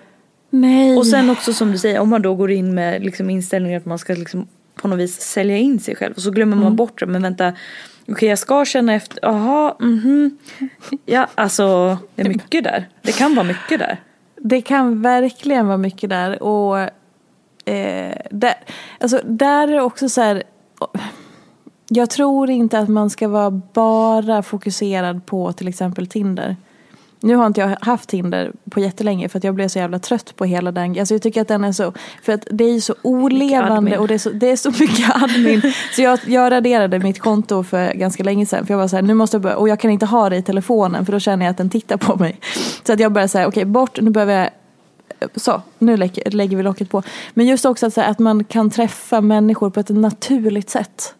Nej. 0.50 0.98
och 0.98 1.08
sen 1.08 1.30
också 1.30 1.54
som 1.54 1.72
du 1.72 1.78
säger, 1.78 2.00
om 2.00 2.10
man 2.10 2.22
då 2.22 2.36
går 2.36 2.52
in 2.52 2.74
med 2.74 3.04
liksom 3.04 3.30
inställningen 3.30 3.78
att 3.78 3.86
man 3.86 4.00
ska 4.00 4.14
liksom 4.14 4.48
på 4.82 4.88
något 4.88 5.00
vis 5.00 5.22
sälja 5.22 5.58
in 5.58 5.80
sig 5.80 5.96
själv. 5.96 6.14
Och 6.16 6.22
så 6.22 6.32
glömmer 6.32 6.54
Mm. 6.54 6.64
man 6.64 6.76
bort 6.76 7.00
det. 7.00 7.06
Men 7.06 7.22
vänta, 7.22 7.54
okej 8.08 8.30
jag 8.30 8.40
ska 8.40 8.66
känna 8.66 8.94
efter, 8.94 9.20
jaha, 9.22 9.76
mhm. 9.80 10.38
Ja, 11.06 11.28
alltså 11.36 11.98
det 12.16 12.22
är 12.22 12.28
mycket 12.30 12.64
där. 12.64 12.90
Det 13.02 13.12
kan 13.12 13.36
vara 13.36 13.48
mycket 13.48 13.80
där. 13.80 13.98
Det 14.38 14.62
kan 14.62 15.02
verkligen 15.02 15.68
vara 15.68 15.78
mycket 15.78 16.10
där. 16.10 16.44
Och 16.44 16.80
eh, 17.70 18.18
där, 18.32 18.54
alltså, 19.00 19.22
där 19.24 19.68
är 19.68 19.72
det 19.74 19.82
också 19.82 20.10
så 20.10 20.22
här. 20.22 20.44
Jag 21.88 22.10
tror 22.10 22.50
inte 22.50 22.80
att 22.80 22.90
man 22.90 23.10
ska 23.10 23.28
vara 23.28 23.52
bara 23.52 24.44
fokuserad 24.44 25.26
på 25.26 25.54
till 25.54 25.68
exempel 25.68 26.08
Tinder. 26.08 26.56
Nu 27.24 27.36
har 27.36 27.48
inte 27.48 27.62
jag 27.62 27.78
haft 27.82 28.10
Tinder 28.10 28.52
på 28.70 28.80
jättelänge 28.80 29.30
för 29.30 29.38
att 29.38 29.44
jag 29.44 29.56
blev 29.56 29.68
så 29.68 29.80
jävla 29.80 30.00
trött 30.00 30.36
på 30.36 30.46
hela 30.46 30.72
den. 30.72 31.00
Alltså 31.00 31.14
jag 31.14 31.22
tycker 31.22 31.42
att 31.42 31.48
den 31.48 31.64
är 31.64 31.72
så, 31.72 31.94
för 32.24 32.34
att 32.34 32.48
det 32.52 32.64
är 32.64 32.74
ju 32.74 32.82
så 32.82 32.96
olevande 33.02 33.98
och 33.98 34.08
det 34.08 34.14
är 34.14 34.18
så, 34.18 34.30
det 34.30 34.52
är 34.52 34.56
så 34.56 34.70
mycket 34.70 35.16
admin. 35.24 35.62
Så 35.96 36.02
jag, 36.02 36.20
jag 36.26 36.52
raderade 36.52 37.00
mitt 37.00 37.20
konto 37.20 37.64
för 37.64 37.94
ganska 37.94 38.24
länge 38.24 38.46
sedan 38.46 38.66
för 38.66 38.74
jag 38.74 38.80
var 38.80 38.88
så 38.88 38.96
här, 38.96 39.04
nu 39.04 39.14
måste 39.14 39.36
jag 39.36 39.42
börja, 39.42 39.58
och 39.58 39.70
jag 39.70 39.80
kan 39.80 39.92
inte 39.92 40.06
ha 40.06 40.30
det 40.30 40.38
i 40.38 40.42
telefonen 40.42 41.06
för 41.06 41.14
då 41.14 41.20
känner 41.20 41.46
jag 41.46 41.52
att 41.52 41.58
den 41.58 41.70
tittar 41.70 41.98
på 41.98 42.16
mig. 42.16 42.40
Så 42.84 42.94
att 42.94 43.00
jag 43.00 43.12
började 43.12 43.30
säga, 43.30 43.48
okej 43.48 43.66
bort, 43.66 44.02
nu 44.02 44.10
behöver 44.10 44.34
jag 44.40 44.50
så, 45.36 45.62
nu 45.80 45.98
lägger, 45.98 46.58
vi 46.58 46.64
locket 46.64 46.90
på. 46.90 47.04
Men 47.34 47.46
just 47.46 47.66
också 47.66 47.88
att, 47.88 47.96
här, 47.96 48.12
att 48.12 48.20
man 48.20 48.44
kan 48.44 48.70
träffa 48.70 49.22
människor 49.22 49.70
på 49.70 49.80
ett 49.80 49.90
naturligt 49.90 50.70
sätt. 50.70 51.16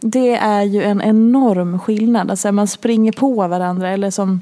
Det 0.00 0.36
är 0.36 0.62
ju 0.62 0.82
en 0.82 1.02
enorm 1.02 1.78
skillnad. 1.78 2.30
Alltså 2.30 2.52
man 2.52 2.68
springer 2.68 3.12
på 3.12 3.46
varandra 3.48 3.90
eller 3.90 4.10
som 4.10 4.40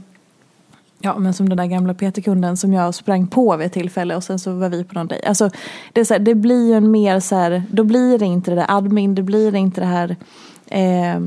Ja 1.05 1.19
men 1.19 1.35
som 1.35 1.49
den 1.49 1.59
där 1.59 1.67
gamla 1.67 1.95
PT-kunden 1.95 2.57
som 2.57 2.73
jag 2.73 2.95
sprang 2.95 3.27
på 3.27 3.57
vid 3.57 3.67
ett 3.67 3.73
tillfälle 3.73 4.17
och 4.17 4.25
sen 4.25 4.39
så 4.39 4.53
var 4.53 4.69
vi 4.69 4.85
på 4.85 4.95
någon 4.95 5.07
dejt. 5.07 5.27
Alltså 5.27 5.51
det, 5.93 6.01
är 6.01 6.05
så 6.05 6.15
här, 6.15 6.21
det 6.21 6.35
blir 6.35 6.69
ju 6.69 6.75
en 6.75 6.91
mer 6.91 7.21
så 7.21 7.37
här, 7.37 7.63
då 7.71 7.85
blir 7.85 8.19
det 8.19 8.27
inte 8.27 8.51
det 8.51 8.55
där 8.55 8.67
admin, 8.69 9.15
det 9.15 9.23
blir 9.23 9.55
inte 9.55 9.81
det 9.81 9.87
här 9.87 10.17
eh, 10.67 11.21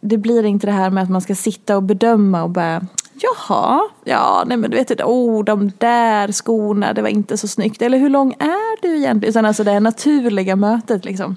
det 0.00 0.16
blir 0.16 0.44
inte 0.44 0.66
det 0.66 0.72
här 0.72 0.90
med 0.90 1.02
att 1.02 1.10
man 1.10 1.20
ska 1.20 1.34
sitta 1.34 1.76
och 1.76 1.82
bedöma 1.82 2.42
och 2.42 2.50
bara 2.50 2.86
Jaha, 3.22 3.80
ja 4.04 4.44
nej 4.46 4.56
men 4.56 4.70
du 4.70 4.76
vet, 4.76 5.00
oh 5.00 5.44
de 5.44 5.72
där 5.78 6.32
skorna, 6.32 6.92
det 6.92 7.02
var 7.02 7.08
inte 7.08 7.36
så 7.36 7.48
snyggt. 7.48 7.82
Eller 7.82 7.98
hur 7.98 8.08
lång 8.08 8.32
är 8.38 8.82
du 8.82 8.96
egentligen? 8.96 9.30
Utan 9.30 9.44
alltså 9.44 9.64
det 9.64 9.70
här 9.70 9.80
naturliga 9.80 10.56
mötet 10.56 11.04
liksom. 11.04 11.36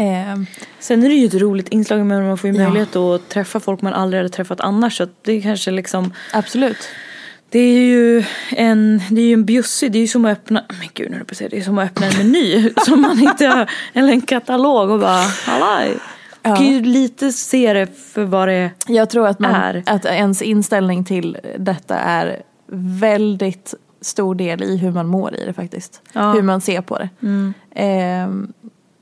Ehm, 0.00 0.46
Sen 0.78 1.02
är 1.04 1.08
det 1.08 1.14
ju 1.14 1.26
ett 1.26 1.34
roligt 1.34 1.68
inslag 1.68 2.06
med 2.06 2.22
man 2.22 2.38
får 2.38 2.50
ju 2.50 2.56
Ja. 2.56 2.62
möjlighet 2.62 2.96
att 2.96 3.28
träffa 3.28 3.60
folk 3.60 3.82
man 3.82 3.92
aldrig 3.94 4.18
hade 4.18 4.28
träffat 4.28 4.60
annars. 4.60 4.96
Så 4.96 5.06
det 5.22 5.32
är 5.32 5.40
kanske 5.40 5.70
liksom 5.70 6.12
absolut. 6.32 6.88
Det 7.50 7.58
är 7.58 7.80
ju 7.80 8.24
en, 8.50 9.02
det 9.10 9.20
är 9.20 9.26
ju 9.26 9.32
en 9.32 9.44
bjussig, 9.44 9.92
det 9.92 9.98
är 9.98 10.00
ju 10.00 10.06
som 10.08 10.24
att 10.24 10.32
öppna, 10.32 10.64
men 10.68 10.88
gud 10.94 11.10
nu 11.10 11.24
på 11.24 11.34
säga, 11.34 11.48
det 11.50 11.58
är 11.58 11.62
som 11.62 11.78
att 11.78 11.84
öppna 11.90 12.06
en 12.06 12.16
meny 12.18 12.70
som 12.86 13.00
man 13.00 13.20
inte 13.20 13.46
har, 13.46 13.70
eller 13.92 14.08
en 14.12 14.20
katalog 14.20 14.90
och 14.90 15.00
bara 15.00 15.22
hallaj. 15.46 15.94
Ja. 16.42 16.56
Kan 16.56 16.66
ju 16.66 16.80
lite 16.82 17.32
se 17.32 17.72
det 17.72 17.86
för 18.12 18.24
vad 18.24 18.48
det 18.48 18.54
är. 18.54 18.70
Jag 18.86 19.10
tror 19.10 19.26
att, 19.28 19.38
man, 19.38 19.54
är. 19.54 19.82
att 19.86 20.04
ens 20.04 20.42
inställning 20.42 21.04
till 21.04 21.36
detta 21.58 21.94
är 21.98 22.42
väldigt 23.00 23.74
stor 24.00 24.34
del 24.34 24.62
i 24.62 24.76
hur 24.76 24.90
man 24.90 25.06
mår 25.06 25.34
i 25.34 25.44
det 25.46 25.52
faktiskt. 25.52 26.02
Ja. 26.12 26.32
Hur 26.32 26.42
man 26.42 26.60
ser 26.60 26.80
på 26.80 26.98
det. 26.98 27.08
Mm. 27.22 27.54
Ehm, 27.74 28.52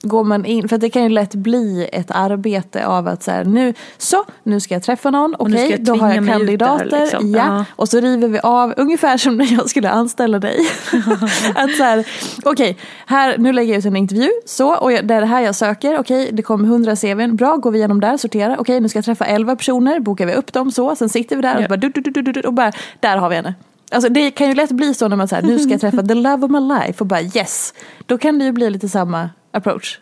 går 0.02 0.24
man 0.24 0.44
in, 0.44 0.68
för 0.68 0.78
det 0.78 0.90
kan 0.90 1.02
ju 1.02 1.08
lätt 1.08 1.34
bli 1.34 1.88
ett 1.92 2.10
arbete 2.10 2.86
av 2.86 3.08
att 3.08 3.22
så 3.22 3.30
här, 3.30 3.44
nu, 3.44 3.74
så, 3.98 4.24
nu 4.42 4.60
ska 4.60 4.74
jag 4.74 4.82
träffa 4.82 5.10
någon, 5.10 5.34
okej, 5.38 5.70
jag 5.70 5.84
då 5.84 5.96
har 5.96 6.14
jag 6.14 6.26
kandidater, 6.28 7.00
liksom. 7.00 7.30
ja, 7.30 7.38
Ja. 7.46 7.64
och 7.70 7.88
så 7.88 8.00
river 8.00 8.28
vi 8.28 8.38
av, 8.42 8.74
ungefär 8.76 9.16
som 9.16 9.36
när 9.36 9.52
jag 9.52 9.70
skulle 9.70 9.90
anställa 9.90 10.38
dig. 10.38 10.58
att 11.54 11.76
så 11.76 11.82
här, 11.82 12.06
okej, 12.44 12.76
här, 13.06 13.38
nu 13.38 13.52
lägger 13.52 13.72
jag 13.72 13.78
ut 13.78 13.84
en 13.84 13.96
intervju, 13.96 14.30
så, 14.46 14.74
och 14.76 14.92
jag, 14.92 15.06
det 15.06 15.14
är 15.14 15.20
det 15.20 15.26
här 15.26 15.40
jag 15.40 15.54
söker, 15.54 15.98
okej, 15.98 16.30
det 16.32 16.42
kommer 16.42 16.68
100 16.68 16.96
CVn, 16.96 17.36
bra, 17.36 17.56
går 17.56 17.70
vi 17.70 17.78
igenom 17.78 18.00
där, 18.00 18.16
sortera, 18.16 18.56
okej, 18.58 18.80
nu 18.80 18.88
ska 18.88 18.96
jag 18.98 19.04
träffa 19.04 19.24
11 19.24 19.56
personer, 19.56 20.00
bokar 20.00 20.26
vi 20.26 20.34
upp 20.34 20.52
dem 20.52 20.70
så, 20.72 20.96
sen 20.96 21.08
sitter 21.08 21.36
vi 21.36 21.42
där 21.42 21.56
och 21.56 21.62
Ja. 21.62 21.68
bara, 21.68 21.76
du, 21.76 21.88
du, 21.88 22.00
du, 22.00 22.22
du, 22.22 22.32
du, 22.32 22.40
och 22.40 22.54
bara, 22.54 22.72
där 23.00 23.16
har 23.16 23.28
vi 23.28 23.36
henne. 23.36 23.54
Alltså 23.90 24.08
det 24.08 24.30
kan 24.30 24.48
ju 24.48 24.54
lätt 24.54 24.70
bli 24.70 24.94
så 24.94 25.08
när 25.08 25.16
man 25.16 25.28
säger 25.28 25.42
nu 25.42 25.58
ska 25.58 25.70
jag 25.70 25.80
träffa 25.80 26.02
the 26.02 26.14
love 26.14 26.44
of 26.46 26.50
my 26.50 26.60
life 26.60 26.94
och 27.00 27.06
bara 27.06 27.20
yes. 27.22 27.74
Då 28.06 28.18
kan 28.18 28.38
det 28.38 28.44
ju 28.44 28.52
bli 28.52 28.70
lite 28.70 28.88
samma 28.88 29.30
approach. 29.56 29.98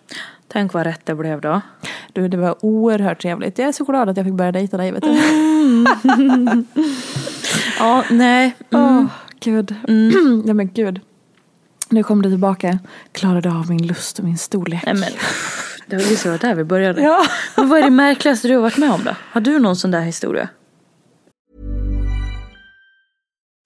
Tänk 0.49 0.73
vad 0.73 0.87
rätt 0.87 1.07
det 1.07 1.15
blev 1.15 1.41
då. 1.41 1.61
Du, 2.13 2.29
det 2.29 2.37
var 2.37 2.65
oerhört 2.65 3.23
trevligt. 3.23 3.59
Jag 3.59 3.69
är 3.69 3.73
så 3.73 3.85
glad 3.85 4.09
att 4.09 4.17
jag 4.17 4.27
fick 4.27 4.35
börja 4.35 4.53
dejta 4.53 4.77
dig. 4.77 4.93
Vet 4.93 5.03
du. 5.03 5.19
Ja, 7.79 8.05
nej. 8.11 8.57
Åh, 8.73 9.05
gud. 9.41 9.75
Nej 10.45 10.55
men 10.55 10.73
gud. 10.73 11.01
Nu 11.89 12.03
kom 12.03 12.23
du 12.23 12.31
tillbaka. 12.31 12.79
Klarade 13.13 13.51
av 13.51 13.69
min 13.71 13.87
lust 13.87 14.19
och 14.19 14.25
min 14.25 14.39
storlek. 14.39 14.83
Nej 14.87 14.95
men, 14.95 15.09
det 15.87 15.97
var 15.97 16.03
ju 16.05 16.17
så 16.17 16.37
där 16.37 16.55
vi 16.55 16.65
började. 16.65 17.03
Ja. 17.03 17.27
Men 17.57 17.69
vad 17.69 17.79
är 17.79 17.83
det 17.83 17.91
märkligaste 17.91 18.49
du 18.49 18.55
har 18.55 18.63
varit 18.63 18.77
med 18.77 18.91
om 18.91 19.01
då? 19.05 19.11
Har 19.31 19.41
du 19.41 19.59
någon 19.59 19.77
sån 19.77 19.91
där 19.91 20.01
historia? 20.01 20.49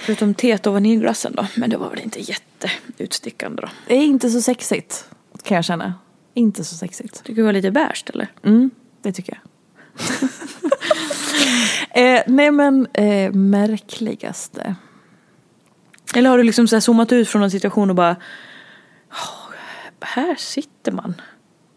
Förutom 0.00 0.34
teet 0.34 0.66
och 0.66 0.72
vaniljglassen 0.72 1.32
då. 1.36 1.46
Men 1.56 1.70
det 1.70 1.76
var 1.76 1.90
väl 1.90 2.00
inte 2.00 2.20
jätteutstickande 2.20 3.62
då. 3.62 3.68
det 3.86 3.94
är 3.94 4.04
inte 4.04 4.30
så 4.30 4.42
sexigt, 4.42 5.08
kan 5.42 5.54
jag 5.54 5.64
känna. 5.64 5.94
Inte 6.34 6.64
så 6.64 6.74
sexigt. 6.76 7.24
Tycker 7.24 7.34
du 7.34 7.42
var 7.42 7.52
lite 7.52 7.70
beige 7.70 8.04
eller? 8.06 8.28
Mm, 8.44 8.70
det 9.02 9.12
tycker 9.12 9.38
jag. 9.38 9.42
eh, 12.16 12.22
nej 12.26 12.50
men, 12.50 12.86
eh, 12.92 13.32
märkligaste. 13.32 14.74
Eller 16.14 16.30
har 16.30 16.38
du 16.38 16.44
liksom 16.44 16.68
så 16.68 16.76
här 16.76 16.80
zoomat 16.80 17.12
ut 17.12 17.28
från 17.28 17.42
en 17.42 17.50
situation 17.50 17.90
och 17.90 17.96
bara 17.96 18.16
"Åh, 19.12 19.54
här 20.00 20.34
sitter 20.34 20.92
man. 20.92 21.14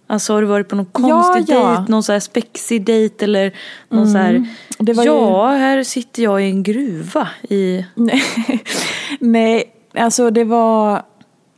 Alltså 0.07 0.33
har 0.33 0.41
du 0.41 0.47
varit 0.47 0.67
på 0.67 0.75
någon 0.75 0.85
konstig 0.85 1.55
ja. 1.55 1.75
dejt, 1.77 1.91
någon 1.91 2.03
så 2.03 2.11
här 2.11 2.19
spexig 2.19 2.85
dejt 2.85 3.25
eller 3.25 3.53
någon 3.89 4.11
så 4.11 4.17
här 4.17 4.47
Det 4.79 4.93
var 4.93 5.03
ju- 5.03 5.09
Ja, 5.09 5.47
här 5.47 5.83
sitter 5.83 6.23
jag 6.23 6.43
i 6.43 6.45
en 6.45 6.63
gruva 6.63 7.27
i 7.49 7.85
Nej, 7.95 8.23
nej, 9.19 9.73
alltså 9.93 10.29
det 10.29 10.43
var 10.43 11.03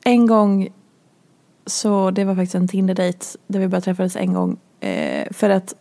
en 0.03 0.27
gång 0.27 0.69
så 1.65 2.11
det 2.11 2.25
var 2.25 2.35
faktiskt 2.35 2.55
en 2.55 2.67
Tinder-dejt 2.67 3.25
där 3.47 3.59
vi 3.59 3.67
bara 3.67 3.81
träffades 3.81 4.15
en 4.15 4.33
gång. 4.33 4.57
Eh, 4.79 5.27
för 5.31 5.49
att 5.49 5.73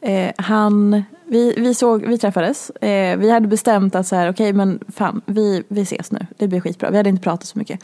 eh, 0.00 0.30
han, 0.36 1.02
vi, 1.26 1.54
vi, 1.56 1.74
såg, 1.74 2.06
vi 2.06 2.18
träffades, 2.18 2.70
eh, 2.70 3.18
vi 3.18 3.30
hade 3.30 3.48
bestämt 3.48 3.94
att 3.94 4.06
så 4.06 4.16
här, 4.16 4.30
okej 4.30 4.52
men 4.52 4.80
fan, 4.88 5.20
vi, 5.26 5.62
vi 5.68 5.80
ses 5.82 6.12
nu, 6.12 6.26
det 6.38 6.48
blir 6.48 6.60
skitbra. 6.60 6.90
Vi 6.90 6.96
hade 6.96 7.08
inte 7.10 7.22
pratat 7.22 7.48
så 7.48 7.58
mycket. 7.58 7.80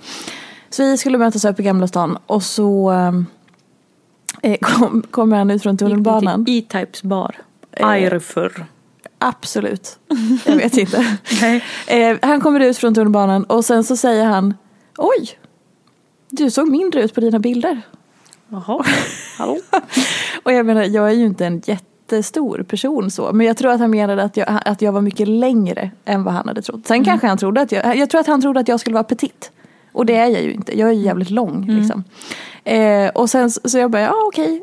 Så 0.70 0.83
vi 0.83 0.97
skulle 0.97 1.18
mötas 1.18 1.44
upp 1.44 1.61
i 1.61 1.62
Gamla 1.62 1.87
stan 1.87 2.18
och 2.27 2.42
så 2.42 2.92
eh, 2.92 3.12
kom, 4.61 5.03
kommer 5.11 5.37
han 5.37 5.51
ut 5.51 5.63
från 5.63 5.77
tunnelbanan. 5.77 6.45
E-Types 6.49 7.03
bar. 7.03 7.37
Eh. 7.73 7.89
Arfur. 7.89 8.67
Absolut, 9.19 9.99
jag 10.47 10.57
vet 10.57 10.77
inte. 10.77 11.17
Eh, 11.87 12.17
han 12.23 12.41
kommer 12.41 12.61
ut 12.61 12.79
från 12.79 12.95
tunnelbanan 12.95 13.45
och 13.45 13.65
sen 13.65 13.85
så 13.85 13.97
säger 13.97 14.25
han 14.25 14.55
Oj, 14.99 15.39
du 16.31 16.51
såg 16.51 16.69
mindre 16.71 17.03
ut 17.03 17.15
på 17.15 17.21
dina 17.21 17.39
bilder. 17.39 17.83
Jaha. 18.49 18.85
Hallå? 19.39 19.59
Och 20.43 20.53
jag 20.53 20.67
menar, 20.67 20.83
jag 20.85 21.09
är 21.09 21.15
ju 21.15 21.25
inte 21.25 21.47
en 21.47 21.63
jättestor 21.67 22.63
person 22.63 23.11
så. 23.11 23.33
Men 23.33 23.47
jag 23.47 23.57
tror 23.57 23.73
att 23.73 23.81
han 23.81 23.91
menade 23.91 24.23
att 24.23 24.37
jag, 24.37 24.61
att 24.65 24.83
jag 24.83 24.93
var 24.93 25.01
mycket 25.01 25.29
längre 25.29 25.91
än 26.05 26.25
vad 26.25 26.35
han 26.35 26.49
hade 26.49 26.63
trott. 26.63 26.87
Sen 26.87 27.05
kanske 27.05 27.27
han 27.27 27.39
trodde 27.39 27.61
att 27.61 27.73
jag, 27.73 27.97
jag 27.97 28.11
tror 28.11 28.21
att 28.21 28.27
han 28.27 28.41
trodde 28.41 28.61
att 28.61 28.69
jag 28.69 28.81
skulle 28.81 28.95
vara 28.95 29.05
petit. 29.05 29.51
Och 29.95 30.07
det 30.07 30.17
är 30.17 30.27
jag 30.27 30.43
ju 30.43 30.53
inte. 30.53 30.79
Jag 30.79 30.89
är 30.89 30.93
ju 30.93 31.01
jävligt 31.03 31.31
lång 31.31 31.67
liksom. 31.69 32.05
Eh, 32.65 33.09
och 33.15 33.31
sen 33.31 33.51
så 33.51 33.79
jag 33.79 33.91
bara, 33.91 34.03
ja 34.03 34.15
okej. 34.27 34.63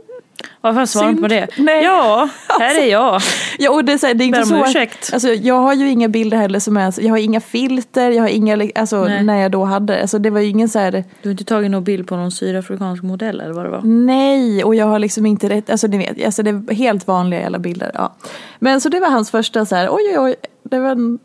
Varför 0.61 0.85
svarar 0.85 1.09
inte 1.09 1.21
på 1.21 1.27
det? 1.27 1.47
Nej. 1.57 1.83
Ja, 1.83 2.29
här 2.59 2.81
är 2.81 2.85
jag. 2.85 3.21
Ja, 3.59 3.71
och 3.71 3.85
det, 3.85 3.93
är 3.93 3.97
så 3.97 4.07
här, 4.07 4.13
det 4.13 4.23
är 4.23 4.25
inte 4.25 4.43
så 4.45 4.55
att- 4.55 4.69
ursäkt. 4.69 5.09
Alltså, 5.13 5.29
jag 5.33 5.55
har 5.59 5.73
ju 5.73 5.89
inga 5.89 6.07
bilder 6.07 6.37
heller 6.37 6.59
som 6.59 6.77
är, 6.77 6.93
jag 7.01 7.09
har 7.09 7.17
inga 7.17 7.41
filter, 7.41 8.11
jag 8.11 8.21
har 8.21 8.27
inga, 8.29 8.67
alltså 8.75 9.03
Nej. 9.05 9.23
när 9.23 9.41
jag 9.41 9.51
då 9.51 9.63
hade, 9.63 10.01
alltså 10.01 10.19
det 10.19 10.29
var 10.29 10.39
ju 10.39 10.47
ingen 10.47 10.69
så 10.69 10.79
här, 10.79 10.91
Du 10.91 11.03
har 11.23 11.31
inte 11.31 11.43
tagit 11.43 11.71
någon 11.71 11.83
bild 11.83 12.07
på 12.07 12.15
någon 12.15 12.31
sydafrikansk 12.31 13.03
modell 13.03 13.41
eller 13.41 13.53
vad 13.53 13.65
det 13.65 13.69
var? 13.69 13.81
nej, 13.83 14.63
och 14.63 14.75
jag 14.75 14.85
har 14.85 14.99
liksom 14.99 15.25
inte 15.25 15.49
rätt, 15.49 15.69
alltså 15.69 15.87
ni 15.87 15.97
vet, 15.97 16.25
alltså 16.25 16.43
det 16.43 16.49
är 16.49 16.73
helt 16.73 17.07
vanliga 17.07 17.39
jävla 17.39 17.59
bilder. 17.59 17.91
Ja. 17.93 18.13
Men 18.59 18.81
så 18.81 18.89
det 18.89 18.99
var 18.99 19.09
hans 19.09 19.31
första 19.31 19.65
så 19.65 19.75
här, 19.75 19.87
oj 19.91 20.01
oj 20.09 20.19
oj, 20.19 20.35
det 20.63 20.79
var 20.79 20.89
en, 20.91 21.19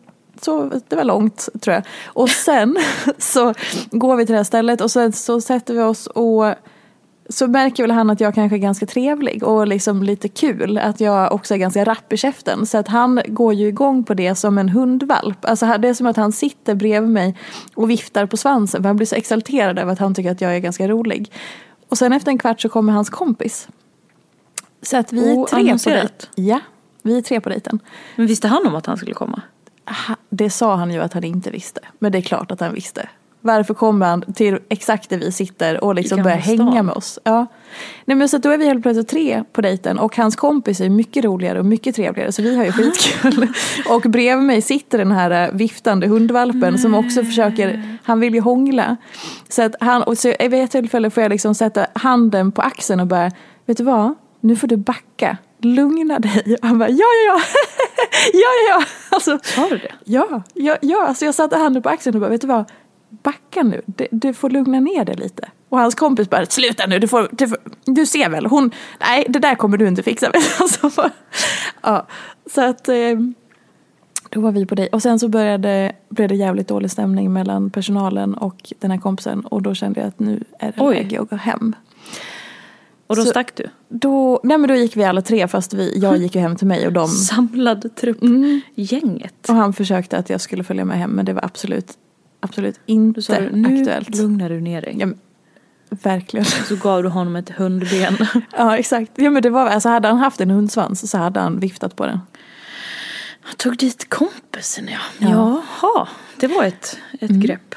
så, 0.45 0.80
det 0.89 0.97
var 0.97 1.05
långt 1.05 1.49
tror 1.61 1.74
jag. 1.74 1.82
Och 2.07 2.30
sen 2.30 2.76
så 3.18 3.55
går 3.91 4.16
vi 4.16 4.26
till 4.26 4.32
det 4.32 4.39
här 4.39 4.45
stället 4.45 4.80
och 4.80 4.91
sen 4.91 5.12
så 5.12 5.41
sätter 5.41 5.74
vi 5.74 5.80
oss 5.80 6.07
och 6.07 6.55
så 7.28 7.47
märker 7.47 7.82
väl 7.82 7.91
han 7.91 8.11
att 8.11 8.20
jag 8.20 8.34
kanske 8.34 8.57
är 8.57 8.59
ganska 8.59 8.87
trevlig 8.87 9.43
och 9.45 9.66
liksom 9.66 10.03
lite 10.03 10.28
kul. 10.28 10.78
Att 10.78 11.01
jag 11.01 11.32
också 11.32 11.55
är 11.55 11.59
ganska 11.59 11.84
rapp 11.84 12.12
i 12.12 12.16
käften. 12.16 12.66
Så 12.66 12.78
att 12.78 12.89
han 12.89 13.20
går 13.26 13.55
ju 13.55 13.68
igång 13.68 14.05
på 14.05 14.14
det 14.14 14.34
som 14.34 14.59
en 14.59 14.68
hundvalp. 14.68 15.45
Alltså 15.45 15.78
det 15.78 15.89
är 15.89 15.95
som 15.95 16.07
att 16.07 16.16
han 16.16 16.32
sitter 16.32 16.74
bredvid 16.74 17.11
mig 17.11 17.37
och 17.74 17.91
viftar 17.91 18.26
på 18.26 18.37
svansen. 18.37 18.82
För 18.82 18.89
han 18.89 18.97
blir 18.97 19.07
så 19.07 19.14
exalterad 19.14 19.78
över 19.78 19.93
att 19.93 19.99
han 19.99 20.14
tycker 20.14 20.30
att 20.30 20.41
jag 20.41 20.57
är 20.57 20.59
ganska 20.59 20.89
rolig. 20.89 21.32
Och 21.89 21.99
sen 21.99 22.12
efter 22.12 22.30
en 22.30 22.39
kvart 22.39 22.61
så 22.61 22.68
kommer 22.68 22.93
hans 22.93 23.11
kompis. 23.11 23.68
Så 24.82 24.97
att 24.97 25.12
vi 25.12 25.30
är 25.30 25.45
tre 25.47 25.78
på 25.78 25.91
dejt. 25.91 26.26
Ja, 26.34 26.61
vi 27.03 27.18
är 27.18 27.22
tre 27.22 27.41
på 27.41 27.49
dejten. 27.49 27.78
Men 28.16 28.26
visste 28.26 28.49
han 28.49 28.66
om 28.66 28.74
att 28.74 28.87
han 28.87 28.97
skulle 28.97 29.14
komma? 29.14 29.43
Det 30.30 30.51
sa 30.51 30.76
han 30.76 30.91
ju 30.91 31.01
att 31.01 31.12
han 31.12 31.24
inte 31.24 31.51
visste. 31.51 31.80
Men 31.99 32.12
det 32.12 32.18
är 32.18 32.22
klart 32.22 32.51
att 32.51 32.61
han 32.61 32.74
visste. 32.74 33.09
Varför 33.47 33.74
kommer 33.74 34.07
han 34.07 34.32
till 34.34 34.59
exakt 34.68 35.11
där 35.11 35.18
vi 35.18 35.32
sitter 35.32 35.84
och 35.84 35.95
liksom 35.95 36.22
börjar 36.22 36.37
hänga 36.37 36.82
med 36.82 36.95
oss? 36.95 37.18
Ja. 37.24 37.47
Nej 38.05 38.16
men 38.16 38.28
så 38.28 38.39
då 38.39 38.51
är 38.51 38.59
vi 38.59 38.66
helt 38.66 38.82
plötsligt 38.82 39.09
tre 39.09 39.45
på 39.53 39.61
dejten 39.61 39.99
och 39.99 40.16
hans 40.16 40.37
kompis 40.37 40.80
är 40.80 40.89
mycket 40.89 41.24
roligare 41.24 41.59
och 41.59 41.64
mycket 41.64 41.97
trevligare 41.97 42.32
så 42.32 42.43
vi 42.43 42.57
har 42.57 42.64
ju 42.64 42.72
skitkul. 42.72 43.49
och 43.89 44.01
bredvid 44.01 44.47
mig 44.47 44.62
sitter 44.62 44.99
den 44.99 45.12
här 45.12 45.49
eh, 45.49 45.55
viftande 45.55 46.07
hundvalpen 46.07 46.78
som 46.78 46.95
också 46.95 47.24
försöker, 47.24 47.99
han 48.03 48.20
vill 48.20 48.34
ju 48.34 48.41
hångla. 48.41 48.97
Så 49.49 49.62
att 49.62 49.74
han, 49.80 50.03
och 50.03 50.18
så 50.18 50.34
vid 50.41 50.55
ett 50.55 50.70
tillfälle 50.70 51.11
får 51.11 51.22
jag 51.22 51.30
liksom 51.30 51.55
sätta 51.55 51.87
handen 51.95 52.53
på 52.53 52.62
axeln 52.62 53.01
och 53.01 53.07
bara, 53.07 53.30
vet 53.66 53.76
du 53.76 53.84
vad? 53.84 54.14
Nu 54.41 54.57
får 54.57 54.68
du 54.68 54.76
backa. 54.76 55.37
Lugna 55.59 56.19
dig. 56.19 56.57
Och 56.63 56.69
han 56.69 56.79
bara, 56.79 56.89
ja 56.89 56.97
ja 56.97 57.35
ja. 57.35 57.41
ja 58.33 58.49
ja 58.69 58.79
ja. 58.79 58.85
Alltså, 59.11 59.39
Sa 59.43 59.69
du 59.69 59.77
det? 59.77 59.93
Ja, 60.05 60.43
ja, 60.55 60.77
ja 60.83 61.07
alltså 61.07 61.25
jag 61.25 61.35
satte 61.35 61.57
handen 61.57 61.83
på 61.83 61.89
axeln 61.89 62.17
och 62.17 62.21
bara, 62.21 62.31
vet 62.31 62.41
du 62.41 62.47
vad? 62.47 62.65
Backa 63.09 63.63
nu, 63.63 63.83
du, 63.87 64.07
du 64.11 64.35
får 64.35 64.51
lugna 64.51 64.81
ner 64.81 65.05
dig 65.05 65.17
lite. 65.17 65.49
Och 65.69 65.79
hans 65.79 65.95
kompis 65.95 66.31
bara, 66.31 66.47
sluta 66.47 66.87
nu, 66.87 66.99
du, 66.99 67.09
får, 67.09 67.29
du, 67.33 67.49
får, 67.49 67.59
du 67.85 68.07
ser 68.07 68.29
väl, 68.31 68.47
hon, 68.47 68.71
nej 69.01 69.27
det 69.29 69.39
där 69.39 69.55
kommer 69.55 69.77
du 69.77 69.89
inte 69.89 70.03
fixa. 70.03 70.31
Alltså, 70.61 70.91
bara, 70.97 71.11
ja, 71.83 72.07
så 72.51 72.61
att 72.61 72.89
eh, 72.89 73.19
då 74.31 74.41
var 74.41 74.53
vi 74.53 74.67
på 74.67 74.75
dig. 74.75 74.89
Och 74.93 75.03
sen 75.03 75.19
så 75.19 75.29
började, 75.29 75.93
blev 76.09 76.29
det 76.29 76.35
jävligt 76.35 76.69
dålig 76.69 76.91
stämning 76.91 77.33
mellan 77.33 77.71
personalen 77.71 78.35
och 78.35 78.73
den 78.79 78.91
här 78.91 78.99
kompisen. 78.99 79.41
Och 79.41 79.63
då 79.63 79.75
kände 79.75 80.01
jag 80.01 80.09
att 80.09 80.19
nu 80.19 80.45
är 80.59 80.73
det 80.73 80.83
Oj. 80.83 80.95
läge 80.95 81.21
att 81.21 81.31
gå 81.31 81.37
hem. 81.37 81.75
Och 83.07 83.17
då 83.17 83.23
Så- 83.23 83.29
stack 83.29 83.55
du? 83.57 83.65
Då, 83.89 84.41
nej 84.43 84.59
men 84.59 84.69
då 84.69 84.75
gick 84.75 84.97
vi 84.97 85.05
alla 85.05 85.23
tre 85.23 85.49
fast 85.49 85.75
vi, 85.75 85.99
jag 85.99 86.17
gick 86.17 86.35
ju 86.35 86.41
hem 86.41 86.57
till 86.57 86.67
mig 86.67 86.87
och 86.87 86.93
de 86.93 87.09
Samlad 87.09 87.97
trupp. 87.97 88.19
Gänget. 88.75 89.49
Och 89.49 89.55
han 89.55 89.73
försökte 89.73 90.19
att 90.19 90.31
jag 90.31 90.41
skulle 90.41 90.65
följa 90.65 90.85
med 90.85 90.99
hem 90.99 91.11
men 91.11 91.25
det 91.25 91.33
var 91.33 91.45
absolut, 91.45 91.93
absolut 92.41 92.81
inte 92.87 93.21
du, 93.39 93.51
nu 93.57 93.81
aktuellt. 93.81 94.17
lugnar 94.17 94.49
du 94.49 94.61
ner 94.61 94.83
dig. 94.83 94.97
Ja, 94.99 95.07
men, 95.07 95.19
verkligen. 96.03 96.45
Så 96.45 96.77
gav 96.77 97.03
du 97.03 97.09
honom 97.09 97.37
ett 97.37 97.51
hundben. 97.51 98.17
Ja 98.57 98.77
exakt. 98.79 99.13
Ja, 99.15 99.31
men 99.31 99.43
det 99.43 99.51
var, 99.51 99.67
alltså, 99.67 99.89
hade 99.89 100.09
han 100.09 100.19
haft 100.19 100.41
en 100.41 100.51
hundsvans 100.51 101.11
så 101.11 101.19
hade 101.19 101.41
han 101.41 101.61
viftat 101.61 101.97
på 101.97 102.07
den. 102.07 102.19
Jag 103.49 103.57
tog 103.59 103.77
dit 103.77 104.11
kompisen 104.11 104.89
ja. 104.89 104.99
Ja. 105.29 105.63
Jaha, 105.83 106.09
det 106.41 106.47
var 106.47 106.65
ett, 106.65 106.99
ett 107.21 107.31
grepp. 107.31 107.75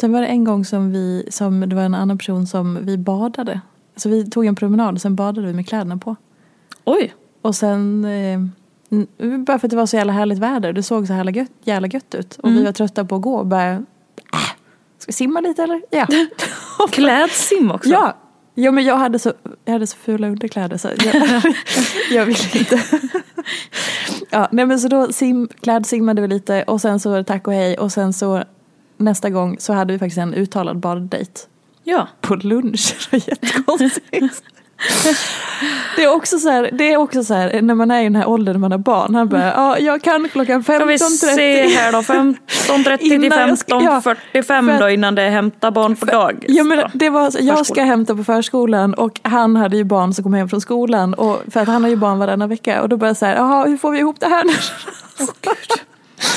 Sen 0.00 0.12
var 0.12 0.20
det 0.20 0.26
en 0.26 0.44
gång 0.44 0.64
som 0.64 0.92
vi, 0.92 1.28
som 1.30 1.60
det 1.68 1.76
var 1.76 1.82
en 1.82 1.94
annan 1.94 2.18
person 2.18 2.46
som 2.46 2.78
vi 2.86 2.98
badade. 2.98 3.60
Så 3.96 4.08
vi 4.08 4.30
tog 4.30 4.46
en 4.46 4.54
promenad 4.54 4.94
och 4.94 5.00
sen 5.00 5.14
badade 5.14 5.46
vi 5.46 5.52
med 5.52 5.68
kläderna 5.68 5.96
på. 5.96 6.16
Oj, 6.84 7.14
Och 7.42 7.54
sen, 7.54 8.04
eh, 8.04 8.40
bara 9.38 9.58
för 9.58 9.66
att 9.66 9.70
det 9.70 9.76
var 9.76 9.86
så 9.86 9.96
jävla 9.96 10.12
härligt 10.12 10.38
väder, 10.38 10.72
det 10.72 10.82
såg 10.82 11.06
så 11.06 11.12
jävla 11.12 11.30
gött, 11.30 11.50
jävla 11.64 11.88
gött 11.88 12.14
ut. 12.14 12.38
Och 12.42 12.50
vi 12.50 12.64
var 12.64 12.72
trötta 12.72 13.04
på 13.04 13.14
att 13.16 13.22
gå 13.22 13.34
och 13.34 13.46
bara, 13.46 13.72
äh, 13.72 13.78
ska 14.98 15.06
vi 15.06 15.12
simma 15.12 15.40
lite 15.40 15.62
eller? 15.62 15.82
Ja. 15.90 16.06
klädsim 16.92 17.70
också. 17.70 17.88
Ja, 17.88 18.16
ja 18.54 18.70
men 18.70 18.84
jag 18.84 18.96
hade 18.96 19.18
så, 19.18 19.32
jag 19.64 19.72
hade 19.72 19.86
så 19.86 19.96
fula 19.96 20.28
underkläder 20.28 20.76
så 20.76 20.88
jag, 20.88 21.14
jag 22.10 22.26
ville 22.26 22.58
inte. 22.58 22.82
ja, 24.30 24.48
nej 24.52 24.66
men 24.66 24.80
så 24.80 24.88
då 24.88 25.12
sim, 25.12 25.48
klädsimmade 25.60 26.22
vi 26.22 26.28
lite 26.28 26.62
och 26.62 26.80
sen 26.80 27.00
så 27.00 27.10
var 27.10 27.16
det 27.16 27.24
tack 27.24 27.46
och 27.46 27.54
hej 27.54 27.78
och 27.78 27.92
sen 27.92 28.12
så 28.12 28.42
nästa 28.96 29.30
gång 29.30 29.56
så 29.58 29.72
hade 29.72 29.92
vi 29.92 29.98
faktiskt 29.98 30.18
en 30.18 30.34
uttalad 30.34 30.78
baddejt 30.78 31.48
ja. 31.86 32.08
på 32.20 32.34
lunch. 32.34 32.94
Det 33.10 33.16
var 33.16 33.28
jättekonstigt. 33.28 34.42
Det 35.96 36.04
är 36.04 36.14
också 36.14 36.38
så 36.38 36.48
här, 36.50 36.70
det 36.72 36.92
är 36.92 36.96
också 36.96 37.24
så 37.24 37.34
här 37.34 37.62
när 37.62 37.74
man 37.74 37.90
är 37.90 38.00
i 38.00 38.04
den 38.04 38.16
här 38.16 38.28
åldern 38.28 38.52
när 38.54 38.60
man 38.60 38.70
har 38.72 38.78
barn. 38.78 39.14
Han 39.14 39.28
bara, 39.28 39.44
ja 39.52 39.78
jag 39.78 40.02
kan 40.02 40.28
klockan 40.28 40.62
15.30. 40.62 40.98
Ska 40.98 41.26
vi 41.26 41.34
se 41.36 41.66
här 41.66 41.92
då, 41.92 41.98
15.30 41.98 42.98
till 42.98 43.24
Innan 43.24 43.48
jag 43.48 43.58
ska- 43.58 43.74
ja, 43.82 44.02
15.45 44.32 44.72
för 44.72 44.80
då 44.80 44.90
innan 44.90 45.14
det 45.14 45.22
är 45.22 45.30
hämta 45.30 45.70
barn 45.70 45.96
på 45.96 46.06
dagis. 46.06 46.44
Ja 46.48 46.64
men 46.64 46.90
det 46.94 47.10
var 47.10 47.30
så, 47.30 47.38
jag 47.40 47.66
ska 47.66 47.82
hämta 47.82 48.16
på 48.16 48.24
förskolan 48.24 48.94
och 48.94 49.20
han 49.22 49.56
hade 49.56 49.76
ju 49.76 49.84
barn 49.84 50.14
som 50.14 50.24
kom 50.24 50.34
hem 50.34 50.48
från 50.48 50.60
skolan 50.60 51.14
och 51.14 51.42
för 51.50 51.60
att 51.60 51.68
han 51.68 51.82
har 51.82 51.90
ju 51.90 51.96
barn 51.96 52.18
varannan 52.18 52.48
vecka 52.48 52.82
och 52.82 52.88
då 52.88 52.96
bara 52.96 53.14
så 53.14 53.26
här, 53.26 53.36
jaha 53.36 53.64
hur 53.66 53.76
får 53.76 53.90
vi 53.90 53.98
ihop 53.98 54.20
det 54.20 54.26
här 54.28 54.44
nu? 54.44 54.52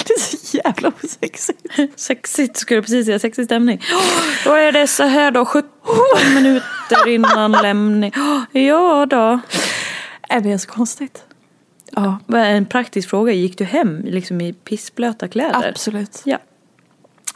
det 0.07 0.13
är 0.13 0.19
så 0.19 0.37
jävla 0.65 0.91
osexigt. 1.03 1.59
Sexigt, 1.95 2.57
skulle 2.57 2.77
jag 2.77 2.83
precis 2.85 3.05
säga. 3.05 3.19
Sexig 3.19 3.45
stämning. 3.45 3.81
Då 4.43 4.53
är 4.53 4.71
det 4.71 4.87
så 4.87 5.03
här 5.03 5.31
då, 5.31 5.45
17 5.45 5.69
minuter 6.35 7.07
innan 7.07 7.51
lämning. 7.51 8.11
Ja 8.51 9.05
då. 9.09 9.39
Är 10.29 10.41
det 10.41 10.59
så 10.59 10.67
konstigt? 10.67 11.23
Ja, 11.91 12.19
En 12.35 12.65
praktisk 12.65 13.09
fråga, 13.09 13.33
gick 13.33 13.57
du 13.57 13.63
hem 13.63 14.01
liksom 14.05 14.41
i 14.41 14.53
pissblöta 14.53 15.27
kläder? 15.27 15.69
absolut. 15.69 16.21
Ja. 16.25 16.37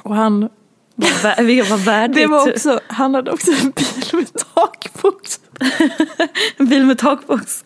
Och 0.03 0.15
han, 0.15 0.49
vä- 0.95 1.69
var 1.69 1.77
värdigt. 1.77 2.15
det 2.15 2.27
var 2.27 2.49
också, 2.51 2.79
han 2.87 3.15
hade 3.15 3.31
också 3.31 3.51
en 3.51 3.71
bil 3.71 3.85
med 4.13 4.27
takbox. 4.55 5.39
En 6.57 6.67
bil 6.67 6.85
med 6.85 6.97
takbox. 6.97 7.63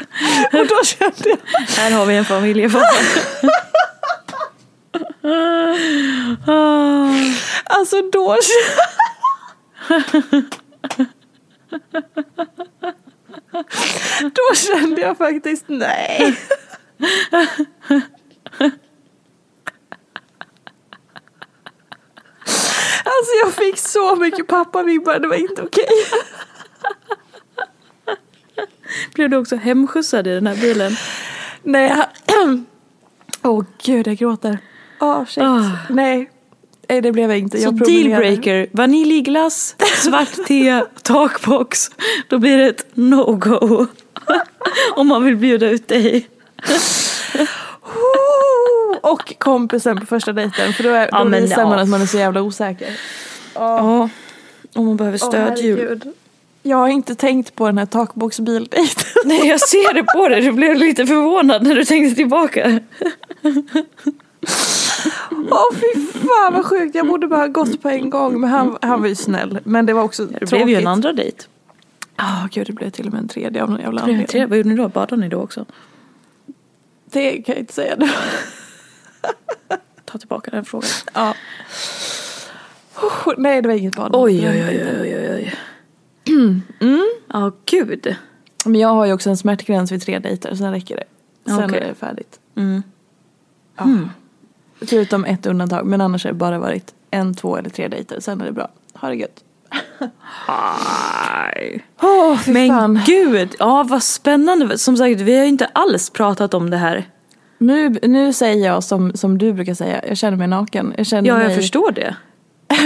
Och 0.54 0.68
då 0.68 0.84
kände 0.86 1.16
jag, 1.30 1.38
Här 1.78 1.92
har 1.92 2.06
vi 2.06 2.16
en 2.16 2.26
familjefar. 2.26 2.82
Ah. 6.48 7.08
alltså 7.64 8.02
då 8.12 8.38
Då 14.22 14.56
kände 14.56 15.02
jag 15.02 15.18
faktiskt 15.18 15.64
nej. 15.68 16.38
Alltså 23.04 23.32
jag 23.44 23.54
fick 23.54 23.78
så 23.78 24.16
mycket 24.16 24.48
pappavibbar, 24.48 25.20
det 25.20 25.28
var 25.28 25.36
inte 25.36 25.62
okej. 25.62 25.90
Blev 29.14 29.30
du 29.30 29.38
också 29.38 29.56
hemskjutsad 29.56 30.28
i 30.28 30.34
den 30.34 30.48
här 30.48 30.56
bilen? 30.56 30.92
Nej, 31.64 32.04
åh 33.44 33.66
gud 33.84 34.08
jag 34.08 34.16
gråter. 34.18 34.58
Åh 35.00 35.26
shit. 35.26 35.44
Ah. 35.44 35.70
Nej. 35.90 36.30
Nej 36.90 37.02
det 37.02 37.12
blev 37.12 37.30
jag 37.30 37.40
inte. 37.40 37.58
Så 37.58 37.64
Jag 37.64 37.78
promenerade. 37.78 38.26
dealbreaker, 38.26 38.68
vaniljglass, 38.72 39.76
svart 39.96 40.46
te, 40.48 40.84
takbox. 41.02 41.92
Då 42.30 42.38
blir 42.40 42.58
det 42.58 42.66
ett 42.66 42.86
no-go. 42.94 43.86
Om 44.96 45.08
man 45.08 45.26
vill 45.26 45.36
bjuda 45.36 45.70
ut 45.70 45.88
dig. 45.88 46.28
Oh, 47.84 49.12
Och 49.12 49.34
kompisen 49.40 50.00
på 50.00 50.06
första 50.06 50.34
dejten 50.34 50.74
för 50.74 50.84
då, 50.84 50.90
är, 50.90 51.10
Ja, 51.12 51.24
då 51.24 51.30
visar 51.30 51.64
man 51.66 51.80
att 51.80 51.90
man 51.90 52.02
är 52.02 52.06
så 52.06 52.18
jävla 52.18 52.42
osäker. 52.42 53.00
Ja, 53.54 54.10
om 54.74 54.86
man 54.86 54.98
behöver 54.98 55.18
stödhjul. 55.18 55.78
herregud. 55.80 56.14
jag 56.64 56.78
har 56.78 56.88
inte 56.88 57.16
tänkt 57.16 57.56
på 57.56 57.66
den 57.66 57.78
här 57.78 57.86
takboxbildejten. 57.86 58.84
Nej, 59.26 59.48
jag 59.48 59.60
ser 59.60 59.94
det 59.94 60.04
på 60.04 60.28
dig. 60.28 60.42
Du 60.42 60.52
blev 60.52 60.76
lite 60.76 61.06
förvånad 61.06 61.64
när 61.64 61.76
du 61.76 61.86
tänkte 61.86 62.16
tillbaka. 62.16 62.80
Åh 65.52 65.74
fy 65.74 66.02
fan 66.20 66.54
vad 66.54 66.66
sjukt, 66.66 66.96
jag 66.96 67.08
borde 67.08 67.28
bara 67.28 67.40
ha 67.40 67.48
gått 67.48 67.82
på 67.82 67.90
en 67.90 68.10
gång. 68.10 68.40
Men 68.42 68.50
han, 68.50 68.78
han 68.82 69.02
var 69.02 69.08
ju 69.08 69.16
snäll. 69.16 69.60
Men 69.64 69.86
det 69.86 69.94
var 69.94 70.04
också 70.04 70.26
Det 70.26 70.32
tråkigt. 70.34 70.50
blev 70.50 70.70
ju 70.70 70.76
en 70.76 70.88
andra 70.88 71.14
dejt. 71.14 71.44
Ja 72.18 72.48
gud 72.52 72.68
det 72.68 72.74
blev 72.74 72.90
till 72.90 73.08
och 73.08 73.14
med 73.14 73.22
en 73.22 73.28
tredje 73.28 73.64
av 73.64 73.70
någon 73.70 73.80
jävla 73.80 74.02
anledning. 74.02 74.28
tre, 74.28 74.46
vad 74.46 74.58
gjorde 74.58 74.70
ni 74.70 74.76
då? 74.76 74.88
Badade 74.90 75.22
ni 75.22 75.30
då 75.30 75.38
också? 75.42 75.66
Det 77.06 77.32
kan 77.32 77.54
jag 77.56 77.60
inte 77.60 77.74
säga 77.74 77.96
nu. 77.98 78.08
Ta 80.06 80.18
tillbaka 80.18 80.52
den 80.52 80.66
frågan. 80.66 80.90
Ja. 81.14 81.34
Oh, 82.96 83.34
nej, 83.38 83.62
det 83.62 83.68
var 83.68 83.76
inget 83.76 83.96
bad. 83.96 84.12
Oj, 84.16 84.50
oj, 84.50 84.66
oj, 84.70 84.86
oj, 85.02 85.18
oj, 85.18 85.30
oj. 85.36 85.54
Ja, 87.34 87.52
gud. 87.66 88.16
Men 88.66 88.76
jag 88.82 88.90
har 88.90 89.06
ju 89.06 89.14
också 89.14 89.30
en 89.30 89.38
smärtgräns 89.38 89.92
vid 89.92 90.02
tre 90.02 90.20
dejter, 90.20 90.56
sen 90.56 90.72
räcker 90.72 90.96
det. 90.96 91.04
Sen 91.52 91.64
Okej. 91.66 91.80
är 91.82 91.88
det 91.88 91.96
färdigt. 91.96 92.40
Mm. 92.56 92.84
Ja. 93.78 93.86
Förutom 94.82 95.26
ett 95.26 95.46
undantag, 95.46 95.86
men 95.86 96.02
annars 96.02 96.24
har 96.24 96.32
det 96.32 96.38
bara 96.38 96.60
varit 96.60 96.94
en, 97.12 97.34
två 97.36 97.58
eller 97.58 97.70
tre 97.70 97.88
dejter. 97.88 98.20
Sen 98.20 98.42
är 98.42 98.46
det 98.46 98.52
bra. 98.52 98.70
Ha 98.94 99.10
det 99.10 99.16
gött. 99.16 99.44
Aj. 100.48 101.86
Fy 102.46 102.52
Men 102.52 102.68
fan. 102.70 103.02
gud, 103.06 103.56
ja 103.60 103.86
vad 103.90 104.04
spännande. 104.04 104.78
Som 104.78 104.98
sagt, 104.98 105.22
vi 105.22 105.36
har 105.38 105.44
ju 105.44 105.50
inte 105.50 105.66
alls 105.74 106.10
pratat 106.10 106.54
om 106.54 106.70
det 106.70 106.78
här. 106.78 107.06
Nu, 107.58 107.90
nu 107.90 108.34
säger 108.34 108.66
jag 108.68 108.84
som, 108.84 109.14
som 109.14 109.38
du 109.38 109.54
brukar 109.54 109.74
säga, 109.74 110.08
jag 110.08 110.18
känner 110.18 110.38
mig 110.38 110.48
naken. 110.48 110.94
Jag 110.98 111.06
känner 111.06 111.30
Ja, 111.30 111.38
jag 111.40 111.48
mig... 111.48 111.56
förstår 111.56 111.92
det. 111.92 112.16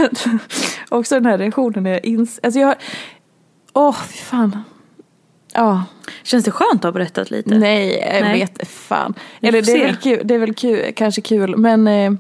också 0.90 1.16
den 1.16 1.26
här 1.26 1.38
reaktionen 1.38 1.84
när 1.84 1.92
jag 1.92 2.06
ins... 2.06 2.40
Alltså 2.44 2.60
jag... 2.60 2.76
Åh, 3.74 3.96
fy 4.08 4.18
fan. 4.18 4.58
Ja. 5.54 5.84
Känns 6.24 6.46
det 6.46 6.52
skönt 6.52 6.76
att 6.76 6.84
ha 6.84 6.92
berättat 6.92 7.32
lite? 7.32 7.58
Nej, 7.58 8.08
jag 8.14 8.22
Nej. 8.22 8.40
vet 8.40 8.68
fan. 8.68 9.14
Eller 9.42 9.62
det 9.62 9.72
är, 9.72 9.86
väl 9.86 9.96
kul, 9.96 10.22
det 10.24 10.36
är 10.36 10.40
väl 10.40 10.54
kul, 10.54 10.94
kanske 10.96 11.22
kul, 11.22 11.58
men... 11.58 11.88
Eh, 11.88 12.12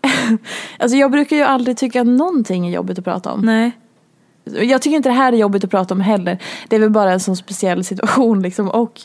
alltså 0.78 0.96
jag 0.96 1.10
brukar 1.10 1.36
ju 1.36 1.42
aldrig 1.42 1.76
tycka 1.76 2.00
att 2.00 2.06
någonting 2.06 2.66
är 2.66 2.70
jobbigt 2.70 2.98
att 2.98 3.04
prata 3.04 3.32
om. 3.32 3.40
Nej. 3.40 3.72
Jag 4.44 4.82
tycker 4.82 4.96
inte 4.96 5.08
det 5.08 5.14
här 5.14 5.32
är 5.32 5.36
jobbigt 5.36 5.64
att 5.64 5.70
prata 5.70 5.94
om 5.94 6.00
heller. 6.00 6.38
Det 6.68 6.76
är 6.76 6.80
väl 6.80 6.90
bara 6.90 7.12
en 7.12 7.20
sån 7.20 7.36
speciell 7.36 7.84
situation 7.84 8.42
liksom. 8.42 8.68
Och 8.68 9.00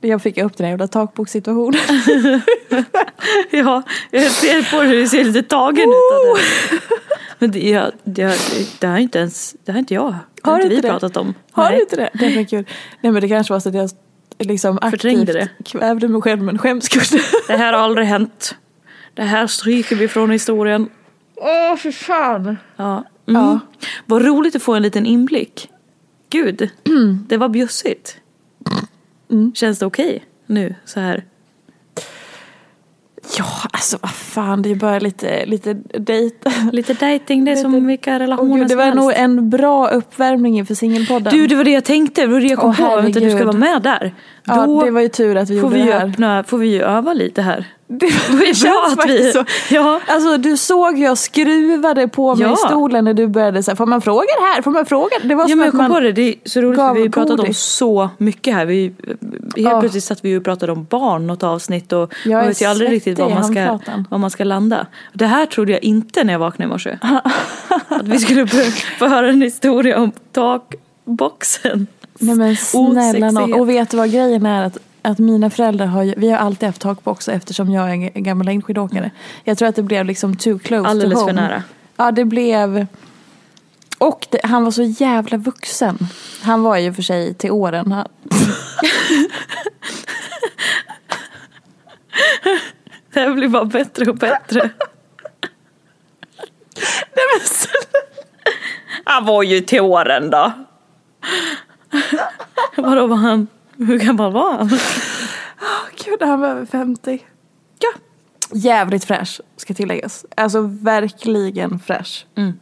jag 0.00 0.22
fick 0.22 0.38
upp 0.38 0.56
den 0.56 0.64
här 0.64 0.72
jävla 0.72 0.88
takbokssituationen. 0.88 1.80
Ja, 3.50 3.82
jag 4.10 4.30
ser 4.30 4.70
på 4.70 4.82
hur 4.82 4.96
du 4.96 5.08
ser 5.08 5.24
lite 5.24 5.42
tagen 5.42 5.88
ut 5.88 6.12
av 6.12 6.36
det. 6.36 6.80
Men 7.38 7.50
det, 7.50 7.68
jag, 7.68 7.92
det, 8.04 8.38
det 8.80 8.86
här 8.86 8.94
är 8.94 8.98
inte 8.98 9.18
ens, 9.18 9.56
det 9.64 9.72
här 9.72 9.78
är 9.78 9.80
inte 9.80 9.94
jag. 9.94 10.14
Det 10.42 10.50
har, 10.50 10.56
inte 10.56 10.68
vi 10.68 10.80
det? 10.80 10.88
pratat 10.88 11.16
om. 11.16 11.34
Har 11.50 11.64
Nej. 11.64 11.74
du 11.74 11.80
inte 11.80 11.96
det? 11.96 12.10
Det 12.14 12.36
var 12.36 12.44
kul. 12.44 12.66
Nej 13.00 13.12
men 13.12 13.22
det 13.22 13.28
kanske 13.28 13.52
var 13.52 13.60
så 13.60 13.68
att 13.68 13.74
jag 13.74 13.90
liksom 14.38 14.78
Förträngde 14.90 15.42
aktivt 15.42 15.68
kvävde 15.68 16.08
mig 16.08 16.22
själv 16.22 16.42
med 16.42 16.52
en 16.52 16.58
skämskudde. 16.58 17.22
Det 17.46 17.56
här 17.56 17.72
har 17.72 17.80
aldrig 17.80 18.06
hänt. 18.06 18.54
Det 19.14 19.22
här 19.22 19.46
stryker 19.46 19.96
vi 19.96 20.08
från 20.08 20.30
historien. 20.30 20.88
Åh 21.36 21.76
för 21.76 21.90
fan. 21.90 22.56
Ja. 22.76 23.04
Mm. 23.28 23.42
Ja. 23.42 23.60
Vad 24.06 24.24
roligt 24.24 24.56
att 24.56 24.62
få 24.62 24.74
en 24.74 24.82
liten 24.82 25.06
inblick. 25.06 25.70
Gud, 26.30 26.70
det 27.28 27.36
var 27.36 27.48
bjussigt. 27.48 28.16
Mm. 29.30 29.54
Känns 29.54 29.78
det 29.78 29.86
okej 29.86 30.24
nu 30.46 30.74
så 30.84 31.00
här? 31.00 31.24
Ja 33.38 33.44
alltså 33.70 33.98
vad 34.02 34.10
fan 34.10 34.62
det 34.62 34.70
är 34.70 34.74
bara 34.74 34.98
lite, 34.98 35.46
lite 35.46 35.74
dejt. 35.98 36.50
Lite 36.72 36.94
dejting, 36.94 37.44
det 37.44 37.50
är 37.52 37.56
som 37.56 37.72
Lite- 37.72 37.86
vilka 37.86 38.12
Åh, 38.14 38.18
relationer 38.18 38.56
gud, 38.56 38.64
det 38.64 38.68
som 38.68 38.78
var 38.78 38.84
helst. 38.84 38.96
nog 38.96 39.12
en 39.14 39.50
bra 39.50 39.88
uppvärmning 39.88 40.58
inför 40.58 40.74
singelpodden. 40.74 41.32
Du, 41.34 41.46
det 41.46 41.54
var 41.56 41.64
det 41.64 41.70
jag 41.70 41.84
tänkte. 41.84 42.20
Det 42.20 42.26
var 42.26 42.40
det 42.40 42.46
jag 42.46 42.58
kom 42.58 42.70
Åh, 42.70 42.90
på. 42.90 42.96
Vänta, 42.96 43.20
du 43.20 43.30
ska 43.30 43.44
vara 43.44 43.56
med 43.56 43.82
där. 43.82 44.14
Ja, 44.46 44.66
Då 44.66 44.84
det 44.84 44.90
var 44.90 45.00
ju 45.00 45.08
tur 45.08 45.36
att 45.36 45.50
vi 45.50 45.60
får 45.60 45.70
gjorde 45.70 45.84
vi, 45.84 45.90
det 45.90 45.98
här. 45.98 46.08
öppna, 46.08 46.44
får 46.44 46.58
vi 46.58 46.68
ju 46.68 46.82
öva 46.82 47.12
lite 47.12 47.42
här. 47.42 47.64
Det, 47.88 48.06
Det 48.30 48.62
bra 48.62 48.86
att 48.98 49.10
vi... 49.10 49.32
så. 49.32 49.44
Ja. 49.70 50.00
Alltså 50.06 50.36
du 50.36 50.56
såg 50.56 50.98
jag 50.98 51.18
skruvade 51.18 52.08
på 52.08 52.34
mig 52.34 52.46
Ja. 52.46 52.52
i 52.52 52.56
stolen 52.56 53.04
när 53.04 53.14
du 53.14 53.26
började 53.26 53.62
säga 53.62 53.76
får 53.76 53.86
man 53.86 54.02
fråga 54.02 54.26
det 54.38 54.44
här? 54.54 54.62
Får 54.62 54.70
man 54.70 54.86
fråga? 54.86 55.10
Det 55.24 55.34
var 55.34 55.44
Ja 55.44 55.48
som 55.48 55.58
men 55.58 55.64
jag 55.66 55.74
kom 55.74 55.88
på 55.88 56.00
det, 56.00 56.12
det 56.12 56.22
är 56.28 56.34
så 56.44 56.60
roligt 56.60 56.76
för 56.76 56.94
vi 56.94 57.00
har 57.02 57.08
pratat 57.08 57.40
om 57.40 57.54
så 57.54 58.10
mycket 58.18 58.54
här. 58.54 58.66
Vi, 58.66 58.82
helt 58.82 59.56
Ja. 59.56 59.80
plötsligt 59.80 60.04
satt 60.04 60.24
vi 60.24 60.36
och 60.38 60.44
pratade 60.44 60.72
om 60.72 60.84
barn 60.84 61.26
något 61.26 61.42
avsnitt 61.42 61.92
och 61.92 62.14
Jag 62.24 62.32
man 62.38 62.46
vet 62.46 62.62
ju 62.62 62.66
aldrig 62.66 62.90
riktigt 62.90 63.18
var 63.18 63.30
man, 63.30 63.44
ska, 63.44 63.78
var 64.10 64.18
man 64.18 64.30
ska 64.30 64.44
landa. 64.44 64.86
Det 65.12 65.26
här 65.26 65.46
trodde 65.46 65.72
jag 65.72 65.82
inte 65.84 66.24
när 66.24 66.32
jag 66.32 66.40
vaknade 66.40 66.68
i 66.68 66.72
morse. 66.72 66.98
att 67.88 68.08
vi 68.08 68.18
skulle 68.18 68.46
få 68.98 69.06
höra 69.06 69.28
en 69.28 69.42
historia 69.42 70.00
om 70.00 70.12
takboxen. 70.32 71.86
Nej 72.20 72.34
men 72.36 72.56
snälla 72.56 73.30
nån. 73.30 73.36
Osexighet. 73.36 73.60
Och 73.60 73.68
vet 73.68 73.90
du 73.90 73.96
vad 73.96 74.12
grejen 74.12 74.46
är? 74.46 74.64
Att, 74.64 74.78
att 75.02 75.18
mina 75.18 75.50
föräldrar 75.50 75.86
har 75.86 76.14
vi 76.16 76.30
har 76.30 76.38
alltid 76.38 76.66
haft 76.68 76.80
takbox 76.80 77.28
eftersom 77.28 77.70
jag 77.70 77.90
är 77.90 78.10
en 78.14 78.22
gammal 78.22 78.46
längdskidåkare. 78.46 79.10
Jag 79.44 79.58
tror 79.58 79.68
att 79.68 79.76
det 79.76 79.82
blev 79.82 80.06
liksom 80.06 80.36
too 80.36 80.58
close 80.58 80.88
Alldeles 80.88 81.14
to 81.14 81.20
för 81.20 81.26
home. 81.26 81.40
nära. 81.42 81.62
Ja 81.96 82.10
det 82.10 82.24
blev 82.24 82.86
och 83.98 84.26
det, 84.30 84.40
han 84.44 84.64
var 84.64 84.70
så 84.70 84.82
jävla 84.82 85.36
vuxen. 85.36 85.98
Han 86.42 86.62
var 86.62 86.76
ju 86.76 86.94
för 86.94 87.02
sig 87.02 87.34
till 87.34 87.50
åren. 87.50 87.92
Han, 87.92 88.08
Det 93.12 93.20
här 93.20 93.30
blir 93.34 93.48
bara 93.48 93.64
bättre 93.64 94.10
och 94.10 94.16
bättre. 94.16 94.70
Han 99.04 99.24
var 99.24 99.42
ju 99.42 99.60
till 99.60 99.80
åren 99.80 100.30
då. 100.30 100.52
Vadå 102.76 103.06
var 103.06 103.16
han? 103.16 103.46
Hur 103.76 103.98
gammal 103.98 104.32
var 104.32 104.52
han? 104.52 104.68
Gud, 106.04 106.22
han 106.22 106.40
var 106.40 106.48
över 106.48 106.66
50. 106.66 107.18
Ja. 107.78 107.88
Jävligt 108.52 109.04
fräsch, 109.04 109.40
ska 109.56 109.74
tilläggas. 109.74 110.26
Alltså 110.36 110.60
verkligen 110.60 111.78
fräsch. 111.78 112.26
Mm. 112.36 112.52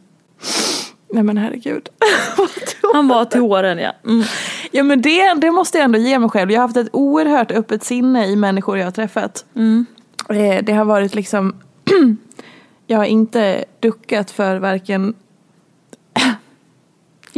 Nej 1.13 1.23
men 1.23 1.37
herregud. 1.37 1.89
Han 2.93 3.07
var 3.07 3.25
till 3.25 3.41
åren 3.41 3.77
ja. 3.79 3.91
Mm. 4.05 4.23
Ja 4.71 4.83
men 4.83 5.01
det, 5.01 5.33
det 5.33 5.51
måste 5.51 5.77
jag 5.77 5.85
ändå 5.85 5.99
ge 5.99 6.19
mig 6.19 6.29
själv. 6.29 6.51
Jag 6.51 6.61
har 6.61 6.67
haft 6.67 6.77
ett 6.77 6.89
oerhört 6.91 7.51
öppet 7.51 7.83
sinne 7.83 8.27
i 8.27 8.35
människor 8.35 8.77
jag 8.77 8.85
har 8.85 8.91
träffat. 8.91 9.45
Mm. 9.55 9.85
Eh, 10.29 10.63
Det 10.63 10.73
har 10.73 10.85
varit 10.85 11.15
liksom, 11.15 11.55
jag 12.87 12.97
har 12.97 13.05
inte 13.05 13.65
duckat 13.79 14.31
för 14.31 14.57
varken 14.57 15.13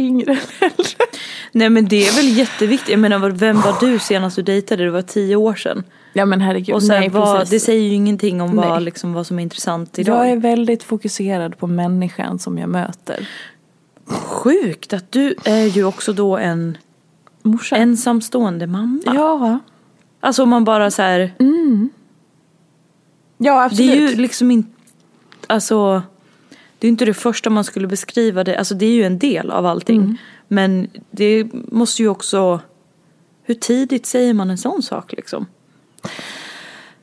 yngre 0.02 0.32
eller 0.60 0.70
äldre. 0.78 1.04
Nej 1.52 1.70
men 1.70 1.88
det 1.88 2.06
är 2.08 2.16
väl 2.16 2.28
jätteviktigt. 2.38 2.88
Jag 2.88 3.00
menar 3.00 3.30
vem 3.30 3.60
var 3.60 3.80
du 3.80 3.98
senast 3.98 4.36
du 4.36 4.42
dejtade? 4.42 4.84
Det 4.84 4.90
var 4.90 5.02
tio 5.02 5.36
år 5.36 5.54
sedan. 5.54 5.82
Ja 6.12 6.26
men 6.26 6.40
herregud, 6.40 6.74
Och 6.74 6.82
sen 6.82 7.00
nej 7.00 7.08
vad, 7.08 7.50
det 7.50 7.60
säger 7.60 7.82
ju 7.82 7.94
ingenting 7.94 8.40
om 8.40 8.56
vad, 8.56 8.82
liksom, 8.82 9.12
vad 9.12 9.26
som 9.26 9.38
är 9.38 9.42
intressant 9.42 9.98
idag. 9.98 10.16
Jag 10.26 10.32
är 10.32 10.36
väldigt 10.36 10.82
fokuserad 10.82 11.58
på 11.58 11.66
människan 11.66 12.38
som 12.38 12.58
jag 12.58 12.68
möter. 12.68 13.28
Sjukt 14.06 14.92
att 14.92 15.12
du 15.12 15.34
är 15.44 15.64
ju 15.66 15.84
också 15.84 16.12
då 16.12 16.36
en 16.36 16.78
Morsa. 17.42 17.76
ensamstående 17.76 18.66
mamma. 18.66 19.02
Ja. 19.06 19.58
Alltså 20.20 20.42
om 20.42 20.48
man 20.48 20.64
bara 20.64 20.90
så 20.90 21.02
här, 21.02 21.32
Ja 23.38 23.54
det 23.54 23.64
absolut. 23.64 23.90
är 23.90 23.94
ju 23.96 24.16
liksom 24.16 24.50
inte, 24.50 24.70
alltså 25.46 26.02
det 26.78 26.86
är 26.86 26.88
inte 26.88 27.04
det 27.04 27.14
första 27.14 27.50
man 27.50 27.64
skulle 27.64 27.86
beskriva 27.86 28.44
det, 28.44 28.56
alltså 28.58 28.74
det 28.74 28.86
är 28.86 28.92
ju 28.92 29.04
en 29.04 29.18
del 29.18 29.50
av 29.50 29.66
allting. 29.66 30.00
Mm. 30.00 30.16
Men 30.48 30.88
det 31.10 31.46
måste 31.52 32.02
ju 32.02 32.08
också, 32.08 32.60
hur 33.42 33.54
tidigt 33.54 34.06
säger 34.06 34.34
man 34.34 34.50
en 34.50 34.58
sån 34.58 34.82
sak 34.82 35.12
liksom? 35.12 35.46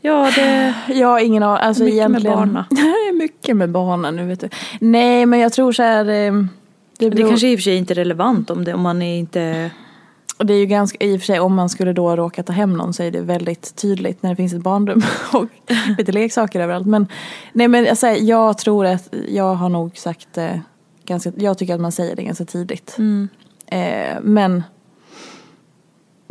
Ja 0.01 0.32
det, 0.36 0.73
Jag 0.93 1.07
har 1.07 1.19
ingen 1.19 1.43
aning. 1.43 1.63
Alltså 1.67 1.84
Mycket 1.84 1.97
med 1.97 2.09
egentligen. 2.09 2.38
barna. 2.38 2.65
Nej, 2.71 3.11
mycket 3.13 3.55
med 3.57 3.69
barnen 3.69 4.15
nu 4.15 4.26
vet 4.26 4.39
du. 4.39 4.49
Nej 4.80 5.26
men 5.26 5.39
jag 5.39 5.53
tror 5.53 5.71
så 5.71 5.84
här. 5.84 6.05
eh, 6.09 6.34
Det, 6.34 7.09
det 7.09 7.09
beror, 7.09 7.30
kanske 7.30 7.47
i 7.47 7.55
och 7.55 7.59
för 7.59 7.63
sig 7.63 7.76
inte 7.76 7.93
är 7.93 7.95
relevant 7.95 8.49
om, 8.49 8.63
det, 8.63 8.73
om 8.73 8.82
man 8.82 9.01
är 9.01 9.19
inte 9.19 9.71
det 10.38 10.54
är 10.54 10.58
ju 10.58 10.66
ganska, 10.66 11.06
i 11.06 11.16
och 11.16 11.20
för 11.20 11.26
sig 11.26 11.40
om 11.40 11.56
man 11.56 11.70
skulle 11.70 11.94
då 11.94 12.16
råka 12.16 12.44
ta 12.44 12.54
hem 12.54 12.74
någon 12.74 12.94
så 12.94 13.04
är 13.04 13.12
det 13.12 13.22
väldigt 13.22 13.76
tydligt 13.76 14.24
när 14.24 14.30
det 14.30 14.36
finns 14.36 14.54
ett 14.54 14.62
barnrum 14.62 15.04
och 15.34 15.46
lite 15.98 16.12
leksaker 16.12 16.60
överallt. 16.60 16.88
Men 16.88 17.08
nej 17.54 17.68
men 17.68 17.88
alltså, 17.88 18.08
jag 18.08 18.58
tror 18.58 18.86
att 18.86 19.14
jag 19.28 19.56
har 19.56 19.70
nog 19.70 19.98
sagt 19.98 20.38
eh, 20.38 20.58
ganska, 21.06 21.32
jag 21.38 21.58
tycker 21.58 21.76
att 21.76 21.82
man 21.82 21.92
säger 21.92 22.16
det 22.16 22.24
ganska 22.24 22.46
tidigt. 22.46 22.96
Mm. 22.98 23.30
Eh, 23.68 24.18
men 24.22 24.64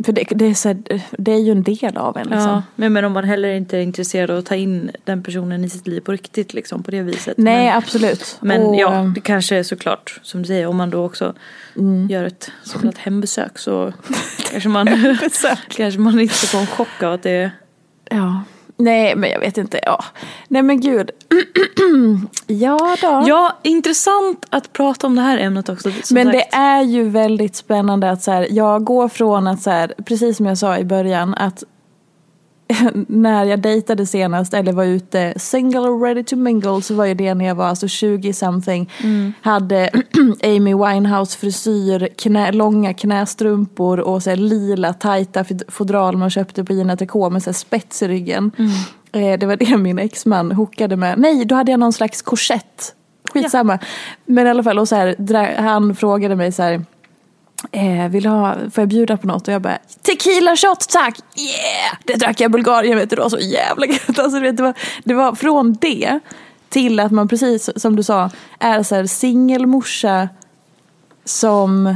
för 0.03 0.13
det, 0.13 0.23
det, 0.29 0.45
är 0.45 0.53
så 0.53 0.67
här, 0.69 1.01
det 1.17 1.31
är 1.31 1.39
ju 1.39 1.51
en 1.51 1.63
del 1.63 1.97
av 1.97 2.17
en 2.17 2.27
liksom. 2.27 2.49
Ja, 2.49 2.63
men, 2.75 2.93
men 2.93 3.05
om 3.05 3.11
man 3.11 3.23
heller 3.23 3.49
inte 3.49 3.77
är 3.77 3.81
intresserad 3.81 4.31
av 4.31 4.37
att 4.37 4.45
ta 4.45 4.55
in 4.55 4.91
den 5.03 5.23
personen 5.23 5.65
i 5.65 5.69
sitt 5.69 5.87
liv 5.87 6.01
på 6.01 6.11
riktigt 6.11 6.53
liksom 6.53 6.83
på 6.83 6.91
det 6.91 7.01
viset. 7.01 7.37
Nej 7.37 7.65
men, 7.65 7.77
absolut. 7.77 8.37
men 8.41 8.61
Och, 8.61 8.75
ja, 8.75 8.95
eh, 8.95 9.05
det 9.13 9.21
kanske 9.21 9.55
är 9.55 9.63
såklart 9.63 10.19
som 10.23 10.41
du 10.41 10.47
säger 10.47 10.67
om 10.67 10.75
man 10.77 10.89
då 10.89 11.05
också 11.05 11.33
Mm. 11.77 12.07
gör 12.09 12.23
ett 12.23 12.51
så 12.63 12.79
kallat 12.79 12.97
hembesök 12.97 13.57
så 13.57 13.93
kanske 14.51 14.69
man, 14.69 14.87
kanske 15.69 15.99
man 15.99 16.19
inte 16.19 16.33
får 16.33 16.59
en 16.59 16.67
chock 16.67 17.03
av 17.03 17.13
att 17.13 17.23
det 17.23 17.31
är 17.31 17.51
Ja. 18.09 18.43
Nej, 18.77 19.15
men 19.15 19.29
jag 19.29 19.39
vet 19.39 19.57
inte. 19.57 19.79
Ja. 19.83 20.03
Nej, 20.47 20.61
men 20.61 20.81
gud. 20.81 21.11
ja 22.47 22.97
då. 23.01 23.23
Ja, 23.27 23.57
intressant 23.63 24.45
att 24.49 24.73
prata 24.73 25.07
om 25.07 25.15
det 25.15 25.21
här 25.21 25.37
ämnet 25.37 25.69
också. 25.69 25.89
men 25.89 26.25
sagt. 26.25 26.31
det 26.31 26.55
är 26.55 26.81
ju 26.81 27.09
väldigt 27.09 27.55
spännande 27.55 28.11
att 28.11 28.21
så 28.21 28.31
här, 28.31 28.47
jag 28.49 28.83
går 28.83 29.07
från 29.07 29.47
att 29.47 29.61
så 29.61 29.69
här, 29.69 29.93
precis 30.05 30.37
som 30.37 30.45
jag 30.45 30.57
sa 30.57 30.77
i 30.77 30.85
början, 30.85 31.33
att 31.33 31.63
när 33.07 33.43
jag 33.45 33.59
dejtade 33.61 34.05
senast 34.05 34.53
eller 34.53 34.73
var 34.73 34.83
ute 34.83 35.33
single 35.37 35.79
och 35.79 36.01
ready 36.01 36.23
to 36.23 36.35
mingle 36.35 36.81
så 36.81 36.93
var 36.95 37.05
ju 37.05 37.13
det 37.13 37.33
när 37.33 37.45
jag 37.45 37.55
var 37.55 37.65
alltså 37.65 37.87
20 37.87 38.33
something. 38.33 38.91
Hade 39.41 39.89
Amy 40.43 40.75
Winehouse 40.75 41.37
frisyr, 41.37 42.07
knä, 42.17 42.51
långa 42.51 42.93
knästrumpor 42.93 43.99
och 43.99 44.23
så 44.23 44.35
lila 44.35 44.93
tajta 44.93 45.43
fod- 45.43 45.63
fodral 45.67 46.17
man 46.17 46.29
köpte 46.29 46.63
på 46.63 46.73
Gina 46.73 46.97
Tricot 46.97 47.31
med 47.31 47.43
så 47.43 47.53
spets 47.53 48.01
i 48.01 48.07
ryggen. 48.07 48.51
Eh, 49.11 49.39
det 49.39 49.45
var 49.45 49.55
det 49.55 49.77
min 49.77 49.99
exman 49.99 50.51
hookade 50.51 50.95
med. 50.95 51.19
Nej, 51.19 51.45
då 51.45 51.55
hade 51.55 51.71
jag 51.71 51.79
någon 51.79 51.93
slags 51.93 52.21
korsett 52.21 52.93
skitsamma. 53.33 53.79
Men 54.25 54.47
i 54.47 54.49
alla 54.49 54.63
fall, 54.63 54.79
och 54.79 54.87
så 54.87 54.95
här, 54.95 55.55
han 55.61 55.95
frågade 55.95 56.35
mig 56.35 56.51
så 56.51 56.63
här. 56.63 56.85
Eh, 57.71 58.09
vill 58.09 58.25
ha, 58.25 58.55
får 58.55 58.81
jag 58.81 58.89
bjuda 58.89 59.17
på 59.17 59.27
något? 59.27 59.47
Och 59.47 59.53
jag 59.53 59.61
bara, 59.61 59.77
tequila 60.01 60.55
shot 60.55 60.89
tack! 60.89 61.19
Yeah! 61.35 61.97
Det 62.03 62.13
drack 62.13 62.39
jag 62.39 62.49
i 62.49 62.51
Bulgarien, 62.51 62.97
vet 62.97 63.09
du, 63.09 63.15
det 63.15 63.21
var 63.21 63.29
så 63.29 63.39
jävla 63.39 63.85
gött. 63.85 64.19
Alltså, 64.19 64.39
vet, 64.39 64.57
det, 64.57 64.63
var, 64.63 64.73
det 65.03 65.13
var 65.13 65.35
från 65.35 65.73
det 65.73 66.19
till 66.69 66.99
att 66.99 67.11
man 67.11 67.27
precis 67.27 67.69
som 67.75 67.95
du 67.95 68.03
sa 68.03 68.29
är 68.59 68.83
så 68.83 68.95
här 68.95 69.05
singelmorsa 69.05 70.29
som 71.25 71.95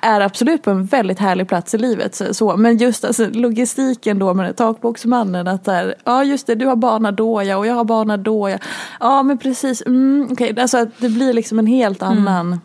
är 0.00 0.20
absolut 0.20 0.62
på 0.62 0.70
en 0.70 0.84
väldigt 0.84 1.18
härlig 1.18 1.48
plats 1.48 1.74
i 1.74 1.78
livet. 1.78 2.22
Så. 2.30 2.56
Men 2.56 2.76
just 2.76 3.04
alltså, 3.04 3.28
logistiken 3.32 4.18
då 4.18 4.34
med 4.34 4.56
takboxmannen. 4.56 5.48
Att 5.48 5.64
där, 5.64 5.94
ja 6.04 6.24
just 6.24 6.46
det, 6.46 6.54
du 6.54 6.66
har 6.66 6.76
barna 6.76 7.12
då 7.12 7.42
ja 7.42 7.56
och 7.56 7.66
jag 7.66 7.74
har 7.74 7.84
barna 7.84 8.16
då 8.16 8.48
ja. 8.50 8.58
Ja 9.00 9.22
men 9.22 9.38
precis, 9.38 9.82
mm, 9.86 10.28
okej. 10.32 10.60
Alltså 10.60 10.86
det 10.98 11.08
blir 11.08 11.32
liksom 11.32 11.58
en 11.58 11.66
helt 11.66 12.02
annan 12.02 12.60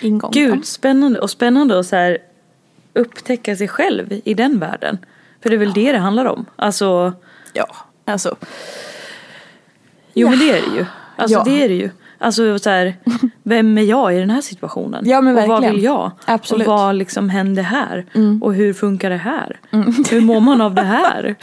ingång. 0.00 0.30
Gud, 0.34 0.64
spännande. 0.64 1.20
Och 1.20 1.30
spännande 1.30 1.78
att 1.78 1.86
så 1.86 1.96
här 1.96 2.18
upptäcka 2.92 3.56
sig 3.56 3.68
själv 3.68 4.20
i 4.24 4.34
den 4.34 4.58
världen. 4.58 4.98
För 5.42 5.50
det 5.50 5.56
är 5.56 5.58
väl 5.58 5.72
det 5.72 5.92
det 5.92 5.98
handlar 5.98 6.24
om. 6.24 6.46
Alltså, 6.56 7.12
Ja, 7.52 7.66
alltså. 8.04 8.36
jo 10.14 10.26
Ja. 10.26 10.30
men 10.30 10.38
det 10.38 10.50
är 10.50 10.62
det 10.70 10.76
ju. 10.76 10.86
Alltså 11.16 11.38
Ja. 11.38 11.44
det 11.44 11.64
är 11.64 11.68
det 11.68 11.74
ju. 11.74 11.90
Alltså 12.18 12.58
så 12.58 12.70
här, 12.70 12.96
vem 13.42 13.78
är 13.78 13.82
jag 13.82 14.14
i 14.16 14.18
den 14.18 14.30
här 14.30 14.40
situationen? 14.40 15.02
Ja, 15.08 15.20
men 15.20 15.36
och 15.36 15.40
vad 15.42 15.48
verkligen. 15.48 15.74
vill 15.74 15.84
jag? 15.84 16.10
Absolut. 16.24 16.66
Och 16.68 16.72
vad 16.74 16.94
liksom 16.94 17.28
händer 17.30 17.62
här? 17.62 18.06
Och 18.42 18.54
hur 18.54 18.72
funkar 18.72 19.10
det 19.10 19.16
här? 19.16 19.60
Hur 20.10 20.20
mår 20.20 20.40
man 20.40 20.60
av 20.60 20.74
det 20.74 20.82
här? 20.82 21.34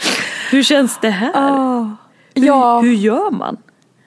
Hur 0.50 0.62
känns 0.62 0.98
det 1.02 1.10
här? 1.10 1.32
Ah, 1.34 1.90
Hur, 2.34 2.46
ja, 2.46 2.80
hur 2.80 2.92
gör 2.94 3.30
man? 3.30 3.56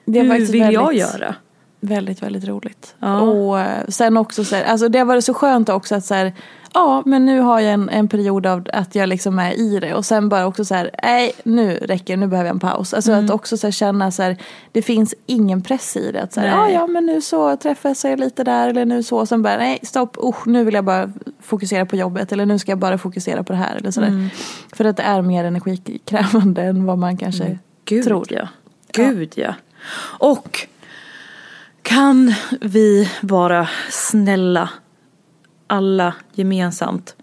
hur 0.06 0.14
vill 0.52 0.62
jag 0.62 0.82
väldigt- 0.86 1.00
göra? 1.00 1.36
Väldigt, 1.80 2.24
väldigt 2.24 2.46
roligt. 2.48 2.96
Ja. 3.00 3.22
Och 3.22 3.60
eh, 3.60 3.88
sen 3.88 4.18
också 4.18 4.44
så 4.44 4.56
här, 4.56 4.64
alltså 4.64 4.90
det 4.90 5.00
har 5.00 5.06
varit 5.06 5.24
så 5.26 5.34
skönt 5.34 5.70
också 5.70 5.96
att 5.96 6.06
så 6.06 6.14
här, 6.14 6.34
ja 6.74 7.04
men 7.06 7.26
nu 7.26 7.40
har 7.40 7.60
jag 7.60 7.74
en, 7.74 7.90
en 7.90 8.08
period 8.08 8.46
av 8.46 8.68
att 8.74 8.96
jag 8.96 9.10
liksom 9.10 9.40
är 9.40 9.52
i 9.60 9.80
det 9.80 9.94
och 9.94 10.06
sen 10.06 10.30
bara 10.30 10.46
också 10.48 10.66
så 10.66 10.76
här, 10.76 10.90
nej 11.04 11.32
nu 11.44 11.78
räcker 11.78 12.14
det, 12.14 12.20
nu 12.20 12.28
behöver 12.28 12.48
jag 12.48 12.54
en 12.54 12.60
paus. 12.60 12.94
Alltså 12.94 13.12
Mm. 13.12 13.26
att 13.26 13.32
också 13.32 13.58
så 13.58 13.68
här 13.68 13.72
känna 13.72 14.12
så 14.12 14.24
här, 14.24 14.38
det 14.72 14.82
finns 14.82 15.16
ingen 15.26 15.62
press 15.62 15.96
i 15.98 16.12
det. 16.12 16.22
Att 16.22 16.34
så 16.34 16.40
här, 16.40 16.48
ja 16.48 16.70
ja 16.70 16.88
men 16.88 17.06
nu 17.06 17.22
så 17.22 17.58
träffas 17.58 18.06
jag 18.06 18.20
lite 18.20 18.44
där 18.44 18.70
eller 18.70 18.86
nu 18.86 19.04
så, 19.04 19.18
och 19.18 19.28
sen 19.28 19.42
bara 19.42 19.58
nej 19.58 19.80
stopp, 19.84 20.18
usch, 20.24 20.48
nu 20.48 20.64
vill 20.64 20.74
jag 20.74 20.86
bara 20.86 21.12
fokusera 21.42 21.86
på 21.86 21.96
jobbet 21.96 22.32
eller 22.32 22.46
nu 22.46 22.60
ska 22.60 22.72
jag 22.72 22.80
bara 22.80 22.98
fokusera 22.98 23.44
på 23.44 23.54
det 23.54 23.60
här 23.60 23.76
eller 23.76 23.92
sådär. 23.92 24.08
Mm. 24.08 24.30
För 24.74 24.86
att 24.86 24.98
det 24.98 25.04
är 25.04 25.22
mer 25.22 25.44
energikrävande 25.46 26.62
än 26.62 26.86
vad 26.86 26.98
man 26.98 27.18
kanske 27.18 27.44
Mm. 27.44 27.58
Gud 27.86 28.04
tror. 28.04 28.26
ja. 28.30 28.48
Gud 28.94 29.34
ja. 29.36 29.54
Och 30.20 30.68
kan 31.88 32.34
vi 32.62 33.10
vara 33.22 33.68
snälla 33.90 34.70
alla 35.68 36.14
gemensamt. 36.34 37.16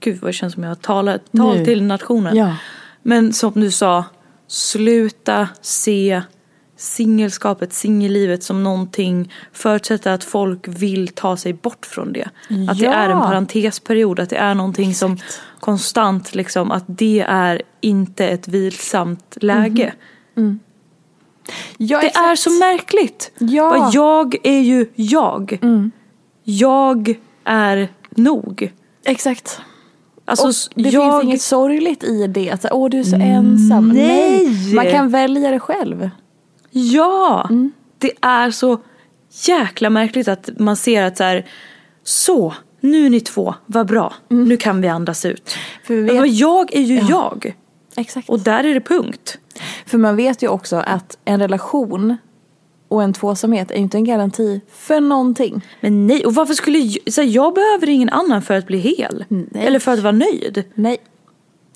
Gud 0.00 0.20
vad 0.20 0.28
det 0.28 0.32
känns 0.32 0.54
som 0.54 0.62
jag 0.62 0.70
har 0.70 0.74
talat 0.74 1.32
tal 1.36 1.58
Nu. 1.58 1.64
till 1.64 1.82
nationen. 1.82 2.36
Ja. 2.36 2.56
Men 3.02 3.32
som 3.32 3.52
du 3.54 3.70
sa, 3.70 4.04
sluta 4.46 5.48
se 5.60 6.22
singelskapet, 6.76 7.72
singellivet 7.72 8.42
som 8.42 8.62
någonting, 8.64 9.32
förutsätta 9.52 10.12
att 10.12 10.24
folk 10.24 10.68
vill 10.68 11.08
ta 11.08 11.36
sig 11.36 11.52
bort 11.52 11.86
från 11.86 12.12
det. 12.12 12.28
Att 12.68 12.78
det 12.78 12.84
Ja. 12.84 12.92
är 12.92 13.08
en 13.10 13.18
parentesperiod, 13.20 14.20
att 14.20 14.30
det 14.30 14.36
är 14.36 14.54
någonting 14.54 14.94
som 14.94 15.18
konstant 15.60 16.34
liksom, 16.34 16.70
att 16.70 16.84
det 16.86 17.20
är 17.28 17.62
inte 17.80 18.28
ett 18.28 18.48
vilsamt 18.48 19.36
läge. 19.40 19.92
Ja, 21.76 22.00
Det 22.00 22.06
exakt. 22.06 22.26
är 22.26 22.36
så 22.36 22.50
märkligt. 22.50 23.32
Ja. 23.38 23.90
Jag 23.92 24.36
är 24.46 24.60
ju 24.60 24.86
jag. 24.94 25.58
Jag 26.44 27.14
är 27.44 27.88
nog. 28.10 28.72
Exakt. 29.04 29.60
Alltså, 30.24 30.46
och 30.46 30.82
det 30.82 30.88
jag... 30.90 31.12
finns 31.12 31.24
inget 31.24 31.42
sorgligt 31.42 32.04
i 32.04 32.26
det. 32.26 32.50
Att, 32.50 32.62
så, 32.62 32.68
Åh, 32.72 32.88
du 32.90 32.98
är 32.98 33.04
så 33.04 33.16
ensam. 33.16 33.88
Nej. 33.88 34.74
Man 34.74 34.90
kan 34.90 35.10
välja 35.10 35.50
det 35.50 35.60
själv. 35.60 36.10
Ja! 36.70 37.46
Mm. 37.50 37.72
Det 37.98 38.12
är 38.20 38.50
så 38.50 38.78
jäkla 39.46 39.90
märkligt 39.90 40.28
att 40.28 40.50
man 40.58 40.76
ser 40.76 41.02
att 41.02 41.16
så 41.16 41.24
här, 41.24 41.46
så, 42.04 42.54
nu 42.80 43.06
är 43.06 43.10
ni 43.10 43.20
två, 43.20 43.54
vad 43.66 43.86
bra, 43.86 44.14
nu 44.28 44.56
kan 44.56 44.80
vi 44.80 44.88
andas 44.88 45.24
ut. 45.24 45.54
Mm. 45.54 45.84
För 45.86 45.94
vi 45.94 46.02
vet- 46.02 46.20
Men 46.20 46.34
jag 46.36 46.74
är 46.74 46.80
ju 46.80 47.00
jag. 47.00 47.54
Exakt. 47.96 48.28
Och 48.28 48.40
där 48.40 48.64
är 48.64 48.74
det 48.74 48.80
punkt. 48.80 49.38
För 49.86 49.98
man 49.98 50.16
vet 50.16 50.42
ju 50.42 50.48
också 50.48 50.76
att 50.76 51.18
en 51.24 51.40
relation 51.40 52.16
och 52.88 53.02
en 53.02 53.12
tvåsamhet 53.12 53.70
är 53.70 53.74
ju 53.76 53.82
inte 53.82 53.96
en 53.98 54.04
garanti 54.04 54.60
för 54.72 55.00
någonting. 55.00 55.64
Men 55.80 56.06
nej, 56.06 56.26
och 56.26 56.34
varför 56.34 56.54
skulle 56.54 56.78
jag, 56.78 57.12
så 57.12 57.20
här, 57.20 57.28
jag 57.28 57.54
behöver 57.54 57.88
ingen 57.88 58.08
annan 58.08 58.42
för 58.42 58.54
att 58.54 58.66
bli 58.66 58.78
hel. 58.78 59.24
Nej. 59.28 59.66
Eller 59.66 59.78
för 59.78 59.92
att 59.92 59.98
vara 60.00 60.12
nöjd. 60.12 60.64
Nej. 60.74 60.96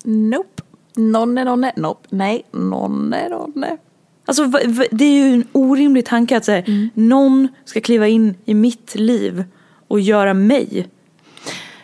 Nope. 0.05 0.63
Nonne, 0.97 1.45
nonne, 1.45 1.73
nope. 1.77 2.09
Nej, 2.11 2.45
nonne, 2.53 3.29
nonne. 3.29 3.77
Alltså 4.27 4.45
det 4.91 5.05
är 5.05 5.13
ju 5.13 5.35
en 5.35 5.45
orimlig 5.53 6.07
tanke 6.07 6.37
att 6.37 6.45
så 6.45 6.53
här, 6.53 6.65
Mm. 6.67 6.89
någon 6.95 7.49
ska 7.65 7.81
kliva 7.81 8.09
in 8.09 8.35
i 8.45 8.55
mitt 8.55 8.95
liv 8.95 9.45
och 9.89 10.01
göra 10.01 10.35
mig. 10.35 10.89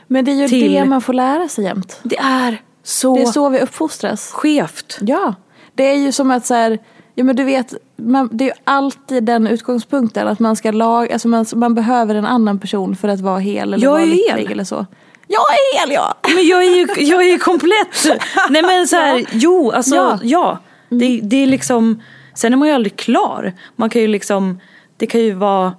Men 0.07 0.25
det 0.25 0.31
är 0.31 0.35
ju 0.35 0.49
Till- 0.49 0.73
det 0.73 0.85
man 0.85 1.01
får 1.01 1.13
lära 1.13 1.49
sig 1.49 1.65
jämt. 1.65 2.01
Det 2.03 2.19
är 2.19 2.63
så, 2.91 3.15
Det 3.15 3.23
är 3.23 3.27
så 3.27 3.49
vi 3.49 3.61
uppfostras. 3.61 4.31
skevt. 4.31 4.99
Ja. 5.01 5.35
Det 5.75 5.85
är 5.85 5.95
ju 5.95 6.13
som 6.13 6.31
att 6.31 6.47
så 6.47 6.55
här, 6.55 6.79
ja 7.15 7.25
men 7.25 7.37
du 7.37 7.45
vet, 7.45 7.75
man, 7.97 8.29
det 8.33 8.45
är 8.45 8.47
ju 8.47 8.55
alltid 8.65 9.25
den 9.25 9.47
utgångspunkten 9.47 10.29
att 10.29 10.39
man 10.39 10.57
ska 10.57 10.71
laga, 10.71 11.13
alltså 11.13 11.29
man, 11.29 11.47
man 11.55 11.75
behöver 11.75 12.15
en 12.15 12.27
annan 12.27 12.59
person 12.59 12.97
för 12.97 13.09
att 13.09 13.21
vara 13.21 13.39
hel 13.39 13.75
eller 13.75 13.85
Jag 13.85 13.93
vara 13.93 14.05
lycklig 14.05 14.51
eller 14.51 14.65
så. 14.65 14.87
Jag 15.27 15.41
är 15.41 15.81
hel 15.81 15.95
ja! 15.95 16.15
Men 16.35 16.47
jag 16.47 16.65
är 16.65 16.71
ju, 16.77 17.05
jag 17.05 17.29
är 17.29 17.39
komplett. 17.39 18.21
Nej 18.51 18.63
men 18.63 18.89
så 18.89 18.97
här, 18.97 19.25
jo 19.33 19.71
alltså 19.71 19.95
ja. 19.97 20.19
Ja. 20.23 20.59
Det, 20.89 21.21
det 21.23 21.37
är 21.37 21.47
liksom, 21.47 22.03
sen 22.35 22.53
är 22.53 22.57
man 22.57 22.69
ju 22.69 22.75
aldrig 22.75 22.97
klar. 22.97 23.53
Man 23.77 23.91
kan 23.91 24.03
ju 24.03 24.09
liksom, 24.09 24.61
det 24.97 25.07
kan 25.07 25.21
ju 25.21 25.33
vara 25.33 25.73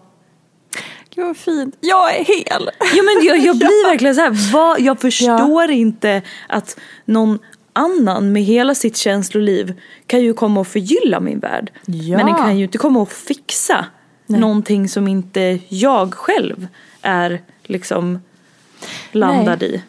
Gud 1.16 1.26
vad 1.26 1.38
fint. 1.38 1.78
Jag 1.82 2.16
är 2.16 2.24
hel! 2.24 2.70
Ja 2.80 3.04
men 3.04 3.26
jag, 3.26 3.38
jag 3.40 3.58
blir 3.58 3.90
verkligen 3.90 4.16
så 4.16 4.22
här, 4.22 4.52
vad, 4.54 4.82
jag 4.82 5.02
förstår 5.02 5.72
inte 5.72 6.22
att 6.50 6.80
någon 7.06 7.40
annan 7.74 8.32
med 8.32 8.44
hela 8.44 8.76
sitt 8.76 8.98
känsloliv 8.98 9.82
kan 10.08 10.22
ju 10.22 10.34
komma 10.34 10.60
och 10.60 10.68
förgylla 10.68 11.20
min 11.20 11.40
värld. 11.40 11.72
Ja. 11.86 12.18
Men 12.18 12.26
den 12.26 12.36
kan 12.36 12.58
ju 12.58 12.64
inte 12.64 12.78
komma 12.78 13.00
och 13.00 13.12
fixa 13.12 13.86
någonting 14.28 14.90
som 14.90 15.08
inte 15.08 15.60
jag 15.68 16.14
själv 16.14 16.68
är 17.02 17.42
liksom 17.64 18.20
landad 19.12 19.64
i. 19.64 19.82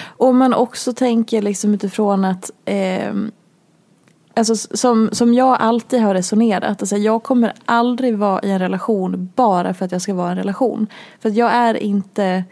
Och 0.00 0.34
man 0.34 0.54
också 0.54 0.92
tänker 0.92 1.42
liksom 1.42 1.74
utifrån 1.74 2.24
att 2.24 2.50
ehm, 2.64 3.32
Alltså 4.34 4.56
som, 4.56 5.08
som 5.12 5.34
jag 5.34 5.56
alltid 5.60 6.00
har 6.00 6.14
resonerat, 6.14 6.82
alltså 6.82 6.96
jag 6.96 7.22
kommer 7.22 7.52
aldrig 7.64 8.18
vara 8.18 8.40
i 8.42 8.50
en 8.50 8.58
relation 8.58 9.30
bara 9.34 9.74
för 9.74 9.84
att 9.84 9.92
jag 9.92 10.02
ska 10.02 10.14
vara 10.14 10.28
i 10.28 10.30
en 10.30 10.38
relation. 10.38 10.86
För 11.20 11.28
att 11.28 11.34
jag 11.34 11.52
är 11.52 11.74
inte, 11.74 12.44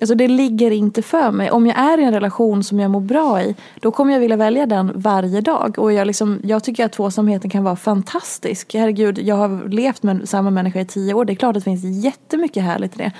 alltså 0.00 0.14
det 0.14 0.28
ligger 0.28 0.70
inte 0.70 1.02
för 1.02 1.30
mig. 1.30 1.50
Om 1.50 1.66
jag 1.66 1.78
är 1.78 1.98
i 1.98 2.04
en 2.04 2.14
relation 2.14 2.64
som 2.64 2.80
jag 2.80 2.90
mår 2.90 3.00
bra 3.00 3.42
i, 3.42 3.56
då 3.80 3.90
kommer 3.90 4.12
jag 4.12 4.20
vilja 4.20 4.36
välja 4.36 4.66
den 4.66 4.92
varje 4.94 5.40
dag. 5.40 5.78
Och 5.78 5.92
jag, 5.92 6.06
liksom, 6.06 6.40
jag 6.44 6.64
tycker 6.64 6.84
att 6.84 6.92
tvåsamheten 6.92 7.50
kan 7.50 7.64
vara 7.64 7.76
fantastisk. 7.76 8.74
Herregud, 8.74 9.18
jag 9.18 9.36
har 9.36 9.68
levt 9.68 10.02
med 10.02 10.28
samma 10.28 10.50
människa 10.50 10.80
i 10.80 10.86
tio 10.86 11.14
år, 11.14 11.24
det 11.24 11.32
är 11.32 11.34
klart 11.34 11.56
att 11.56 11.64
det 11.64 11.70
finns 11.70 12.04
jättemycket 12.04 12.62
härligt 12.62 12.94
i 12.94 12.98
det. 12.98 13.12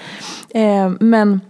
Eh, 0.60 0.92
men 1.00 1.40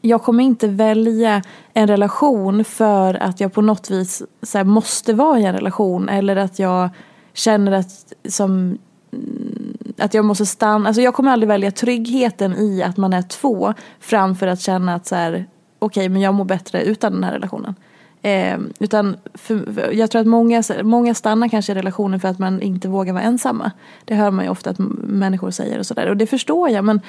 jag 0.00 0.22
kommer 0.22 0.44
inte 0.44 0.68
välja 0.68 1.42
en 1.72 1.86
relation 1.86 2.64
för 2.64 3.14
att 3.14 3.40
jag 3.40 3.52
på 3.52 3.62
något 3.62 3.90
vis 3.90 4.22
så 4.42 4.58
här, 4.58 4.64
måste 4.64 5.14
vara 5.14 5.38
i 5.38 5.44
en 5.44 5.54
relation 5.54 6.08
eller 6.08 6.36
att 6.36 6.58
jag 6.58 6.88
känner 7.32 7.72
att, 7.72 8.12
som, 8.28 8.78
mm, 9.12 9.76
att 9.98 10.14
jag 10.14 10.24
måste 10.24 10.46
stanna. 10.46 10.88
Alltså 10.88 11.02
jag 11.02 11.14
kommer 11.14 11.30
aldrig 11.30 11.48
välja 11.48 11.70
tryggheten 11.70 12.56
i 12.56 12.82
att 12.82 12.96
man 12.96 13.12
är 13.12 13.22
två 13.22 13.74
framför 14.00 14.46
att 14.46 14.60
känna 14.60 14.94
att 14.94 15.06
så 15.06 15.14
här, 15.14 15.46
okej 15.78 16.08
men 16.08 16.22
jag 16.22 16.34
mår 16.34 16.44
bättre 16.44 16.82
utan 16.82 17.12
den 17.12 17.24
här 17.24 17.32
relationen. 17.32 17.74
Eh, 18.22 18.58
utan 18.78 19.16
för, 19.34 19.72
för, 19.72 19.92
jag 19.92 20.10
tror 20.10 20.20
att 20.20 20.26
många, 20.26 20.62
många 20.82 21.14
stannar 21.14 21.48
kanske 21.48 21.72
i 21.72 21.74
relationen 21.74 22.20
för 22.20 22.28
att 22.28 22.38
man 22.38 22.62
inte 22.62 22.88
vågar 22.88 23.12
vara 23.12 23.22
ensamma. 23.22 23.70
Det 24.04 24.14
hör 24.14 24.30
man 24.30 24.44
ju 24.44 24.50
ofta 24.50 24.70
att 24.70 24.78
människor 25.04 25.50
säger 25.50 25.78
och 25.78 25.86
sådär 25.86 26.08
och 26.08 26.16
det 26.16 26.26
förstår 26.26 26.70
jag 26.70 26.84
men 26.84 27.00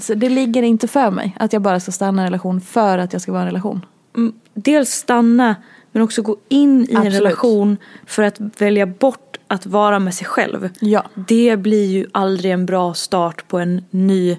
så 0.00 0.14
det 0.14 0.28
ligger 0.28 0.62
inte 0.62 0.88
för 0.88 1.10
mig 1.10 1.36
att 1.40 1.52
jag 1.52 1.62
bara 1.62 1.80
ska 1.80 1.92
stanna 1.92 2.22
i 2.22 2.24
en 2.24 2.26
relation 2.30 2.60
för 2.60 2.98
att 2.98 3.12
jag 3.12 3.22
ska 3.22 3.32
vara 3.32 3.42
i 3.42 3.46
en 3.46 3.48
relation. 3.48 3.86
Mm, 4.16 4.32
Dels 4.54 4.90
stanna 4.90 5.56
men 5.92 6.02
också 6.02 6.22
gå 6.22 6.36
in 6.48 6.82
i 6.82 6.90
en 6.90 6.96
Absolut. 6.96 7.20
relation 7.20 7.76
för 8.06 8.22
att 8.22 8.60
välja 8.60 8.86
bort 8.86 9.36
att 9.46 9.66
vara 9.66 9.98
med 9.98 10.14
sig 10.14 10.26
själv. 10.26 10.68
Ja. 10.80 11.04
Det 11.14 11.56
blir 11.56 11.86
ju 11.86 12.06
aldrig 12.12 12.52
en 12.52 12.66
bra 12.66 12.94
start 12.94 13.48
på 13.48 13.58
en 13.58 13.84
ny 13.90 14.38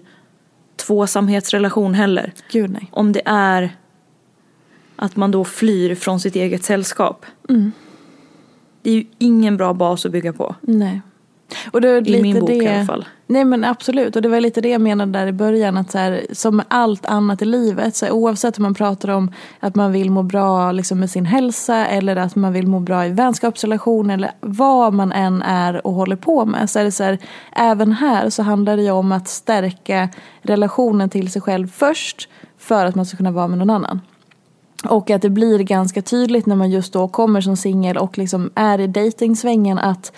tvåsamhetsrelation 0.76 1.94
heller. 1.94 2.34
Gud. 2.52 2.78
Om 2.92 3.12
det 3.12 3.22
är 3.26 3.76
att 4.96 5.16
man 5.16 5.32
då 5.32 5.44
flyr 5.46 5.96
från 5.96 6.20
sitt 6.20 6.36
eget 6.36 6.64
sällskap. 6.64 7.26
Det 8.82 8.90
är 8.90 8.94
ju 8.94 9.06
ingen 9.18 9.58
bra 9.58 9.74
bas 9.74 10.06
att 10.06 10.12
bygga 10.12 10.34
på. 10.34 10.56
Nej. 10.62 11.02
Och 11.72 11.82
det 11.82 11.90
är 11.90 11.98
I 11.98 12.02
lite 12.02 12.22
min 12.22 12.40
bok 12.40 12.50
det, 12.50 12.56
i 12.56 12.68
alla 12.68 12.86
fall. 12.86 13.06
Nej 13.28 13.46
men 13.46 13.64
absolut, 13.64 14.16
och 14.16 14.22
det 14.22 14.30
var 14.30 14.40
lite 14.40 14.62
det 14.62 14.70
jag 14.70 14.82
menade 14.82 15.12
där 15.12 15.28
i 15.28 15.32
början. 15.32 15.78
Att 15.78 15.92
så 15.92 15.98
här, 15.98 16.26
som 16.32 16.56
med 16.56 16.66
allt 16.70 17.06
annat 17.06 17.42
i 17.42 17.46
livet, 17.46 17.96
så 17.96 18.06
här, 18.06 18.14
oavsett 18.14 18.58
om 18.58 18.64
man 18.64 18.74
pratar 18.74 19.10
om 19.10 19.34
att 19.60 19.76
man 19.76 19.92
vill 19.92 20.12
må 20.12 20.24
bra 20.24 20.72
liksom, 20.72 21.00
med 21.00 21.10
sin 21.10 21.26
hälsa 21.26 21.88
eller 21.88 22.16
att 22.16 22.36
man 22.36 22.54
vill 22.54 22.68
må 22.68 22.80
bra 22.80 23.06
i 23.06 23.10
vänskapsrelation 23.10 24.10
eller 24.10 24.32
vad 24.40 24.94
man 24.94 25.12
än 25.12 25.42
är 25.42 25.88
och 25.88 25.94
håller 25.94 26.16
på 26.16 26.46
med. 26.46 26.70
Så 26.70 26.80
är 26.80 26.84
det 26.84 26.92
så 26.92 27.04
här, 27.04 27.18
även 27.56 27.92
här 27.92 28.30
så 28.30 28.44
handlar 28.44 28.78
det 28.78 28.84
ju 28.84 28.92
om 28.92 29.12
att 29.12 29.28
stärka 29.28 30.10
relationen 30.42 31.10
till 31.10 31.32
sig 31.32 31.42
själv 31.42 31.68
först 31.68 32.30
för 32.58 32.86
att 32.86 32.96
man 32.96 33.06
ska 33.06 33.18
kunna 33.18 33.32
vara 33.32 33.48
med 33.48 33.58
någon 33.58 33.70
annan. 33.70 34.02
Och 34.90 35.10
att 35.10 35.22
det 35.22 35.30
blir 35.30 35.60
ganska 35.60 36.02
tydligt 36.02 36.46
när 36.46 36.56
man 36.56 36.72
just 36.72 36.94
då 36.94 37.08
kommer 37.08 37.42
som 37.42 37.58
singel 37.58 37.98
och 37.98 38.18
liksom 38.18 38.52
är 38.56 38.80
i 38.80 38.88
dejtingsvängen 38.88 39.80
att 39.80 40.14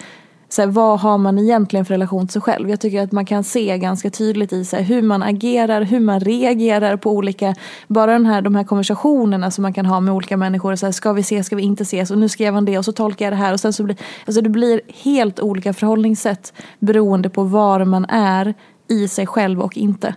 så 0.53 0.61
här, 0.61 0.69
vad 0.69 0.99
har 0.99 1.17
man 1.17 1.39
egentligen 1.39 1.85
för 1.85 1.93
relation 1.93 2.27
till 2.27 2.33
sig 2.33 2.41
själv? 2.41 2.69
Jag 2.69 2.79
tycker 2.79 3.01
att 3.01 3.11
man 3.11 3.25
kan 3.25 3.43
se 3.43 3.77
ganska 3.77 4.09
tydligt 4.09 4.53
i 4.53 4.65
så 4.65 4.75
här, 4.75 4.83
hur 4.83 5.01
man 5.01 5.23
agerar, 5.23 5.81
hur 5.81 5.99
man 5.99 6.19
reagerar 6.19 6.97
på 6.97 7.11
olika, 7.11 7.55
bara 7.87 8.13
den 8.13 8.25
här, 8.25 8.41
de 8.41 8.55
här 8.55 8.63
konversationerna 8.63 9.51
som 9.51 9.61
man 9.61 9.73
kan 9.73 9.85
ha 9.85 9.99
med 9.99 10.13
olika 10.13 10.37
människor. 10.37 10.75
Så 10.75 10.85
här, 10.85 10.91
ska 10.91 11.13
vi 11.13 11.21
ses, 11.21 11.45
ska 11.45 11.55
vi 11.55 11.63
inte 11.63 11.83
ses? 11.83 12.11
Och 12.11 12.17
nu 12.17 12.29
skrev 12.29 12.53
han 12.53 12.65
det 12.65 12.77
och 12.77 12.85
så 12.85 12.91
tolkar 12.91 13.25
jag 13.25 13.33
det 13.33 13.37
här. 13.37 13.53
Och 13.53 13.59
sen 13.59 13.73
så 13.73 13.83
blir, 13.83 13.97
alltså 14.25 14.41
det 14.41 14.49
blir 14.49 14.81
helt 15.03 15.39
olika 15.39 15.73
förhållningssätt 15.73 16.53
beroende 16.79 17.29
på 17.29 17.43
var 17.43 17.85
man 17.85 18.05
är 18.05 18.53
i 18.89 19.07
sig 19.07 19.27
själv 19.27 19.61
och 19.61 19.77
inte. 19.77 20.15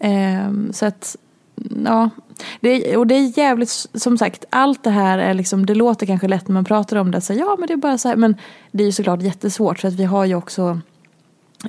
Ehm, 0.00 0.72
så 0.72 0.86
att 0.86 1.16
ja, 1.84 2.10
det, 2.60 2.96
och 2.96 3.06
det 3.06 3.14
är 3.14 3.38
jävligt, 3.38 3.70
som 3.94 4.18
sagt, 4.18 4.44
allt 4.50 4.84
det 4.84 4.90
här 4.90 5.18
är 5.18 5.34
liksom, 5.34 5.66
det 5.66 5.74
låter 5.74 6.06
kanske 6.06 6.28
lätt 6.28 6.48
när 6.48 6.54
man 6.54 6.64
pratar 6.64 6.96
om 6.96 7.10
det, 7.10 7.20
så 7.20 7.32
ja 7.32 7.56
men 7.58 7.66
det 7.66 7.72
är 7.72 7.76
bara 7.76 7.98
så 7.98 8.08
här, 8.08 8.16
men 8.16 8.36
det 8.72 8.82
är 8.82 8.86
ju 8.86 8.92
såklart 8.92 9.22
jättesvårt 9.22 9.78
för 9.78 9.88
att 9.88 9.94
vi 9.94 10.04
har 10.04 10.24
ju 10.24 10.34
också 10.34 10.80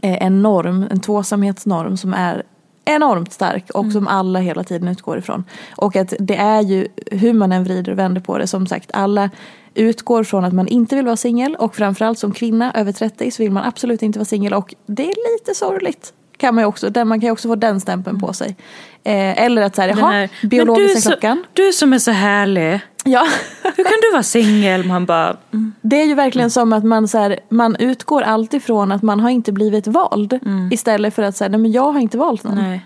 eh, 0.02 0.24
en 0.24 0.42
norm, 0.42 0.86
en 0.92 1.00
tvåsamhetsnorm 1.00 1.98
som 1.98 2.14
är 2.14 2.44
enormt 2.86 3.34
stark 3.34 3.70
och 3.70 3.92
som 3.92 4.08
alla 4.08 4.40
hela 4.40 4.64
tiden 4.64 4.88
utgår 4.88 5.18
ifrån. 5.18 5.44
Och 5.76 5.96
att 5.96 6.14
det 6.20 6.36
är 6.36 6.62
ju, 6.62 6.88
hur 7.12 7.34
man 7.34 7.52
än 7.52 7.64
vrider 7.64 7.92
och 7.92 8.00
vänder 8.00 8.22
på 8.22 8.38
det, 8.38 8.48
som 8.48 8.68
sagt, 8.68 8.92
alla 8.94 9.30
utgår 9.74 10.24
från 10.24 10.46
att 10.46 10.54
man 10.54 10.68
inte 10.68 10.96
vill 10.96 11.06
vara 11.06 11.18
singel 11.18 11.56
och 11.56 11.76
framförallt 11.76 12.20
som 12.20 12.32
kvinna 12.32 12.74
över 12.74 12.92
30 12.92 13.32
så 13.32 13.44
vill 13.44 13.52
man 13.52 13.64
absolut 13.64 14.02
inte 14.02 14.20
vara 14.20 14.26
singel 14.26 14.54
och 14.54 14.76
det 14.86 15.04
är 15.04 15.34
lite 15.34 15.56
sorgligt. 15.56 16.14
Kan 16.46 16.56
man, 16.56 16.62
ju 16.62 16.66
också, 16.68 17.06
man 17.06 17.20
kan 17.20 17.28
ju 17.28 17.32
också 17.32 17.48
få 17.48 17.56
den 17.56 17.80
stämpeln 17.82 18.20
på 18.20 18.34
sig. 18.34 18.56
Eh, 19.04 19.44
eller 19.44 19.62
att 19.62 19.76
så 19.76 19.82
här, 19.82 19.90
jaha, 19.90 20.30
biologiska 20.44 20.92
du, 20.94 20.98
är 20.98 21.02
så- 21.02 21.10
klockan. 21.10 21.44
Du 21.54 21.72
som 21.72 21.94
är 21.94 22.00
så 22.00 22.12
härlig. 22.12 22.80
Ja. 23.04 23.28
Hur 23.64 23.84
kan 23.84 23.94
du 24.02 24.12
vara 24.12 24.24
singel? 24.24 24.86
Man 24.86 25.06
bara, 25.06 25.38
mm. 25.54 25.74
Det 25.82 26.02
är 26.02 26.06
ju 26.06 26.14
verkligen 26.14 26.50
som 26.50 26.74
att 26.74 26.84
man, 26.84 27.08
så 27.08 27.18
här, 27.18 27.40
man 27.50 27.76
utgår 27.76 28.22
alltid 28.22 28.64
från 28.64 28.92
att 28.92 29.02
man 29.02 29.20
har 29.20 29.30
inte 29.30 29.52
blivit 29.52 29.88
vald. 29.88 30.40
Istället 30.72 31.16
för 31.16 31.24
att 31.24 31.38
säga, 31.38 31.50
nej 31.50 31.60
men 31.60 31.72
jag 31.72 31.92
har 31.92 32.00
inte 32.00 32.18
valt 32.18 32.44
någon. 32.44 32.56
nej. 32.56 32.86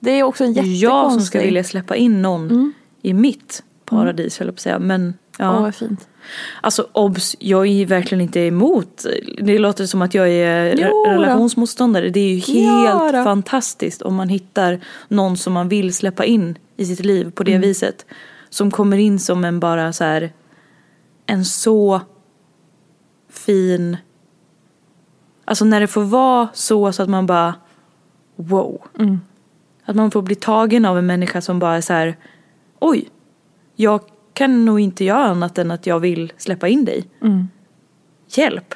Det 0.00 0.10
är 0.10 0.22
också 0.22 0.44
en 0.44 0.52
jättekonstig... 0.52 0.88
jag 0.88 1.12
som 1.12 1.20
ska 1.20 1.40
vilja 1.40 1.64
släppa 1.64 1.96
in 1.96 2.22
någon 2.22 2.72
i 3.02 3.14
mitt 3.14 3.62
paradis, 3.84 4.38
höll 4.38 4.48
jag 4.48 4.54
på 4.54 4.58
att 4.58 4.60
säga. 4.60 4.78
Men 4.78 5.14
ja. 5.38 5.56
Åh 5.56 5.62
vad 5.62 5.74
fint. 5.74 6.08
Alltså 6.60 6.86
obs, 6.92 7.36
jag 7.38 7.66
är 7.66 7.86
verkligen 7.86 8.20
inte 8.22 8.40
emot. 8.40 9.06
Det 9.38 9.58
låter 9.58 9.86
som 9.86 10.02
att 10.02 10.14
jag 10.14 10.28
är 10.28 10.74
Jo 10.78 11.04
relationsmotståndare. 11.06 12.08
Det 12.10 12.20
är 12.20 12.34
ju 12.34 12.64
Ja 12.64 12.98
helt 12.98 13.12
då. 13.14 13.24
fantastiskt 13.24 14.02
om 14.02 14.14
man 14.14 14.28
hittar 14.28 14.80
någon 15.08 15.36
som 15.36 15.52
man 15.52 15.68
vill 15.68 15.94
släppa 15.94 16.24
in 16.24 16.58
i 16.76 16.84
sitt 16.84 17.00
liv 17.04 17.30
på 17.30 17.42
det 17.42 17.52
Mm. 17.52 17.60
viset. 17.62 18.06
Som 18.50 18.70
kommer 18.70 18.96
in 18.96 19.18
som 19.18 19.44
en 19.44 19.60
bara 19.60 19.92
så 19.92 20.04
här 20.04 20.32
en 21.26 21.44
så 21.44 22.00
fin 23.30 23.96
Alltså 25.44 25.64
när 25.64 25.80
det 25.80 25.86
får 25.86 26.02
vara 26.02 26.48
så 26.52 26.92
så 26.92 27.02
att 27.02 27.08
man 27.08 27.26
bara 27.26 27.54
wow. 28.36 28.82
Mm. 28.98 29.20
Att 29.84 29.96
man 29.96 30.10
får 30.10 30.22
bli 30.22 30.34
tagen 30.34 30.84
av 30.84 30.98
en 30.98 31.06
människa 31.06 31.40
som 31.40 31.58
bara 31.58 31.76
är 31.76 31.80
så 31.80 31.92
här 31.92 32.16
oj, 32.78 33.08
jag 33.76 34.00
kan 34.34 34.64
nog 34.64 34.80
inte 34.80 35.04
göra 35.04 35.24
annat 35.24 35.58
än 35.58 35.70
att 35.70 35.86
jag 35.86 36.00
vill 36.00 36.32
släppa 36.36 36.68
in 36.68 36.84
dig. 36.84 37.04
Mm. 37.22 37.48
Hjälp. 38.28 38.74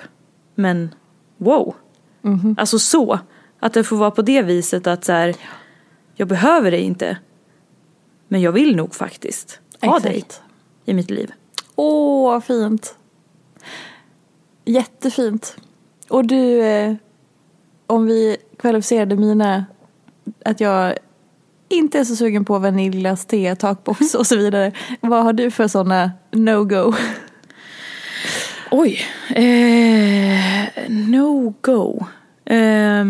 Men 0.55 0.95
wow. 1.37 1.75
Mhm. 2.23 2.57
Alltså 2.59 2.79
så. 2.79 3.19
Att 3.61 3.73
det 3.73 3.85
får 3.85 3.97
vara 3.97 4.11
på 4.11 4.23
det 4.23 4.43
viset 4.43 4.87
att 4.87 5.05
så 5.05 5.13
här, 5.13 5.35
jag 6.15 6.29
behöver 6.29 6.71
dig 6.71 6.81
inte. 6.81 7.19
Men 8.29 8.41
jag 8.41 8.53
vill 8.53 8.77
nog 8.77 8.95
faktiskt 8.95 9.61
ha 9.81 9.99
dig 9.99 10.17
Exakt. 10.17 10.43
i 10.85 10.95
mitt 10.95 11.11
liv. 11.11 11.33
Åh, 11.75 12.33
vad 12.33 12.45
fint. 12.45 12.99
Jättefint. 14.65 15.57
Och 16.09 16.25
du, 16.25 16.63
eh, 16.63 16.95
om 17.87 18.07
vi 18.07 18.37
kvalificerade 18.59 19.17
mina, 19.17 19.65
att 20.45 20.61
jag 20.61 20.99
inte 21.75 21.99
är 21.99 22.05
så 22.05 22.16
sugen 22.16 22.45
på 22.45 22.59
vaniljglass, 22.59 23.27
te, 23.27 23.55
takbox 23.55 24.14
och 24.14 24.27
så 24.27 24.37
vidare. 24.37 24.72
Vad 25.01 25.25
har 25.25 25.33
du 25.33 25.51
för 25.51 25.68
sådana 25.68 26.12
no-go? 26.31 26.95
Oj. 28.70 29.01
Eh, 29.29 30.89
no 30.89 31.55
go. 31.61 32.07
Eh, 32.45 33.05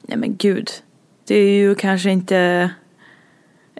nej 0.00 0.16
men 0.16 0.36
gud. 0.36 0.70
Det 1.24 1.34
är 1.34 1.52
ju 1.52 1.74
kanske 1.74 2.10
inte 2.10 2.70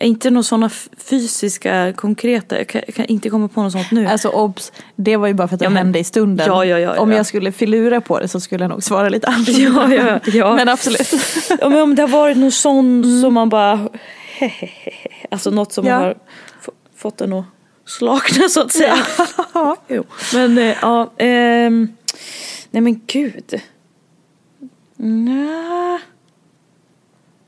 inte 0.06 0.30
några 0.30 0.42
sådana 0.42 0.70
fysiska, 0.98 1.92
konkreta. 1.96 2.58
Jag 2.58 2.68
kan, 2.68 2.82
jag 2.86 2.94
kan 2.94 3.04
inte 3.06 3.30
komma 3.30 3.48
på 3.48 3.62
något 3.62 3.72
sånt 3.72 3.90
nu. 3.90 4.06
Alltså 4.06 4.28
obs, 4.28 4.72
det 4.96 5.16
var 5.16 5.26
ju 5.26 5.34
bara 5.34 5.48
för 5.48 5.54
att 5.54 5.58
det 5.58 5.64
Ja, 5.64 5.70
hände 5.70 5.98
i 5.98 6.04
stunden. 6.04 6.46
Ja, 6.46 6.64
ja, 6.64 6.78
ja, 6.78 6.98
Om 7.00 7.10
ja. 7.10 7.16
jag 7.16 7.26
skulle 7.26 7.52
filura 7.52 8.00
på 8.00 8.20
det 8.20 8.28
så 8.28 8.40
skulle 8.40 8.64
jag 8.64 8.68
nog 8.70 8.82
svara 8.82 9.08
lite 9.08 9.26
annorlunda. 9.28 9.94
Ja, 9.94 10.20
ja, 10.24 10.30
ja. 10.32 10.54
Men 10.54 10.68
absolut. 10.68 11.12
Ja, 11.60 11.68
men 11.68 11.82
om 11.82 11.94
det 11.94 12.02
har 12.02 12.08
varit 12.08 12.36
något 12.36 12.54
sånt 12.54 13.06
som 13.22 13.34
man 13.34 13.48
bara... 13.48 13.88
Alltså 15.30 15.50
något 15.50 15.72
som 15.72 15.86
Ja. 15.86 15.94
har 15.96 16.10
f- 16.60 16.68
fått 16.96 17.20
en 17.20 17.32
att 17.32 17.44
slakna 17.86 18.48
så 18.48 18.60
att 18.60 18.72
säga. 18.72 18.96
jo. 19.88 20.04
Men 20.34 20.58
eh, 20.58 20.76
ja, 20.82 21.12
ehm, 21.18 21.88
nej 22.70 22.80
men 22.82 23.00
gud. 23.06 23.60
Nja. 24.96 25.98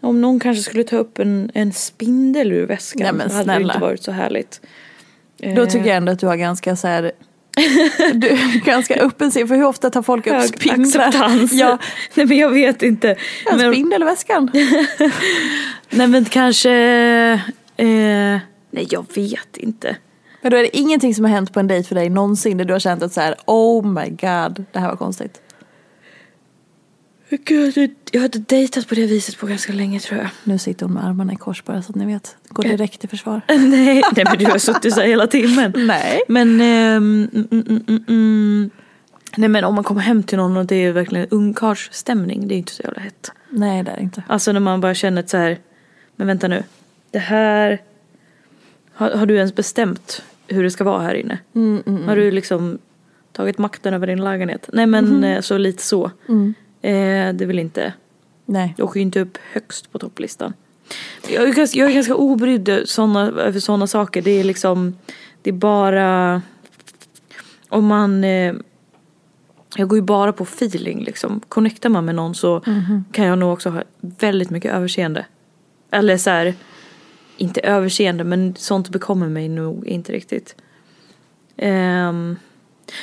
Om 0.02 0.20
någon 0.20 0.40
kanske 0.40 0.62
skulle 0.62 0.84
ta 0.84 0.96
upp 0.96 1.18
en, 1.18 1.50
en 1.54 1.72
spindel 1.72 2.52
ur 2.52 2.66
väskan. 2.66 3.02
Nej, 3.02 3.12
men 3.12 3.20
hade 3.20 3.38
det 3.38 3.44
snälla. 3.44 3.74
inte 3.74 3.84
varit 3.84 4.02
så 4.02 4.12
härligt. 4.12 4.60
Då 5.56 5.66
tycker 5.66 5.86
jag 5.86 5.96
ändå 5.96 6.12
att 6.12 6.18
du 6.18 6.26
har 6.26 6.36
ganska 6.36 6.76
så 6.76 6.88
här 6.88 7.12
du 8.14 8.28
är 8.28 8.64
ganska 8.64 8.94
öppen 8.96 9.32
sig 9.32 9.46
för 9.46 9.54
hur 9.54 9.64
ofta 9.64 9.90
tar 9.90 10.02
folk 10.02 10.26
upp 10.26 10.42
spindlar? 10.42 11.06
acceptans. 11.06 11.52
Ja, 11.52 11.78
Nej 12.14 12.26
men 12.26 12.36
jag 12.38 12.50
vet 12.50 12.82
inte. 12.82 13.16
en 13.50 13.88
Men- 13.88 14.04
väskan. 14.04 14.50
Nej 15.90 16.06
men 16.08 16.24
kanske... 16.24 16.70
Eh, 17.76 17.86
nej 18.70 18.86
jag 18.90 19.06
vet 19.14 19.56
inte. 19.56 19.96
Men 20.42 20.50
då 20.50 20.56
är 20.56 20.62
det 20.62 20.76
ingenting 20.76 21.14
som 21.14 21.24
har 21.24 21.32
hänt 21.32 21.52
på 21.52 21.60
en 21.60 21.66
dejt 21.66 21.88
för 21.88 21.94
dig 21.94 22.08
någonsin 22.08 22.58
där 22.58 22.64
du 22.64 22.72
har 22.72 22.80
känt 22.80 23.02
att 23.02 23.12
så 23.12 23.20
här, 23.20 23.34
oh 23.46 23.86
my 23.86 24.08
god, 24.08 24.64
det 24.72 24.78
här 24.78 24.88
var 24.88 24.96
konstigt. 24.96 25.40
Gud, 27.36 27.76
jag- 27.76 27.90
jag 28.12 28.20
hade 28.20 28.38
dejtat 28.38 28.88
på 28.88 28.94
det 28.94 29.06
viset 29.06 29.38
på 29.38 29.46
ganska 29.46 29.72
länge 29.72 30.00
tror 30.00 30.20
jag. 30.20 30.28
Nu 30.44 30.58
sitter 30.58 30.86
hon 30.86 30.94
med 30.94 31.04
armarna 31.04 31.32
i 31.32 31.36
kors 31.36 31.64
bara 31.64 31.82
så 31.82 31.90
att 31.90 31.96
ni 31.96 32.06
vet. 32.06 32.36
Går 32.48 32.62
direkt 32.62 33.00
till 33.00 33.08
försvar. 33.08 33.40
nej, 33.48 34.02
nej 34.16 34.24
men 34.24 34.38
du 34.38 34.46
har 34.46 34.58
suttit 34.58 34.94
så 34.94 35.00
här 35.00 35.08
hela 35.08 35.26
timmen. 35.26 35.72
Nej. 35.86 36.22
Men, 36.28 36.60
ehm, 36.60 37.28
mm, 37.32 37.48
mm, 37.68 38.04
mm, 38.08 38.70
nej 39.36 39.48
men 39.48 39.64
om 39.64 39.74
man 39.74 39.84
kommer 39.84 40.00
hem 40.00 40.22
till 40.22 40.38
någon 40.38 40.56
och 40.56 40.66
det 40.66 40.76
är 40.76 40.92
verkligen 40.92 41.26
ungkarlsstämning, 41.30 42.48
det 42.48 42.54
är 42.54 42.56
inte 42.56 42.72
så 42.72 42.82
jävla 42.82 43.00
hett. 43.00 43.32
Nej, 43.50 43.82
det 43.82 43.90
är 43.90 43.96
det 43.96 44.02
inte. 44.02 44.22
Alltså 44.26 44.52
när 44.52 44.60
man 44.60 44.80
bara 44.80 44.94
känner 44.94 45.24
så 45.26 45.36
här, 45.36 45.58
men 46.16 46.26
vänta 46.26 46.48
nu, 46.48 46.62
det 47.10 47.18
här, 47.18 47.80
har, 48.94 49.10
har 49.10 49.26
du 49.26 49.36
ens 49.36 49.54
bestämt 49.54 50.22
hur 50.46 50.62
det 50.62 50.70
ska 50.70 50.84
vara 50.84 51.02
här 51.02 51.14
inne? 51.14 51.38
Mm, 51.54 51.82
Har 52.06 52.16
du 52.16 52.30
liksom 52.30 52.78
tagit 53.32 53.58
makten 53.58 53.94
över 53.94 54.06
din 54.06 54.24
lägenhet? 54.24 54.68
Nej 54.72 54.86
men 54.86 55.24
eh, 55.24 55.40
så 55.40 55.58
lite 55.58 55.82
så. 55.82 56.10
Mm. 56.82 57.28
Eh, 57.28 57.34
det 57.34 57.46
vill 57.46 57.58
inte, 57.58 57.92
Nej. 58.46 58.74
jag 58.78 58.88
åker 58.88 59.00
ju 59.00 59.02
inte 59.02 59.20
upp 59.20 59.38
högst 59.52 59.92
på 59.92 59.98
topplistan. 59.98 60.52
Jag 61.28 61.48
är 61.48 61.52
ganska, 61.52 61.78
jag 61.78 61.90
är 61.90 61.94
ganska 61.94 62.14
obrydd 62.14 62.82
såna, 62.84 63.26
över 63.26 63.60
sådana 63.60 63.86
saker. 63.86 64.22
Det 64.22 64.30
är 64.30 64.44
liksom, 64.44 64.96
det 65.42 65.50
är 65.50 65.54
bara, 65.54 66.42
om 67.68 67.86
man, 67.86 68.24
eh, 68.24 68.54
jag 69.76 69.88
går 69.88 69.98
ju 69.98 70.02
bara 70.02 70.32
på 70.32 70.44
feeling 70.44 71.04
liksom. 71.04 71.40
Connectar 71.48 71.88
man 71.88 72.04
med 72.04 72.14
någon 72.14 72.34
så 72.34 72.60
kan 73.12 73.24
jag 73.24 73.38
nog 73.38 73.52
också 73.52 73.70
ha 73.70 73.82
väldigt 74.00 74.50
mycket 74.50 74.72
överseende. 74.72 75.26
Eller 75.90 76.16
så 76.16 76.30
här, 76.30 76.54
inte 77.36 77.60
överseende 77.60 78.24
men 78.24 78.54
sånt 78.56 78.88
bekommer 78.88 79.28
mig 79.28 79.48
nog 79.48 79.86
inte 79.86 80.12
riktigt. 80.12 80.56
Ehm, 81.56 82.36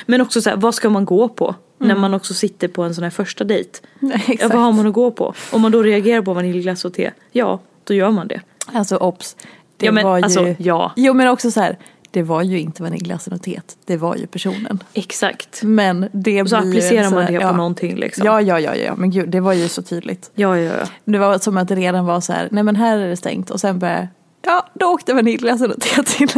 men 0.06 0.20
också 0.20 0.42
så 0.42 0.50
här, 0.50 0.56
vad 0.56 0.74
ska 0.74 0.90
man 0.90 1.04
gå 1.04 1.28
på? 1.28 1.54
När 1.80 1.94
man 1.96 2.14
också 2.14 2.34
sitter 2.34 2.68
på 2.68 2.82
en 2.82 2.94
sån 2.94 3.04
här 3.04 3.10
första 3.10 3.44
dejt. 3.44 3.70
Nej, 3.98 4.24
Ja, 4.28 4.32
exakt. 4.34 4.54
vad 4.54 4.62
har 4.62 4.72
man 4.72 4.86
att 4.86 4.92
gå 4.92 5.10
på? 5.10 5.34
Om 5.52 5.60
man 5.60 5.72
då 5.72 5.82
reagerar 5.82 6.22
på 6.22 6.32
vaniljglass 6.34 6.84
och 6.84 6.94
te, 6.94 7.10
ja, 7.32 7.60
då 7.84 7.94
gör 7.94 8.10
man 8.10 8.28
det. 8.28 8.40
Alltså 8.72 8.96
obs. 8.96 9.36
Det 9.76 9.86
Ja, 9.86 9.92
men 9.92 10.04
var 10.04 10.16
ju... 10.18 10.24
alltså, 10.24 10.54
ja. 10.58 10.92
Jo 10.96 11.14
men 11.14 11.28
också 11.28 11.50
så 11.50 11.60
här. 11.60 11.78
det 12.10 12.22
var 12.22 12.42
ju 12.42 12.60
inte 12.60 12.82
vaniljglassen 12.82 13.32
och 13.32 13.42
teet, 13.42 13.76
det 13.86 13.96
var 13.96 14.16
ju 14.16 14.26
personen. 14.26 14.82
Exakt. 14.94 15.62
Men 15.62 16.08
det 16.12 16.42
Och 16.42 16.48
så 16.48 16.56
blir 16.60 16.64
ju 16.66 16.70
applicerar 16.78 16.98
en 17.04 17.04
man 17.04 17.10
sån 17.10 17.18
det 17.18 17.32
här- 17.32 17.40
på 17.40 17.46
ja. 17.46 17.56
någonting 17.56 17.96
liksom. 17.96 18.26
Ja, 18.26 18.40
ja, 18.40 18.60
ja, 18.60 18.74
ja, 18.74 18.94
men 18.96 19.10
gud, 19.10 19.28
det 19.28 19.40
var 19.40 19.52
ju 19.52 19.68
så 19.68 19.82
tydligt. 19.82 20.30
ja, 20.34 20.58
ja. 20.58 20.72
ja. 20.78 20.86
Det 21.04 21.18
var 21.18 21.38
som 21.38 21.56
att 21.56 21.68
det 21.68 21.74
redan 21.74 22.04
var 22.06 22.20
så 22.20 22.32
här, 22.32 22.48
nej 22.50 22.64
men 22.64 22.76
här 22.76 22.98
är 22.98 23.08
det 23.08 23.16
stängt 23.16 23.50
och 23.50 23.60
sen 23.60 23.78
började, 23.78 24.08
ja, 24.42 24.66
då 24.74 24.86
åkte 24.86 25.14
vaniljglassen 25.14 25.70
och 25.72 25.80
teet 25.80 26.06
till. 26.06 26.28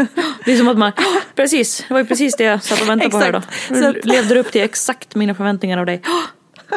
Det 0.45 0.53
är 0.53 0.57
som 0.57 0.69
att 0.69 0.79
man, 0.79 0.93
precis, 1.35 1.85
det 1.89 1.95
var 1.95 2.01
ju 2.01 2.07
precis 2.07 2.37
det 2.37 2.45
jag 2.45 2.63
satt 2.63 2.81
och 2.83 2.89
väntade 2.89 3.11
på 3.11 3.19
här 3.19 3.33
då. 3.33 3.43
Du 3.69 4.01
levde 4.05 4.39
upp 4.41 4.53
till 4.53 4.63
exakt 4.63 5.15
mina 5.15 5.35
förväntningar 5.35 5.79
av 5.79 5.87
dig. 5.87 6.03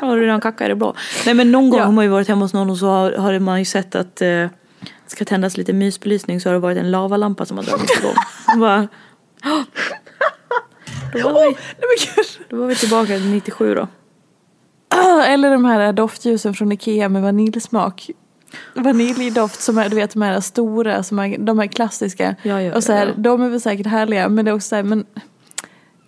Har 0.02 0.16
du 0.16 0.22
redan 0.22 0.42
kackat 0.42 0.66
i 0.66 0.70
det 0.70 0.76
blå? 0.76 0.96
Nej 1.26 1.36
men 1.36 1.52
någon 1.52 1.70
gång 1.70 1.80
Ja. 1.80 1.86
har 1.86 1.92
man 1.92 2.06
ju 2.06 2.12
varit 2.12 2.28
hemma 2.28 2.46
hos 2.46 2.54
någon 2.54 2.70
och 2.70 2.78
så 2.78 2.88
har, 2.88 3.12
har 3.12 3.40
man 3.40 3.60
ju 3.60 3.66
sett 3.66 3.96
att 3.96 4.22
eh, 4.22 4.28
det 4.28 4.50
ska 5.08 5.26
tändas 5.26 5.58
lite 5.58 5.74
mysbelysning 5.74 6.42
så 6.42 6.50
har 6.50 6.54
det 6.54 6.60
varit 6.60 6.78
en 6.78 6.92
lavalampa 6.92 7.46
som 7.46 7.58
har 7.58 7.64
dragits 7.64 8.00
igång. 8.00 8.14
Då, 11.14 11.30
var 11.32 11.48
vi, 11.50 11.56
nej 11.78 12.14
gud. 12.16 12.26
då 12.50 12.58
var 12.58 12.68
vi 12.68 12.76
tillbaka 12.76 13.08
till 13.08 13.30
97 13.30 13.76
då. 13.76 13.88
Ah, 14.90 15.24
Eller 15.24 15.52
de 15.52 15.66
här 15.66 15.94
doftljusen 15.94 16.54
från 16.54 16.72
Ikea 16.72 17.10
med 17.10 17.22
vaniljsmak. 17.22 18.10
Vaniljdoft 18.74 19.62
som 19.62 19.78
är, 19.78 19.90
du 19.90 19.96
vet 19.96 20.14
de 20.14 20.22
här 20.22 20.40
stora, 20.40 21.04
som 21.04 21.20
är, 21.20 21.38
de 21.38 21.60
här 21.60 21.68
klassiska. 21.68 22.36
Ja, 22.44 22.62
ja, 22.62 22.76
och 22.76 22.84
så 22.84 22.94
här, 22.94 23.08
ja. 23.08 23.14
De 23.18 23.42
är 23.42 23.50
väl 23.50 23.62
säkert 23.62 23.88
härliga 23.88 24.30
men 24.30 24.46
det 24.46 24.52
är 24.52 24.56
också 24.56 24.68
så 24.68 24.76
här, 24.76 24.84
men 24.84 25.06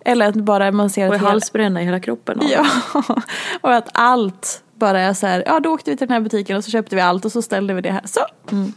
Eller 0.04 0.28
att 0.28 0.34
bara 0.34 0.72
man 0.72 0.90
ser 0.90 1.08
Och 1.08 1.14
att 1.14 1.22
i 1.22 1.24
halsbränna 1.24 1.82
i 1.82 1.84
hela 1.84 2.00
kroppen. 2.00 2.40
Ja, 2.50 2.66
och 3.60 3.74
att 3.74 3.88
allt 3.92 4.62
bara 4.74 5.00
är 5.00 5.14
så 5.14 5.26
här, 5.26 5.42
ja 5.46 5.60
då 5.60 5.70
åkte 5.70 5.90
vi 5.90 5.96
till 5.96 6.06
den 6.06 6.14
här 6.14 6.20
butiken 6.20 6.56
och 6.56 6.64
så 6.64 6.70
köpte 6.70 6.96
vi 6.96 7.02
allt 7.02 7.24
och 7.24 7.32
så 7.32 7.42
ställde 7.42 7.74
vi 7.74 7.80
det 7.80 7.92
här. 7.92 8.02
Så. 8.04 8.20
Mm. 8.52 8.72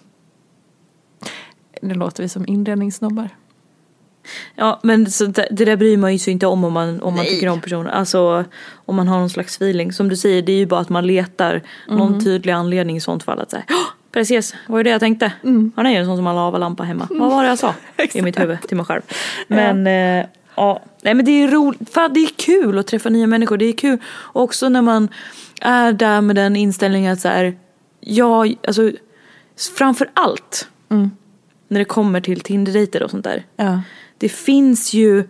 Nu 1.82 1.94
låter 1.94 2.24
vi 2.24 2.30
som 2.30 2.48
inredningssnobbar. 2.48 3.30
Ja 4.56 4.80
men 4.84 5.12
så 5.12 5.26
det, 5.26 5.48
det 5.52 5.66
där 5.66 5.76
bryr 5.76 5.98
man 5.98 6.12
ju 6.14 6.20
sig 6.20 6.34
inte 6.34 6.48
om 6.48 6.64
om 6.64 6.74
man, 6.74 7.02
om 7.02 7.16
man 7.16 7.26
tycker 7.26 7.48
om 7.48 7.62
personen. 7.62 7.88
Alltså 7.88 8.46
om 8.86 8.96
man 8.96 9.08
har 9.08 9.20
någon 9.20 9.30
slags 9.30 9.56
feeling. 9.56 9.94
Som 9.94 10.10
du 10.10 10.16
säger 10.16 10.42
det 10.42 10.52
är 10.52 10.58
ju 10.58 10.66
bara 10.66 10.80
att 10.80 10.90
man 10.90 11.08
letar 11.08 11.62
någon 11.88 12.24
tydlig 12.24 12.54
anledning 12.54 12.98
i 12.98 13.02
sånt 13.02 13.24
fall. 13.24 13.40
Att 13.40 13.52
säga, 13.52 13.64
precis, 14.12 14.56
vad 14.68 14.80
är 14.80 14.84
det 14.84 14.90
jag 14.90 15.00
tänkte? 15.00 15.32
Han 15.76 15.86
är 15.86 15.90
ju 15.92 15.96
en 15.98 16.06
sån 16.06 16.18
som 16.18 16.26
har 16.26 16.34
lavalampa 16.34 16.84
hemma. 16.84 17.08
Vad 17.10 17.30
var 17.32 17.44
det 17.44 17.50
jag 17.50 17.60
sa? 17.60 17.74
I 18.14 18.22
mitt 18.22 18.40
huvud 18.40 18.62
till 18.62 18.78
mig 18.78 18.86
själv. 18.86 19.02
Men 19.48 19.88
eh, 19.88 20.26
ja, 20.56 20.82
nej 21.02 21.14
men 21.14 21.26
det 21.26 21.32
är 21.32 21.48
roligt. 21.48 21.94
Fan, 21.94 22.14
det 22.14 22.20
är 22.20 22.30
kul 22.38 22.80
att 22.80 22.88
träffa 22.88 23.10
nya 23.10 23.28
människor. 23.28 23.58
Det 23.58 23.66
är 23.66 23.74
kul 23.74 23.98
också 24.34 24.70
när 24.70 24.82
man 24.82 25.10
är 25.62 25.94
där 25.94 26.22
med 26.22 26.36
den 26.36 26.56
inställningen 26.56 27.14
att 27.14 27.20
så 27.20 27.28
här, 27.28 27.58
jag, 28.00 28.56
alltså 28.68 28.92
framför 29.78 30.10
allt 30.14 30.68
när 31.68 31.80
det 31.80 31.86
kommer 31.86 32.22
till 32.22 32.42
Tinder-dejter 32.42 33.04
och 33.04 33.12
sånt 33.12 33.24
där 33.24 33.46
Ja. 33.56 33.82
Det 34.22 34.30
finns 34.30 34.94
ju 34.94 35.24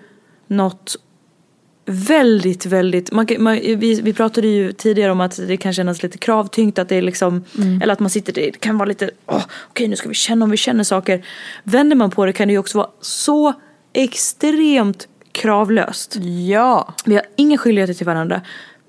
något 0.48 0.96
väldigt, 1.86 2.66
väldigt, 2.66 3.12
man, 3.12 3.28
man, 3.39 3.54
vi, 3.56 4.02
vi 4.02 4.14
pratade 4.14 4.48
ju 4.48 4.72
tidigare 4.72 5.12
om 5.12 5.22
att 5.22 5.38
det 5.48 5.58
kan 5.58 5.74
kännas 5.74 6.04
lite 6.04 6.18
kravtyngt 6.18 6.80
att 6.80 6.89
det 6.89 6.96
är 6.96 7.02
liksom, 7.02 7.44
eller 7.82 7.94
att 7.94 8.00
man 8.00 8.10
sitter, 8.10 8.34
det 8.34 8.60
kan 8.60 8.78
vara 8.78 8.89
lite, 8.89 9.12
åh, 9.26 9.44
okej 9.70 9.88
nu 9.88 9.96
ska 9.96 10.10
vi 10.10 10.16
känna 10.16 10.46
om 10.46 10.52
vi 10.52 10.58
känner 10.58 10.84
saker. 10.84 11.26
Vänder 11.64 11.96
man 11.96 12.12
på 12.12 12.26
det 12.26 12.34
kan 12.34 12.48
det 12.48 12.52
ju 12.52 12.58
också 12.58 12.78
vara 12.78 12.89
så 13.02 13.54
extremt 13.94 15.08
kravlöst. 15.32 16.16
Ja. 16.50 16.94
Vi 17.06 17.16
har 17.16 17.26
inga 17.36 17.58
skyldigheter 17.58 17.94
till 17.94 18.06
varandra. 18.06 18.42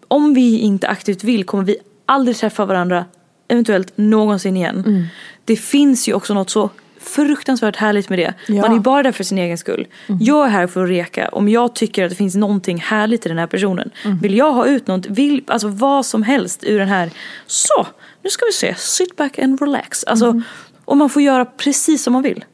Om 0.09 0.35
vi 0.35 0.59
inte 0.59 0.89
aktivt 0.89 1.25
vill 1.25 1.45
kommer 1.45 1.65
vi 1.65 1.77
aldrig 2.07 2.37
träffa 2.37 2.65
varandra, 2.65 3.05
eventuellt 3.49 3.93
någonsin 3.97 4.57
igen. 4.57 5.09
Det 5.45 5.57
finns 5.57 6.09
ju 6.09 6.15
också 6.15 6.35
något 6.35 6.51
så 6.51 6.71
fruktansvärt 7.03 7.77
härligt 7.77 8.09
med 8.09 8.19
det. 8.19 8.35
Ja. 8.47 8.63
Man 8.63 8.77
är 8.77 8.81
bara 8.81 9.03
där 9.03 9.13
för 9.13 9.25
sin 9.25 9.39
egen 9.39 9.59
skull. 9.59 9.87
Jag 10.21 10.47
är 10.47 10.51
här 10.51 10.67
för 10.67 10.83
att 10.85 10.89
reka 10.89 11.29
om 11.29 11.49
jag 11.49 11.75
tycker 11.75 12.05
att 12.05 12.11
det 12.11 12.17
finns 12.17 12.35
någonting 12.35 12.79
härligt 12.79 13.27
i 13.27 13.29
den 13.29 13.39
här 13.39 13.47
personen. 13.47 13.91
Vill 14.23 14.37
jag 14.37 14.53
ha 14.53 14.67
ut 14.67 14.87
något, 14.87 15.07
vill, 15.07 15.45
alltså 15.47 15.69
vad 15.69 16.07
som 16.07 16.23
helst 16.23 16.65
ur 16.65 16.79
den 16.79 16.89
här. 16.89 17.11
Så, 17.47 17.87
nu 18.23 18.31
ska 18.31 18.47
vi 18.47 18.53
se, 18.53 18.75
sit 18.75 19.17
back 19.17 19.39
and 19.39 19.61
relax. 19.61 20.05
Alltså, 20.05 20.43
Och 20.85 20.97
man 20.97 21.11
får 21.11 21.23
göra 21.23 21.45
precis 21.45 22.03
som 22.03 22.13
man 22.13 22.23
vill. 22.23 22.45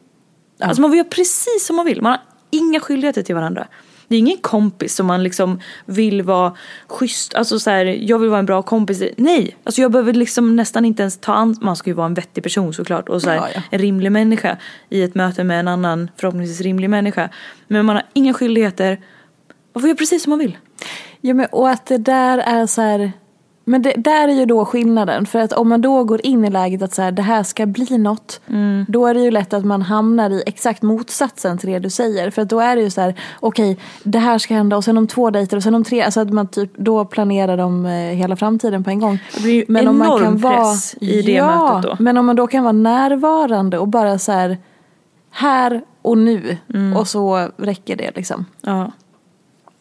Alltså 0.60 0.80
man 0.80 0.90
får 0.90 0.96
göra 0.96 1.08
precis 1.08 1.66
som 1.66 1.76
man 1.76 1.86
vill. 1.86 2.02
Man 2.02 2.12
har 2.12 2.20
inga 2.50 2.80
skyldigheter 2.80 3.22
till 3.22 3.34
varandra. 3.34 3.66
Det 4.08 4.14
är 4.14 4.18
ingen 4.18 4.36
kompis 4.38 4.94
som 4.94 5.06
man 5.06 5.22
liksom 5.22 5.60
vill 5.86 6.22
vara 6.22 6.54
schysst, 6.86 7.34
alltså 7.34 7.58
så 7.58 7.70
här, 7.70 7.84
jag 7.84 8.18
vill 8.18 8.28
vara 8.30 8.38
en 8.38 8.46
bra 8.46 8.62
kompis. 8.62 9.02
Nej, 9.16 9.56
alltså 9.64 9.80
jag 9.80 9.92
behöver 9.92 10.12
liksom 10.12 10.56
nästan 10.56 10.84
inte 10.84 11.02
ens 11.02 11.18
ta 11.18 11.32
an, 11.32 11.56
man 11.60 11.76
ska 11.76 11.90
ju 11.90 11.94
vara 11.94 12.06
en 12.06 12.14
vettig 12.14 12.42
person 12.42 12.74
såklart 12.74 13.08
och 13.08 13.22
så 13.22 13.30
här, 13.30 13.36
Ja, 13.36 13.48
ja. 13.54 13.62
en 13.70 13.78
rimlig 13.78 14.12
människa 14.12 14.56
i 14.88 15.02
ett 15.02 15.14
möte 15.14 15.44
med 15.44 15.60
en 15.60 15.68
annan 15.68 16.10
förhoppningsvis 16.16 16.60
rimlig 16.60 16.90
människa. 16.90 17.28
Men 17.66 17.86
man 17.86 17.96
har 17.96 18.04
inga 18.12 18.34
skyldigheter, 18.34 19.00
man 19.72 19.80
får 19.80 19.88
göra 19.88 19.96
precis 19.96 20.22
som 20.22 20.30
man 20.30 20.38
vill. 20.38 20.56
Ja 21.20 21.34
men 21.34 21.46
och 21.46 21.70
att 21.70 21.86
det 21.86 21.98
där 21.98 22.38
är 22.38 22.66
så 22.66 22.82
här 22.82 23.12
men 23.68 23.82
det 23.82 23.92
där 23.96 24.28
är 24.28 24.32
ju 24.32 24.46
då 24.46 24.64
skillnaden. 24.64 25.26
För 25.26 25.38
att 25.38 25.52
om 25.52 25.68
man 25.68 25.80
då 25.80 26.04
går 26.04 26.26
in 26.26 26.44
i 26.44 26.50
läget 26.50 26.82
att 26.82 26.94
så 26.94 27.02
här, 27.02 27.12
det 27.12 27.22
här 27.22 27.42
ska 27.42 27.66
bli 27.66 27.98
något. 27.98 28.40
Då 28.88 29.06
är 29.06 29.14
det 29.14 29.20
ju 29.20 29.30
lätt 29.30 29.54
att 29.54 29.64
man 29.64 29.82
hamnar 29.82 30.30
i 30.30 30.42
exakt 30.46 30.82
motsatsen 30.82 31.58
till 31.58 31.70
det 31.70 31.78
du 31.78 31.90
säger. 31.90 32.30
För 32.30 32.42
att 32.42 32.48
då 32.48 32.60
är 32.60 32.76
det 32.76 32.82
ju 32.82 32.90
så 32.90 33.00
här, 33.00 33.14
okej 33.40 33.78
det 34.02 34.18
här 34.18 34.38
ska 34.38 34.54
hända 34.54 34.76
och 34.76 34.84
sen 34.84 34.98
om 34.98 35.06
två 35.06 35.30
dejter 35.30 35.56
och 35.56 35.62
sen 35.62 35.74
om 35.74 35.84
tre. 35.84 36.02
Alltså 36.02 36.20
att 36.20 36.30
man 36.30 36.46
typ, 36.46 36.72
då 36.76 37.04
planerar 37.04 37.56
de 37.56 37.86
eh, 37.86 37.92
hela 37.92 38.36
framtiden 38.36 38.84
på 38.84 38.90
en 38.90 39.00
gång. 39.00 39.18
Det 39.34 39.42
blir 39.42 39.52
ju 39.54 39.64
enorm 39.78 40.42
press 40.42 40.94
i 41.00 41.22
det 41.22 41.32
ja, 41.32 41.74
mötet 41.74 41.90
då. 41.90 42.04
Men 42.04 42.16
om 42.16 42.26
man 42.26 42.36
då 42.36 42.46
kan 42.46 42.64
vara 42.64 42.72
närvarande 42.72 43.78
och 43.78 43.88
bara 43.88 44.18
så 44.18 44.32
här, 44.32 44.58
här 45.30 45.82
och 46.02 46.18
nu. 46.18 46.56
Mm. 46.74 46.96
Och 46.96 47.08
så 47.08 47.48
räcker 47.56 47.96
det 47.96 48.10
liksom. 48.14 48.46
Ja. 48.60 48.92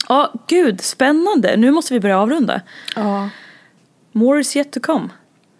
Ja, 0.09 0.33
gud, 0.47 0.81
spännande. 0.81 1.57
Nu 1.57 1.71
måste 1.71 1.93
vi 1.93 1.99
börja 1.99 2.19
avrunda. 2.19 2.61
Ja. 2.95 3.29
More 4.17 4.39
is 4.39 4.55
yet 4.55 4.71
to 4.71 4.79
come. 4.79 5.09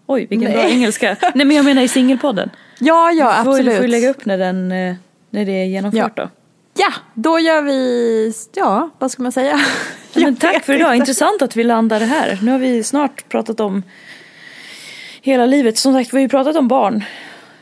Oj, 0.05 0.27
vilken 0.29 0.51
bra 0.51 0.61
Nej. 0.61 0.71
engelska. 0.71 1.17
Nej 1.35 1.45
men 1.45 1.51
jag 1.51 1.65
menar 1.65 1.81
i 1.81 1.87
singelpodden. 1.87 2.49
Ja, 2.79 3.11
ja 3.11 3.43
Får, 3.43 3.51
absolut. 3.51 3.75
får 3.75 3.81
vi 3.81 3.87
lägga 3.87 4.09
upp 4.09 4.25
när, 4.25 4.37
den, 4.37 4.71
eh, 4.71 4.95
när 5.29 5.45
det 5.45 5.51
är 5.51 5.65
genomfört 5.65 6.17
då. 6.17 6.29
Ja, 6.73 6.93
då 7.13 7.39
gör 7.39 7.61
vi, 7.61 8.33
ja 8.55 8.89
vad 8.99 9.11
ska 9.11 9.23
man 9.23 9.31
säga? 9.31 9.59
Ja, 10.13 10.21
men 10.21 10.35
tack 10.35 10.63
för 10.63 10.73
idag, 10.73 10.95
intressant 10.95 11.41
att 11.41 11.55
vi 11.55 11.63
landade 11.63 12.05
här. 12.05 12.39
Nu 12.41 12.51
har 12.51 12.59
vi 12.59 12.83
snart 12.83 13.29
pratat 13.29 13.59
om 13.59 13.83
hela 15.21 15.45
livet. 15.45 15.77
Som 15.77 15.93
sagt, 15.93 16.13
vi 16.13 16.17
har 16.17 16.21
ju 16.21 16.29
pratat 16.29 16.55
om 16.55 16.67
barn. 16.67 17.03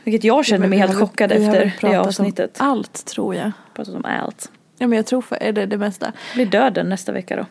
Vilket 0.04 0.24
jag 0.24 0.46
känner 0.46 0.68
mig 0.68 0.78
helt 0.78 0.92
har 0.92 1.00
chockad 1.00 1.32
efter 1.32 1.64
det 1.64 1.72
pratat 1.80 2.00
om 2.00 2.06
avsnittet. 2.06 2.56
Allt 2.58 3.04
tror 3.04 3.34
jag. 3.34 3.52
Pratat 3.74 3.94
om 3.94 4.04
allt. 4.04 4.50
Ja 4.78 4.86
men 4.86 4.96
jag 4.96 5.06
tror 5.06 5.22
för, 5.22 5.36
är 5.36 5.52
det 5.52 5.66
det 5.66 5.78
mesta. 5.78 6.12
Blir 6.34 6.46
döden 6.46 6.88
nästa 6.88 7.12
vecka 7.12 7.36
då? 7.36 7.46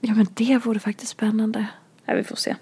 Ja 0.00 0.14
men 0.14 0.26
det 0.34 0.58
vore 0.64 0.78
faktiskt 0.78 1.12
spännande. 1.12 1.66
Ja, 2.06 2.14
vi 2.14 2.24
får 2.24 2.36
se. 2.36 2.56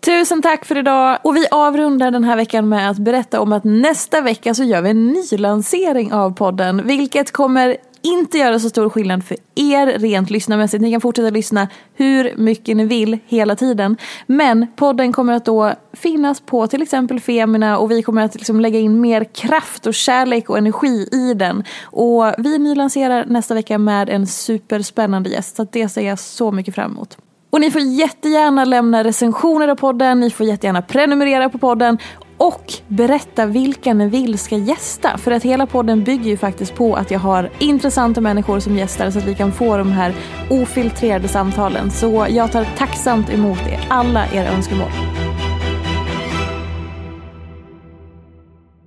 Tusen 0.00 0.42
tack 0.42 0.64
för 0.64 0.78
idag 0.78 1.18
och 1.22 1.36
vi 1.36 1.46
avrundar 1.50 2.10
den 2.10 2.24
här 2.24 2.36
veckan 2.36 2.68
med 2.68 2.90
att 2.90 2.98
berätta 2.98 3.40
om 3.40 3.52
att 3.52 3.64
nästa 3.64 4.20
vecka 4.20 4.54
så 4.54 4.64
gör 4.64 4.82
vi 4.82 4.90
en 4.90 5.06
ny 5.06 5.36
lansering 5.36 6.12
av 6.12 6.30
podden. 6.30 6.86
Vilket 6.86 7.32
kommer 7.32 7.76
inte 8.02 8.38
göra 8.38 8.58
så 8.58 8.68
stor 8.68 8.90
skillnad 8.90 9.24
för 9.24 9.36
er 9.54 9.86
rent 9.98 10.30
lyssnarmässigt. 10.30 10.82
Ni 10.82 10.90
kan 10.90 11.00
fortsätta 11.00 11.30
lyssna 11.30 11.68
hur 11.94 12.34
mycket 12.36 12.76
ni 12.76 12.84
vill 12.84 13.18
hela 13.26 13.56
tiden. 13.56 13.96
Men 14.26 14.66
podden 14.76 15.12
kommer 15.12 15.32
att 15.32 15.44
då 15.44 15.72
finnas 15.92 16.40
på 16.40 16.66
till 16.66 16.82
exempel 16.82 17.20
Femina 17.20 17.78
och 17.78 17.90
vi 17.90 18.02
kommer 18.02 18.24
att 18.24 18.34
liksom 18.34 18.60
lägga 18.60 18.78
in 18.78 19.00
mer 19.00 19.24
kraft 19.24 19.86
och 19.86 19.94
kärlek 19.94 20.50
och 20.50 20.58
energi 20.58 21.08
i 21.12 21.34
den. 21.34 21.64
Och 21.82 22.34
vi 22.38 22.58
nylanserar 22.58 23.24
nästa 23.24 23.54
vecka 23.54 23.78
med 23.78 24.08
en 24.08 24.26
superspännande 24.26 25.30
gäst 25.30 25.56
så 25.56 25.66
det 25.72 25.88
ser 25.88 26.02
jag 26.02 26.18
så 26.18 26.52
mycket 26.52 26.74
fram 26.74 26.90
emot. 26.90 27.18
Och 27.50 27.60
ni 27.60 27.70
får 27.70 27.80
jättegärna 27.80 28.64
lämna 28.64 29.04
recensioner 29.04 29.68
av 29.68 29.76
podden, 29.76 30.20
ni 30.20 30.30
får 30.30 30.46
jättegärna 30.46 30.82
prenumerera 30.82 31.48
på 31.48 31.58
podden 31.58 31.98
och 32.36 32.72
berätta 32.88 33.46
vilka 33.46 33.94
ni 33.94 34.08
vill 34.08 34.38
ska 34.38 34.56
gästa. 34.56 35.18
För 35.18 35.30
att 35.30 35.42
hela 35.42 35.66
podden 35.66 36.04
bygger 36.04 36.30
ju 36.30 36.36
faktiskt 36.36 36.74
på 36.74 36.94
att 36.94 37.10
jag 37.10 37.18
har 37.18 37.50
intressanta 37.58 38.20
människor 38.20 38.60
som 38.60 38.76
gästar 38.76 39.10
så 39.10 39.18
att 39.18 39.24
vi 39.24 39.34
kan 39.34 39.52
få 39.52 39.76
de 39.76 39.92
här 39.92 40.14
ofiltrerade 40.50 41.28
samtalen. 41.28 41.90
Så 41.90 42.26
jag 42.30 42.52
tar 42.52 42.66
tacksamt 42.76 43.30
emot 43.30 43.58
er, 43.58 43.86
alla 43.88 44.26
era 44.32 44.48
önskemål. 44.48 44.90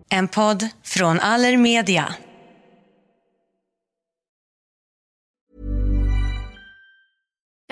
En 0.09 0.27
podd 0.27 0.67
från 0.83 1.19
Allermedia. 1.19 2.05